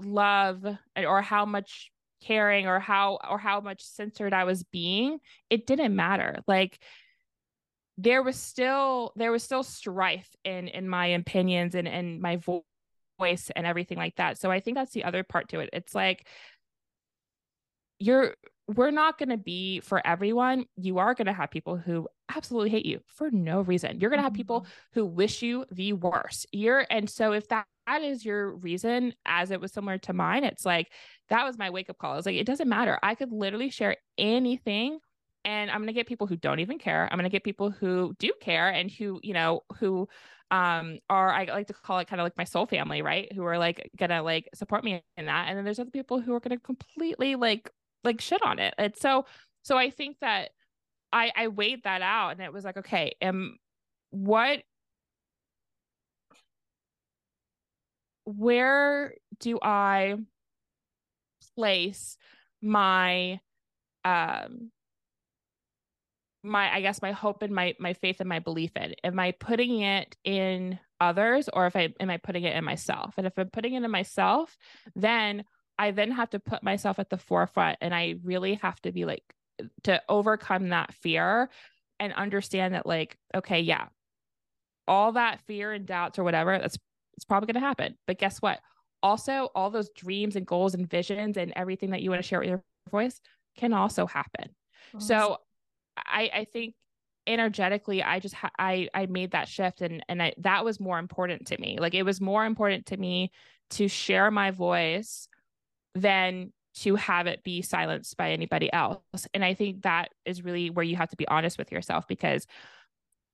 love 0.00 0.64
or 0.96 1.22
how 1.22 1.44
much 1.44 1.90
caring 2.22 2.66
or 2.66 2.80
how 2.80 3.18
or 3.28 3.38
how 3.38 3.60
much 3.60 3.82
censored 3.82 4.32
I 4.32 4.44
was 4.44 4.62
being, 4.64 5.18
it 5.50 5.66
didn't 5.66 5.94
matter. 5.94 6.42
Like 6.46 6.78
there 7.98 8.22
was 8.22 8.36
still 8.36 9.12
there 9.16 9.32
was 9.32 9.42
still 9.42 9.62
strife 9.62 10.28
in 10.44 10.68
in 10.68 10.88
my 10.88 11.06
opinions 11.06 11.74
and 11.74 11.88
and 11.88 12.20
my 12.20 12.36
vo- 12.36 12.64
voice 13.18 13.50
and 13.54 13.66
everything 13.66 13.98
like 13.98 14.16
that. 14.16 14.38
So 14.38 14.50
I 14.50 14.60
think 14.60 14.76
that's 14.76 14.92
the 14.92 15.04
other 15.04 15.22
part 15.22 15.48
to 15.50 15.60
it. 15.60 15.70
It's 15.72 15.94
like 15.94 16.26
you're 17.98 18.34
we're 18.68 18.90
not 18.90 19.16
going 19.16 19.28
to 19.28 19.36
be 19.36 19.80
for 19.80 20.04
everyone. 20.04 20.66
You 20.76 20.98
are 20.98 21.14
going 21.14 21.26
to 21.26 21.32
have 21.32 21.50
people 21.50 21.76
who 21.76 22.08
absolutely 22.34 22.70
hate 22.70 22.84
you 22.84 23.00
for 23.06 23.30
no 23.30 23.60
reason. 23.60 24.00
You're 24.00 24.10
going 24.10 24.18
to 24.18 24.24
have 24.24 24.34
people 24.34 24.62
mm-hmm. 24.62 24.70
who 25.00 25.06
wish 25.06 25.40
you 25.40 25.64
the 25.70 25.92
worst. 25.92 26.46
You're 26.52 26.84
and 26.90 27.08
so 27.08 27.32
if 27.32 27.48
that 27.48 27.66
that 27.86 28.02
is 28.02 28.24
your 28.24 28.50
reason, 28.56 29.14
as 29.24 29.52
it 29.52 29.60
was 29.60 29.72
similar 29.72 29.98
to 29.98 30.12
mine, 30.12 30.42
it's 30.42 30.66
like 30.66 30.90
that 31.28 31.44
was 31.44 31.56
my 31.56 31.70
wake 31.70 31.88
up 31.88 31.98
call. 31.98 32.12
I 32.12 32.16
was 32.16 32.26
like, 32.26 32.34
it 32.34 32.46
doesn't 32.46 32.68
matter. 32.68 32.98
I 33.02 33.14
could 33.14 33.32
literally 33.32 33.70
share 33.70 33.96
anything 34.18 34.98
and 35.46 35.70
I'm 35.70 35.78
going 35.78 35.86
to 35.86 35.92
get 35.94 36.08
people 36.08 36.26
who 36.26 36.36
don't 36.36 36.58
even 36.58 36.78
care. 36.78 37.08
I'm 37.10 37.16
going 37.16 37.24
to 37.24 37.30
get 37.30 37.44
people 37.44 37.70
who 37.70 38.14
do 38.18 38.32
care 38.40 38.68
and 38.68 38.90
who, 38.90 39.20
you 39.22 39.32
know, 39.32 39.62
who 39.78 40.08
um 40.50 40.98
are 41.10 41.32
I 41.32 41.44
like 41.46 41.68
to 41.68 41.72
call 41.74 41.98
it 42.00 42.08
kind 42.08 42.20
of 42.20 42.24
like 42.24 42.36
my 42.36 42.44
soul 42.44 42.66
family, 42.66 43.00
right? 43.00 43.32
Who 43.32 43.44
are 43.44 43.58
like 43.58 43.90
to 43.98 44.22
like 44.22 44.50
support 44.54 44.84
me 44.84 45.02
in 45.16 45.26
that. 45.26 45.48
And 45.48 45.56
then 45.56 45.64
there's 45.64 45.78
other 45.78 45.90
people 45.90 46.20
who 46.20 46.34
are 46.34 46.40
going 46.40 46.58
to 46.58 46.62
completely 46.62 47.36
like 47.36 47.70
like 48.04 48.20
shit 48.20 48.42
on 48.44 48.58
it. 48.58 48.74
And 48.76 48.94
so 48.96 49.24
so 49.62 49.78
I 49.78 49.90
think 49.90 50.18
that 50.20 50.50
I 51.12 51.32
I 51.36 51.48
weighed 51.48 51.84
that 51.84 52.02
out 52.02 52.30
and 52.32 52.40
it 52.42 52.52
was 52.52 52.64
like, 52.64 52.78
okay, 52.78 53.14
am 53.22 53.58
what 54.10 54.62
where 58.24 59.14
do 59.40 59.58
I 59.62 60.16
place 61.54 62.16
my 62.60 63.40
um 64.04 64.70
my 66.46 66.72
I 66.72 66.80
guess 66.80 67.02
my 67.02 67.12
hope 67.12 67.42
and 67.42 67.54
my 67.54 67.74
my 67.78 67.92
faith 67.92 68.20
and 68.20 68.28
my 68.28 68.38
belief 68.38 68.70
in? 68.76 68.94
Am 69.04 69.18
I 69.18 69.32
putting 69.32 69.80
it 69.80 70.16
in 70.24 70.78
others 71.00 71.48
or 71.52 71.66
if 71.66 71.76
I 71.76 71.92
am 72.00 72.10
I 72.10 72.16
putting 72.16 72.44
it 72.44 72.56
in 72.56 72.64
myself? 72.64 73.14
And 73.16 73.26
if 73.26 73.38
I'm 73.38 73.50
putting 73.50 73.74
it 73.74 73.82
in 73.82 73.90
myself, 73.90 74.56
then 74.94 75.44
I 75.78 75.90
then 75.90 76.10
have 76.12 76.30
to 76.30 76.38
put 76.38 76.62
myself 76.62 76.98
at 76.98 77.10
the 77.10 77.18
forefront 77.18 77.78
and 77.80 77.94
I 77.94 78.16
really 78.22 78.54
have 78.54 78.80
to 78.82 78.92
be 78.92 79.04
like 79.04 79.24
to 79.84 80.02
overcome 80.08 80.70
that 80.70 80.94
fear 80.94 81.50
and 81.98 82.12
understand 82.14 82.74
that 82.74 82.86
like 82.86 83.16
okay, 83.34 83.60
yeah. 83.60 83.86
All 84.88 85.12
that 85.12 85.40
fear 85.46 85.72
and 85.72 85.84
doubts 85.84 86.18
or 86.18 86.24
whatever, 86.24 86.58
that's 86.58 86.78
it's 87.16 87.24
probably 87.24 87.46
going 87.46 87.60
to 87.60 87.66
happen. 87.66 87.96
But 88.06 88.18
guess 88.18 88.40
what? 88.40 88.60
Also, 89.02 89.48
all 89.54 89.70
those 89.70 89.90
dreams 89.90 90.36
and 90.36 90.46
goals 90.46 90.74
and 90.74 90.88
visions 90.88 91.36
and 91.36 91.52
everything 91.56 91.90
that 91.90 92.02
you 92.02 92.10
want 92.10 92.22
to 92.22 92.28
share 92.28 92.40
with 92.40 92.48
your 92.48 92.62
voice 92.90 93.20
can 93.56 93.72
also 93.72 94.06
happen. 94.06 94.50
Awesome. 94.94 95.06
So 95.06 95.38
I, 95.96 96.30
I 96.34 96.44
think 96.44 96.74
energetically 97.26 98.02
i 98.04 98.20
just 98.20 98.34
ha- 98.34 98.50
i 98.58 98.88
i 98.94 99.06
made 99.06 99.32
that 99.32 99.48
shift 99.48 99.80
and 99.80 100.04
and 100.08 100.22
I, 100.22 100.32
that 100.38 100.64
was 100.64 100.78
more 100.78 100.98
important 100.98 101.48
to 101.48 101.60
me 101.60 101.78
like 101.80 101.94
it 101.94 102.04
was 102.04 102.20
more 102.20 102.44
important 102.44 102.86
to 102.86 102.96
me 102.96 103.32
to 103.70 103.88
share 103.88 104.30
my 104.30 104.52
voice 104.52 105.26
than 105.94 106.52
to 106.76 106.94
have 106.94 107.26
it 107.26 107.42
be 107.42 107.62
silenced 107.62 108.16
by 108.16 108.30
anybody 108.30 108.72
else 108.72 109.00
and 109.34 109.44
i 109.44 109.54
think 109.54 109.82
that 109.82 110.10
is 110.24 110.44
really 110.44 110.70
where 110.70 110.84
you 110.84 110.94
have 110.94 111.10
to 111.10 111.16
be 111.16 111.26
honest 111.26 111.58
with 111.58 111.72
yourself 111.72 112.06
because 112.06 112.46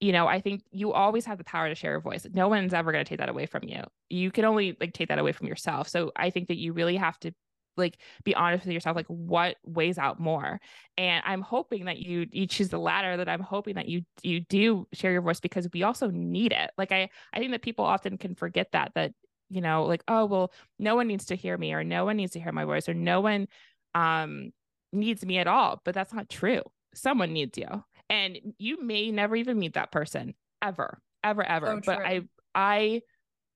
you 0.03 0.11
know, 0.11 0.27
I 0.27 0.41
think 0.41 0.65
you 0.73 0.93
always 0.93 1.25
have 1.27 1.39
the 1.39 1.45
power 1.45 1.69
to 1.69 1.77
share 1.77 1.93
your 1.93 2.01
voice. 2.01 2.27
No 2.35 2.49
one's 2.49 2.75
ever 2.75 2.91
going 2.91 3.05
to 3.05 3.09
take 3.09 3.21
that 3.21 3.29
away 3.29 3.47
from 3.47 3.63
you. 3.63 3.85
You 4.11 4.33
can 4.33 4.45
only 4.45 4.77
like 4.81 4.93
take 4.95 5.07
that 5.11 5.21
away 5.21 5.31
from 5.31 5.47
yourself. 5.47 5.89
So 5.89 6.11
I 6.17 6.31
think 6.31 6.49
that 6.49 6.57
you 6.57 6.73
really 6.73 6.97
have 6.97 7.21
to 7.21 7.33
like 7.77 7.99
be 8.25 8.35
honest 8.35 8.65
with 8.65 8.75
yourself 8.75 8.97
like 8.97 9.07
what 9.07 9.57
weighs 9.65 9.99
out 9.99 10.21
more? 10.21 10.61
And 10.99 11.23
i'm 11.27 11.43
hoping 11.43 11.87
that 11.87 11.99
you 11.99 12.27
you 12.31 12.47
choose 12.47 12.69
the 12.69 12.79
latter 12.79 13.17
that 13.17 13.29
i'm 13.29 13.41
hoping 13.41 13.75
that 13.75 13.89
you 13.89 14.03
you 14.23 14.41
do 14.41 14.87
share 14.93 15.13
your 15.13 15.23
voice 15.23 15.41
because 15.41 15.69
we 15.73 15.83
also 15.83 16.11
need 16.11 16.53
it. 16.53 16.71
Like 16.77 16.93
i 16.93 17.09
i 17.33 17.39
think 17.39 17.53
that 17.53 17.63
people 17.63 17.85
often 17.85 18.19
can 18.19 18.35
forget 18.35 18.73
that 18.73 18.93
that 18.95 19.13
you 19.51 19.61
know 19.61 19.85
like 19.85 20.03
oh 20.09 20.25
well 20.25 20.53
no 20.79 20.97
one 20.97 21.07
needs 21.07 21.27
to 21.27 21.35
hear 21.35 21.59
me 21.59 21.73
or 21.73 21.85
no 21.85 22.05
one 22.05 22.17
needs 22.17 22.33
to 22.33 22.41
hear 22.41 22.53
my 22.53 22.65
voice 22.65 22.89
or 22.89 22.95
no 22.95 23.21
one 23.21 23.47
um 23.95 24.53
needs 24.93 25.25
me 25.25 25.39
at 25.39 25.47
all. 25.47 25.81
But 25.85 25.95
that's 25.95 26.13
not 26.13 26.29
true. 26.29 26.63
Someone 26.95 27.33
needs 27.33 27.57
you. 27.57 27.85
And 28.11 28.39
you 28.59 28.83
may 28.83 29.11
never 29.11 29.37
even 29.37 29.59
meet 29.59 29.75
that 29.75 29.91
person 29.91 30.35
ever 30.61 30.99
ever 31.25 31.45
ever. 31.45 31.81
So 31.85 31.93
but 31.93 31.99
i 32.05 32.23
i 32.55 33.03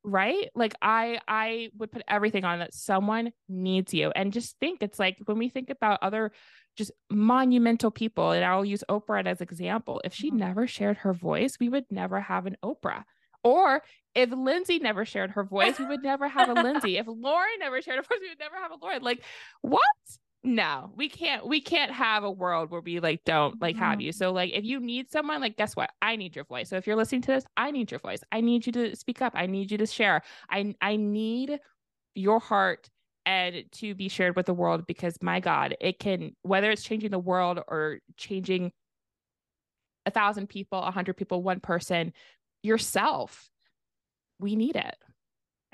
right 0.06 0.50
like 0.54 0.72
i 0.80 1.18
i 1.26 1.68
would 1.76 1.90
put 1.90 2.02
everything 2.06 2.44
on 2.44 2.60
that 2.60 2.72
someone 2.72 3.32
needs 3.48 3.92
you 3.92 4.12
and 4.14 4.32
just 4.32 4.56
think 4.60 4.80
it's 4.80 5.00
like 5.00 5.16
when 5.24 5.36
we 5.36 5.48
think 5.48 5.68
about 5.68 5.98
other 6.00 6.30
just 6.76 6.92
monumental 7.10 7.90
people 7.90 8.30
and 8.30 8.44
i'll 8.44 8.64
use 8.64 8.84
oprah 8.88 9.26
as 9.26 9.40
example 9.40 10.00
if 10.04 10.14
she 10.14 10.28
mm-hmm. 10.28 10.38
never 10.38 10.66
shared 10.66 10.98
her 10.98 11.12
voice 11.12 11.56
we 11.58 11.68
would 11.68 11.84
never 11.90 12.20
have 12.20 12.46
an 12.46 12.56
oprah 12.64 13.02
or 13.42 13.82
if 14.16 14.32
Lindsay 14.32 14.80
never 14.80 15.04
shared 15.04 15.32
her 15.32 15.44
voice, 15.44 15.78
we 15.78 15.86
would 15.86 16.02
never 16.02 16.26
have 16.26 16.48
a 16.48 16.54
Lindsay. 16.54 16.96
If 16.96 17.06
Lauren 17.08 17.60
never 17.60 17.80
shared 17.80 17.98
her 17.98 18.02
voice, 18.02 18.18
we 18.20 18.30
would 18.30 18.40
never 18.40 18.56
have 18.56 18.72
a 18.72 18.76
Lauren. 18.82 19.02
Like, 19.02 19.22
what? 19.60 19.82
No 20.46 20.92
we 20.96 21.08
can't 21.08 21.44
we 21.46 21.60
can't 21.60 21.90
have 21.90 22.22
a 22.22 22.30
world 22.30 22.70
where 22.70 22.80
we 22.80 23.00
like 23.00 23.22
don't 23.24 23.60
like 23.60 23.76
have 23.76 24.00
you. 24.00 24.12
Mm-hmm. 24.12 24.16
so 24.16 24.32
like 24.32 24.52
if 24.54 24.64
you 24.64 24.78
need 24.78 25.10
someone 25.10 25.40
like 25.40 25.56
guess 25.56 25.74
what? 25.74 25.90
I 26.00 26.14
need 26.14 26.36
your 26.36 26.44
voice. 26.44 26.68
So 26.68 26.76
if 26.76 26.86
you're 26.86 26.96
listening 26.96 27.22
to 27.22 27.32
this 27.32 27.44
i 27.56 27.72
need 27.72 27.90
your 27.90 27.98
voice. 28.00 28.22
I 28.30 28.40
need 28.40 28.64
you 28.64 28.72
to 28.72 28.94
speak 28.94 29.20
up. 29.20 29.32
I 29.34 29.46
need 29.46 29.72
you 29.72 29.78
to 29.78 29.86
share. 29.86 30.22
I 30.48 30.74
i 30.80 30.94
need 30.96 31.58
your 32.14 32.38
heart 32.38 32.88
and 33.26 33.64
to 33.72 33.94
be 33.96 34.08
shared 34.08 34.36
with 34.36 34.46
the 34.46 34.54
world 34.54 34.86
because 34.86 35.18
my 35.20 35.40
god 35.40 35.76
it 35.80 35.98
can 35.98 36.30
whether 36.42 36.70
it's 36.70 36.84
changing 36.84 37.10
the 37.10 37.18
world 37.18 37.60
or 37.66 37.98
changing 38.16 38.70
a 40.06 40.12
thousand 40.12 40.48
people 40.48 40.80
a 40.80 40.92
hundred 40.92 41.16
people 41.16 41.42
one 41.42 41.58
person 41.58 42.12
yourself 42.62 43.50
we 44.38 44.54
need 44.54 44.76
it 44.76 44.94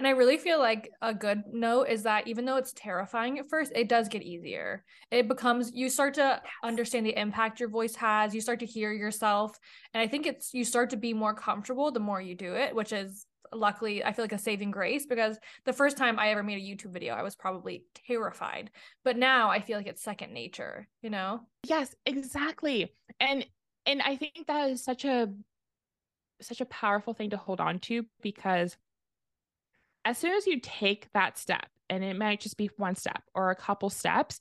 and 0.03 0.09
I 0.09 0.19
really 0.19 0.37
feel 0.37 0.59
like 0.59 0.91
a 1.01 1.15
good 1.15 1.45
note 1.53 1.85
is 1.85 2.03
that 2.03 2.27
even 2.27 2.45
though 2.45 2.57
it's 2.57 2.73
terrifying 2.73 3.39
at 3.39 3.49
first, 3.49 3.71
it 3.73 3.89
does 3.89 4.09
get 4.09 4.25
easier. 4.25 4.83
It 5.13 5.29
becomes 5.29 5.71
you 5.73 5.89
start 5.89 6.15
to 6.15 6.43
understand 6.65 7.07
the 7.07 7.17
impact 7.17 7.61
your 7.61 7.69
voice 7.69 7.95
has, 7.95 8.35
you 8.35 8.41
start 8.41 8.59
to 8.59 8.67
hear 8.67 8.91
yourself. 8.91 9.57
And 9.95 10.03
I 10.03 10.09
think 10.09 10.27
it's 10.27 10.53
you 10.53 10.65
start 10.65 10.91
to 10.91 10.97
be 10.97 11.15
more 11.15 11.35
comfortable 11.35 11.93
the 11.93 12.01
more 12.01 12.21
you 12.21 12.35
do 12.35 12.57
it, 12.57 12.75
which 12.75 12.93
is 12.93 13.27
luckily 13.53 14.03
I 14.03 14.13
feel 14.13 14.25
like 14.25 14.33
a 14.33 14.39
saving 14.39 14.73
grace 14.73 15.07
because 15.07 15.39
the 15.67 15.73
first 15.73 15.97
time 15.97 16.19
I 16.19 16.31
ever 16.31 16.43
made 16.43 16.59
a 16.59 16.61
YouTube 16.61 16.93
video, 16.93 17.15
I 17.15 17.23
was 17.23 17.37
probably 17.37 17.85
terrified. 18.05 18.73
But 19.05 19.17
now 19.17 19.51
I 19.51 19.61
feel 19.61 19.77
like 19.77 19.87
it's 19.87 20.03
second 20.03 20.33
nature, 20.33 20.89
you 21.03 21.11
know? 21.11 21.43
Yes, 21.69 21.95
exactly. 22.07 22.93
And 23.21 23.47
and 23.87 24.03
I 24.03 24.17
think 24.17 24.49
that 24.49 24.69
is 24.69 24.83
such 24.83 25.05
a 25.05 25.29
such 26.41 26.61
a 26.61 26.67
powerful 26.67 27.15
thing 27.15 27.31
to 27.31 27.37
hold 27.37 27.61
on 27.61 27.79
to 27.79 28.05
because 28.21 28.77
as 30.05 30.19
soon 30.19 30.33
as 30.33 30.47
you 30.47 30.61
take 30.61 31.09
that 31.13 31.39
step, 31.39 31.67
and 31.89 32.03
it 32.03 32.17
might 32.17 32.41
just 32.41 32.57
be 32.57 32.71
one 32.77 32.95
step 32.97 33.23
or 33.35 33.51
a 33.51 33.57
couple 33.57 33.91
steps, 33.91 34.41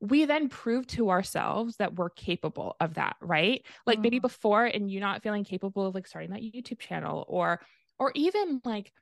we 0.00 0.24
then 0.24 0.48
prove 0.48 0.86
to 0.88 1.10
ourselves 1.10 1.76
that 1.76 1.94
we're 1.94 2.10
capable 2.10 2.74
of 2.80 2.94
that, 2.94 3.14
right? 3.20 3.64
Like 3.86 3.98
mm. 3.98 4.02
maybe 4.02 4.16
mm-hmm. 4.16 4.22
before 4.22 4.64
and 4.64 4.90
you 4.90 4.98
not 4.98 5.22
feeling 5.22 5.44
capable 5.44 5.86
of 5.86 5.94
like 5.94 6.08
starting 6.08 6.32
that 6.32 6.42
YouTube 6.42 6.80
channel 6.80 7.24
or 7.28 7.60
or 7.98 8.10
even 8.16 8.60
like 8.64 8.92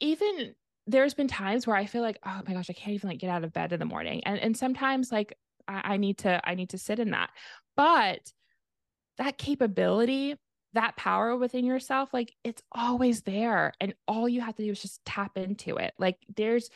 even 0.00 0.54
there's 0.88 1.14
been 1.14 1.28
times 1.28 1.66
where 1.66 1.76
I 1.76 1.86
feel 1.86 2.02
like, 2.02 2.18
oh 2.24 2.42
my 2.46 2.54
gosh, 2.54 2.68
I 2.68 2.72
can't 2.72 2.94
even 2.94 3.10
like 3.10 3.20
get 3.20 3.30
out 3.30 3.44
of 3.44 3.52
bed 3.52 3.72
in 3.72 3.78
the 3.78 3.84
morning. 3.84 4.24
And 4.24 4.40
and 4.40 4.56
sometimes 4.56 5.12
like 5.12 5.38
I, 5.68 5.82
I 5.84 5.96
need 5.98 6.18
to 6.18 6.40
I 6.44 6.54
need 6.54 6.70
to 6.70 6.78
sit 6.78 6.98
in 6.98 7.10
that. 7.10 7.30
But 7.76 8.20
that 9.18 9.38
capability 9.38 10.34
that 10.76 10.96
power 10.96 11.36
within 11.36 11.64
yourself, 11.64 12.12
like 12.12 12.32
it's 12.44 12.62
always 12.70 13.22
there. 13.22 13.72
And 13.80 13.94
all 14.06 14.28
you 14.28 14.40
have 14.40 14.56
to 14.56 14.64
do 14.64 14.70
is 14.70 14.80
just 14.80 15.04
tap 15.04 15.36
into 15.36 15.76
it. 15.76 15.92
Like 15.98 16.18
there's, 16.34 16.70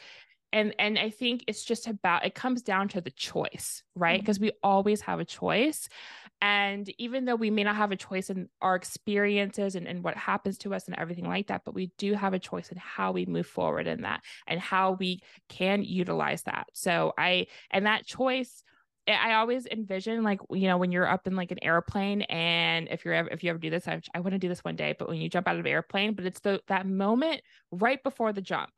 and 0.53 0.74
and 0.78 0.98
i 0.98 1.11
think 1.11 1.44
it's 1.46 1.64
just 1.64 1.86
about 1.86 2.24
it 2.24 2.34
comes 2.34 2.62
down 2.62 2.88
to 2.88 3.01
the 3.01 3.11
choice 3.11 3.82
right 3.94 4.20
because 4.20 4.38
mm-hmm. 4.38 4.46
we 4.46 4.53
always 4.62 5.01
have 5.01 5.20
a 5.20 5.24
choice 5.24 5.88
and 6.42 6.92
even 6.98 7.24
though 7.24 7.36
we 7.36 7.51
may 7.51 7.62
not 7.62 7.76
have 7.76 7.92
a 7.92 7.96
choice 7.96 8.30
in 8.30 8.48
our 8.62 8.74
experiences 8.74 9.76
and, 9.76 9.86
and 9.86 10.03
what 10.03 10.16
happens 10.16 10.59
to 10.59 10.74
us 10.74 10.86
and 10.86 10.98
everything 10.98 11.28
like 11.28 11.48
that 11.48 11.62
but 11.64 11.74
we 11.74 11.92
do 11.98 12.14
have 12.14 12.34
a 12.34 12.38
choice 12.38 12.70
in 12.70 12.78
how 12.78 13.12
we 13.12 13.26
move 13.26 13.46
forward 13.46 13.86
in 13.86 14.03
that 14.03 14.22
and 14.46 14.59
how 14.59 14.92
we 14.92 15.20
can 15.48 15.84
utilize 15.84 16.42
that 16.42 16.66
so 16.72 17.12
i 17.16 17.46
and 17.70 17.86
that 17.86 18.07
choice 18.07 18.64
I 19.12 19.34
always 19.34 19.66
envision 19.66 20.22
like 20.22 20.40
you 20.50 20.68
know 20.68 20.76
when 20.76 20.92
you're 20.92 21.06
up 21.06 21.26
in 21.26 21.36
like 21.36 21.50
an 21.50 21.62
airplane 21.62 22.22
and 22.22 22.88
if 22.90 23.04
you're 23.04 23.14
ever 23.14 23.28
if 23.30 23.42
you 23.42 23.50
ever 23.50 23.58
do 23.58 23.70
this 23.70 23.88
I, 23.88 24.00
I 24.14 24.20
want 24.20 24.32
to 24.32 24.38
do 24.38 24.48
this 24.48 24.64
one 24.64 24.76
day 24.76 24.94
but 24.98 25.08
when 25.08 25.20
you 25.20 25.28
jump 25.28 25.48
out 25.48 25.56
of 25.56 25.61
an 25.61 25.66
airplane 25.66 26.14
but 26.14 26.26
it's 26.26 26.40
the 26.40 26.61
that 26.68 26.86
moment 26.86 27.42
right 27.72 28.02
before 28.02 28.32
the 28.32 28.42
jump. 28.42 28.70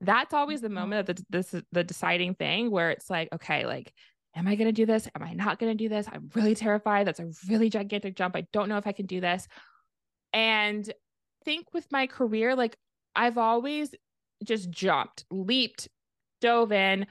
That's 0.00 0.34
always 0.34 0.60
the 0.60 0.68
mm-hmm. 0.68 0.74
moment 0.74 1.08
of 1.08 1.16
the 1.16 1.24
this 1.30 1.54
the 1.72 1.84
deciding 1.84 2.34
thing 2.34 2.70
where 2.70 2.90
it's 2.90 3.10
like 3.10 3.28
okay 3.32 3.66
like 3.66 3.92
am 4.36 4.46
I 4.46 4.54
going 4.54 4.68
to 4.68 4.72
do 4.72 4.86
this? 4.86 5.08
Am 5.16 5.24
I 5.24 5.32
not 5.32 5.58
going 5.58 5.76
to 5.76 5.84
do 5.84 5.88
this? 5.88 6.06
I'm 6.06 6.30
really 6.36 6.54
terrified. 6.54 7.06
That's 7.06 7.18
a 7.18 7.32
really 7.48 7.68
gigantic 7.68 8.14
jump. 8.14 8.36
I 8.36 8.46
don't 8.52 8.68
know 8.68 8.76
if 8.76 8.86
I 8.86 8.92
can 8.92 9.06
do 9.06 9.20
this. 9.20 9.48
And 10.32 10.88
I 10.88 11.44
think 11.44 11.66
with 11.72 11.90
my 11.90 12.06
career 12.06 12.54
like 12.54 12.76
I've 13.16 13.38
always 13.38 13.94
just 14.44 14.70
jumped 14.70 15.24
leaped 15.30 15.88
dove 16.40 16.72
in. 16.72 17.06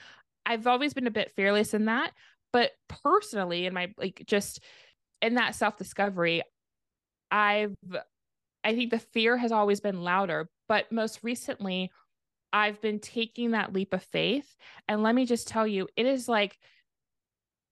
I've 0.46 0.68
always 0.68 0.94
been 0.94 1.08
a 1.08 1.12
bit 1.12 1.32
fearless 1.36 1.74
in 1.74 1.86
that 1.86 2.12
but 2.52 2.72
personally, 3.04 3.66
in 3.66 3.74
my 3.74 3.94
like 3.98 4.24
just 4.26 4.62
in 5.22 5.36
that 5.36 5.56
self 5.56 5.78
discovery, 5.78 6.42
I've, 7.32 7.76
I 8.64 8.76
think 8.76 8.92
the 8.92 9.00
fear 9.00 9.38
has 9.38 9.52
always 9.52 9.80
been 9.80 10.02
louder. 10.02 10.50
But 10.68 10.92
most 10.92 11.20
recently, 11.24 11.92
I've 12.54 12.82
been 12.82 13.00
taking 13.00 13.52
that 13.52 13.74
leap 13.74 13.94
of 13.94 14.04
faith. 14.04 14.56
And 14.88 15.04
let 15.04 15.16
me 15.16 15.26
just 15.26 15.48
tell 15.48 15.68
you, 15.68 15.88
it 15.96 16.06
is 16.06 16.28
like, 16.28 16.58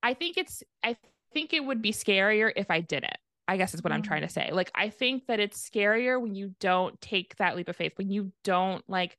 I 0.04 0.14
think 0.14 0.38
it's, 0.38 0.64
I 0.84 0.96
think 1.34 1.54
it 1.54 1.64
would 1.64 1.82
be 1.82 1.92
scarier 1.92 2.52
if 2.56 2.70
I 2.70 2.82
did 2.82 3.04
it. 3.04 3.18
I 3.48 3.58
guess 3.58 3.74
is 3.74 3.82
what 3.82 3.92
mm-hmm. 3.92 3.98
I'm 3.98 4.04
trying 4.04 4.22
to 4.24 4.30
say. 4.30 4.50
Like, 4.52 4.72
I 4.76 4.90
think 4.90 5.28
that 5.28 5.40
it's 5.40 5.68
scarier 5.70 6.22
when 6.22 6.36
you 6.36 6.54
don't 6.60 7.00
take 7.00 7.36
that 7.38 7.56
leap 7.56 7.70
of 7.70 7.76
faith, 7.76 7.94
when 7.96 8.10
you 8.10 8.32
don't 8.44 8.84
like 8.90 9.18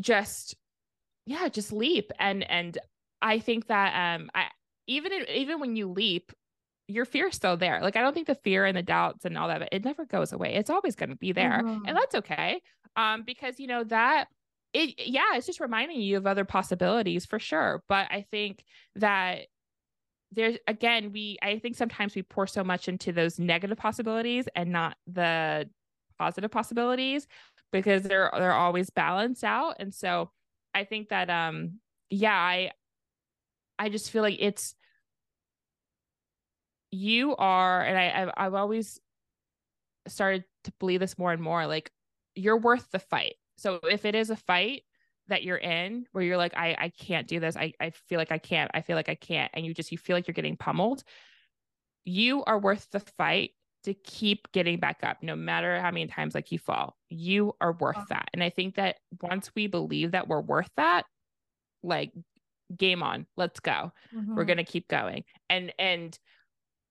just, 0.00 0.56
yeah, 1.24 1.48
just 1.48 1.72
leap. 1.72 2.10
And, 2.18 2.48
and 2.50 2.78
I 3.22 3.38
think 3.38 3.68
that 3.68 4.16
um 4.16 4.30
I 4.34 4.48
even 4.86 5.12
even 5.32 5.60
when 5.60 5.76
you 5.76 5.88
leap, 5.88 6.32
your 6.88 7.04
fear's 7.04 7.36
still 7.36 7.56
there. 7.56 7.80
Like 7.80 7.96
I 7.96 8.02
don't 8.02 8.12
think 8.12 8.26
the 8.26 8.34
fear 8.34 8.66
and 8.66 8.76
the 8.76 8.82
doubts 8.82 9.24
and 9.24 9.38
all 9.38 9.48
that 9.48 9.60
but 9.60 9.68
it 9.72 9.84
never 9.84 10.04
goes 10.04 10.32
away. 10.32 10.54
It's 10.54 10.70
always 10.70 10.96
going 10.96 11.10
to 11.10 11.16
be 11.16 11.32
there. 11.32 11.62
Mm-hmm. 11.62 11.86
And 11.86 11.96
that's 11.96 12.16
okay. 12.16 12.60
Um 12.96 13.22
because 13.24 13.58
you 13.58 13.68
know 13.68 13.84
that 13.84 14.26
it 14.74 14.94
yeah, 14.98 15.36
it's 15.36 15.46
just 15.46 15.60
reminding 15.60 16.00
you 16.00 16.16
of 16.16 16.26
other 16.26 16.44
possibilities 16.44 17.24
for 17.24 17.38
sure. 17.38 17.82
But 17.88 18.08
I 18.10 18.26
think 18.30 18.64
that 18.96 19.46
there's 20.32 20.56
again 20.66 21.12
we 21.12 21.38
I 21.42 21.58
think 21.58 21.76
sometimes 21.76 22.14
we 22.14 22.22
pour 22.22 22.46
so 22.46 22.64
much 22.64 22.88
into 22.88 23.12
those 23.12 23.38
negative 23.38 23.78
possibilities 23.78 24.48
and 24.56 24.72
not 24.72 24.96
the 25.06 25.68
positive 26.18 26.50
possibilities 26.50 27.26
because 27.70 28.02
they're 28.02 28.30
they're 28.32 28.52
always 28.52 28.90
balanced 28.90 29.44
out. 29.44 29.76
And 29.78 29.94
so 29.94 30.30
I 30.74 30.84
think 30.84 31.10
that 31.10 31.30
um 31.30 31.80
yeah, 32.10 32.34
I 32.34 32.72
I 33.78 33.88
just 33.88 34.10
feel 34.10 34.22
like 34.22 34.36
it's 34.38 34.74
you 36.90 37.34
are, 37.36 37.82
and 37.82 37.98
I 37.98 38.22
I've, 38.22 38.30
I've 38.36 38.54
always 38.54 39.00
started 40.08 40.44
to 40.64 40.72
believe 40.78 41.00
this 41.00 41.18
more 41.18 41.32
and 41.32 41.42
more. 41.42 41.66
Like 41.66 41.90
you're 42.34 42.58
worth 42.58 42.90
the 42.90 42.98
fight. 42.98 43.34
So 43.56 43.80
if 43.90 44.04
it 44.04 44.14
is 44.14 44.30
a 44.30 44.36
fight 44.36 44.82
that 45.28 45.42
you're 45.42 45.56
in 45.56 46.06
where 46.12 46.24
you're 46.24 46.36
like, 46.36 46.54
I 46.56 46.76
I 46.78 46.88
can't 46.90 47.26
do 47.26 47.40
this. 47.40 47.56
I 47.56 47.72
I 47.80 47.90
feel 47.90 48.18
like 48.18 48.32
I 48.32 48.38
can't. 48.38 48.70
I 48.74 48.82
feel 48.82 48.96
like 48.96 49.08
I 49.08 49.14
can't, 49.14 49.50
and 49.54 49.64
you 49.64 49.74
just 49.74 49.92
you 49.92 49.98
feel 49.98 50.16
like 50.16 50.26
you're 50.26 50.34
getting 50.34 50.56
pummeled. 50.56 51.02
You 52.04 52.44
are 52.44 52.58
worth 52.58 52.90
the 52.90 53.00
fight 53.00 53.52
to 53.84 53.94
keep 53.94 54.50
getting 54.52 54.78
back 54.78 55.00
up 55.02 55.22
no 55.22 55.34
matter 55.34 55.80
how 55.80 55.90
many 55.90 56.06
times 56.06 56.34
like 56.34 56.52
you 56.52 56.58
fall 56.58 56.96
you 57.08 57.52
are 57.60 57.72
worth 57.72 57.98
that 58.08 58.28
and 58.32 58.42
i 58.42 58.48
think 58.48 58.76
that 58.76 58.96
once 59.22 59.50
we 59.54 59.66
believe 59.66 60.12
that 60.12 60.28
we're 60.28 60.40
worth 60.40 60.70
that 60.76 61.04
like 61.82 62.12
game 62.76 63.02
on 63.02 63.26
let's 63.36 63.60
go. 63.60 63.92
Mm-hmm. 64.14 64.34
we're 64.34 64.44
going 64.44 64.58
to 64.58 64.64
keep 64.64 64.88
going. 64.88 65.24
And 65.48 65.72
and 65.78 66.18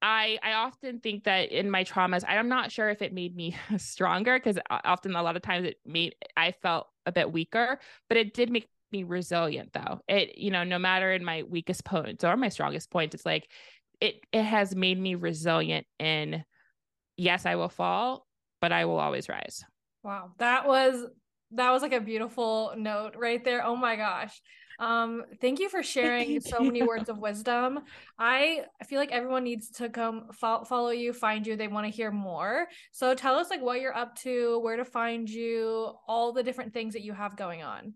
i 0.04 0.40
i 0.42 0.54
often 0.54 1.00
think 1.00 1.26
that 1.26 1.52
in 1.52 1.70
my 1.70 1.84
traumas 1.84 2.24
i'm 2.28 2.50
not 2.50 2.72
sure 2.72 2.90
if 2.90 3.04
it 3.04 3.14
made 3.14 3.36
me 3.36 3.56
stronger 3.78 4.40
because 4.40 4.58
often 4.84 5.16
a 5.16 5.22
lot 5.22 5.36
of 5.36 5.44
times 5.44 5.68
it 5.68 5.78
made 5.86 6.16
i 6.36 6.52
felt 6.64 6.88
a 7.06 7.12
bit 7.12 7.32
weaker 7.32 7.78
but 8.10 8.18
it 8.18 8.34
did 8.34 8.50
make 8.50 8.68
me 8.92 9.04
resilient 9.04 9.72
though. 9.74 10.02
It 10.08 10.38
you 10.38 10.52
know 10.52 10.64
no 10.64 10.78
matter 10.80 11.12
in 11.12 11.24
my 11.24 11.44
weakest 11.44 11.86
points 11.86 12.24
or 12.24 12.36
my 12.36 12.50
strongest 12.50 12.92
points 12.92 13.16
it's 13.16 13.26
like 13.26 13.50
it 14.00 14.16
it 14.32 14.44
has 14.44 14.76
made 14.76 15.00
me 15.00 15.16
resilient 15.16 15.86
in 16.00 16.44
yes 17.18 17.46
i 17.46 17.56
will 17.56 17.70
fall 17.70 18.28
but 18.60 18.72
i 18.72 18.86
will 18.86 19.00
always 19.00 19.30
rise. 19.30 19.64
Wow. 20.04 20.32
That 20.40 20.68
was 20.68 21.06
that 21.52 21.72
was 21.72 21.82
like 21.82 21.94
a 21.94 22.02
beautiful 22.02 22.74
note 22.78 23.16
right 23.18 23.44
there. 23.44 23.66
Oh 23.66 23.76
my 23.76 23.96
gosh 23.96 24.42
um, 24.82 25.24
thank 25.40 25.60
you 25.60 25.70
for 25.70 25.84
sharing 25.84 26.42
so 26.42 26.60
many 26.60 26.82
words 26.82 27.08
of 27.08 27.20
wisdom. 27.20 27.80
I 28.18 28.66
feel 28.88 29.00
like 29.00 29.12
everyone 29.12 29.44
needs 29.44 29.70
to 29.72 29.90
come 29.90 30.26
fo- 30.34 30.64
follow 30.64 30.90
you, 30.90 31.14
find 31.14 31.46
you. 31.46 31.56
They 31.56 31.68
want 31.68 31.86
to 31.86 31.92
hear 31.92 32.12
more. 32.12 32.68
So 32.92 33.14
tell 33.14 33.36
us 33.36 33.52
like 33.52 33.62
what 33.62 33.80
you're 33.80 33.96
up 33.96 34.16
to, 34.22 34.60
where 34.60 34.78
to 34.78 34.86
find 34.86 35.30
you, 35.30 35.94
all 36.08 36.34
the 36.34 36.44
different 36.44 36.74
things 36.74 36.94
that 36.94 37.04
you 37.04 37.14
have 37.14 37.38
going 37.38 37.62
on. 37.62 37.94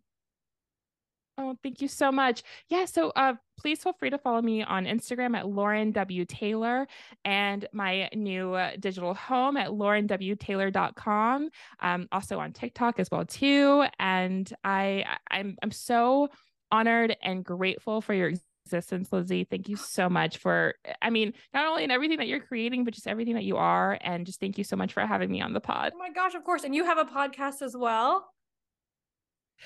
Oh, 1.38 1.58
thank 1.62 1.82
you 1.82 1.90
so 1.90 2.14
much. 2.14 2.44
Yeah, 2.70 2.86
so 2.86 3.10
uh, 3.10 3.34
please 3.60 3.84
feel 3.84 3.92
free 3.92 4.10
to 4.10 4.18
follow 4.18 4.42
me 4.42 4.64
on 4.64 4.86
Instagram 4.86 5.36
at 5.36 5.48
Lauren 5.48 5.92
W. 5.92 6.24
Taylor 6.24 6.88
and 7.26 7.68
my 7.74 8.10
new 8.16 8.54
uh, 8.54 8.72
digital 8.80 9.14
home 9.14 9.58
at 9.58 9.72
laurenwtaylor.com. 9.72 11.50
Um, 11.82 12.08
also 12.14 12.40
on 12.40 12.54
TikTok 12.54 13.00
as 13.00 13.12
well 13.12 13.26
too. 13.26 13.86
And 14.00 14.52
I 14.64 15.04
I'm 15.30 15.58
I'm 15.62 15.72
so 15.72 16.30
honored 16.76 17.16
and 17.22 17.44
grateful 17.44 18.02
for 18.02 18.14
your 18.14 18.34
existence, 18.66 19.12
Lizzie. 19.12 19.46
Thank 19.46 19.70
you 19.70 19.76
so 19.76 20.10
much 20.10 20.38
for 20.38 20.76
I 21.02 21.10
mean, 21.10 21.34
not 21.54 21.68
only 21.68 21.84
in 21.84 21.92
everything 21.92 22.18
that 22.18 22.28
you're 22.28 22.40
creating, 22.42 22.84
but 22.84 22.94
just 22.94 23.08
everything 23.08 23.36
that 23.36 23.44
you 23.44 23.58
are. 23.58 23.98
And 24.02 24.26
just 24.26 24.40
thank 24.40 24.58
you 24.58 24.64
so 24.64 24.76
much 24.76 24.94
for 24.94 25.06
having 25.06 25.32
me 25.32 25.42
on 25.42 25.54
the 25.54 25.62
pod. 25.62 25.94
Oh 25.96 26.00
my 26.00 26.12
gosh, 26.12 26.36
of 26.36 26.44
course. 26.44 26.64
And 26.64 26.76
you 26.76 26.86
have 26.86 26.98
a 26.98 27.06
podcast 27.06 27.62
as 27.62 27.76
well. 27.78 28.28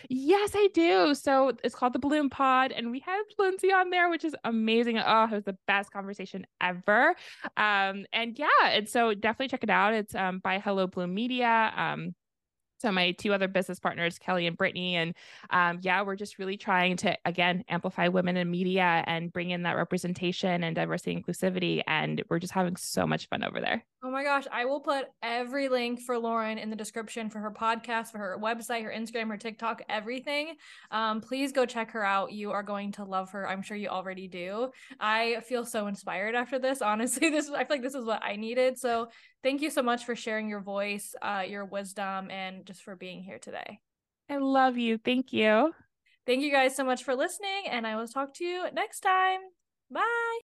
Yes, 0.07 0.51
I 0.55 0.69
do. 0.73 1.15
So 1.15 1.53
it's 1.63 1.75
called 1.75 1.93
the 1.93 1.99
Bloom 1.99 2.29
Pod, 2.29 2.71
and 2.71 2.91
we 2.91 2.99
had 2.99 3.21
Lindsay 3.39 3.71
on 3.71 3.89
there, 3.89 4.09
which 4.09 4.23
is 4.23 4.35
amazing. 4.43 4.99
Oh, 4.99 5.23
it 5.23 5.31
was 5.31 5.43
the 5.45 5.57
best 5.65 5.91
conversation 5.91 6.45
ever. 6.61 7.15
Um, 7.57 8.05
and 8.13 8.37
yeah, 8.37 8.47
and 8.65 8.87
so 8.87 9.15
definitely 9.15 9.47
check 9.47 9.63
it 9.63 9.69
out. 9.69 9.93
It's 9.93 10.13
um 10.13 10.39
by 10.43 10.59
Hello 10.59 10.87
Bloom 10.87 11.13
Media. 11.13 11.73
Um, 11.75 12.13
so 12.79 12.91
my 12.91 13.11
two 13.11 13.33
other 13.33 13.47
business 13.47 13.79
partners 13.79 14.17
kelly 14.17 14.47
and 14.47 14.57
brittany 14.57 14.95
and 14.95 15.13
um, 15.51 15.79
yeah 15.81 16.01
we're 16.01 16.15
just 16.15 16.39
really 16.39 16.57
trying 16.57 16.97
to 16.97 17.15
again 17.25 17.63
amplify 17.69 18.07
women 18.07 18.37
in 18.37 18.49
media 18.49 19.03
and 19.05 19.31
bring 19.31 19.51
in 19.51 19.63
that 19.63 19.75
representation 19.75 20.63
and 20.63 20.75
diversity 20.75 21.13
and 21.13 21.25
inclusivity 21.25 21.81
and 21.87 22.23
we're 22.29 22.39
just 22.39 22.53
having 22.53 22.75
so 22.75 23.05
much 23.05 23.27
fun 23.27 23.43
over 23.43 23.61
there 23.61 23.83
Oh 24.01 24.09
my 24.09 24.23
gosh, 24.23 24.45
I 24.49 24.63
will 24.63 24.79
put 24.79 25.07
every 25.21 25.67
link 25.67 25.99
for 25.99 26.17
Lauren 26.17 26.57
in 26.57 26.69
the 26.69 26.75
description 26.77 27.29
for 27.29 27.39
her 27.39 27.51
podcast, 27.51 28.11
for 28.11 28.17
her 28.17 28.37
website, 28.41 28.83
her 28.83 28.93
Instagram, 28.95 29.27
her 29.27 29.35
TikTok, 29.35 29.81
everything. 29.89 30.55
Um, 30.89 31.19
please 31.19 31.51
go 31.51 31.65
check 31.65 31.91
her 31.91 32.05
out. 32.05 32.31
You 32.31 32.51
are 32.51 32.63
going 32.63 32.93
to 32.93 33.03
love 33.03 33.31
her. 33.31 33.45
I'm 33.45 33.61
sure 33.61 33.75
you 33.75 33.89
already 33.89 34.29
do. 34.29 34.69
I 35.01 35.41
feel 35.41 35.65
so 35.65 35.87
inspired 35.87 36.33
after 36.33 36.59
this. 36.59 36.81
Honestly, 36.81 37.29
this 37.31 37.49
I 37.49 37.65
feel 37.65 37.67
like 37.71 37.81
this 37.81 37.93
is 37.93 38.05
what 38.05 38.23
I 38.23 38.37
needed. 38.37 38.77
So 38.77 39.09
thank 39.43 39.61
you 39.61 39.69
so 39.69 39.81
much 39.81 40.05
for 40.05 40.15
sharing 40.15 40.49
your 40.49 40.61
voice, 40.61 41.15
uh, 41.21 41.43
your 41.47 41.65
wisdom, 41.65 42.29
and 42.31 42.65
just 42.65 42.83
for 42.83 42.95
being 42.95 43.23
here 43.23 43.39
today. 43.39 43.79
I 44.29 44.37
love 44.37 44.77
you. 44.77 44.97
Thank 44.97 45.33
you. 45.33 45.73
Thank 46.25 46.41
you 46.41 46.51
guys 46.51 46.75
so 46.75 46.83
much 46.83 47.03
for 47.03 47.15
listening, 47.15 47.63
and 47.69 47.87
I 47.87 47.95
will 47.95 48.07
talk 48.07 48.33
to 48.35 48.45
you 48.45 48.65
next 48.73 48.99
time. 48.99 49.39
Bye. 49.89 50.37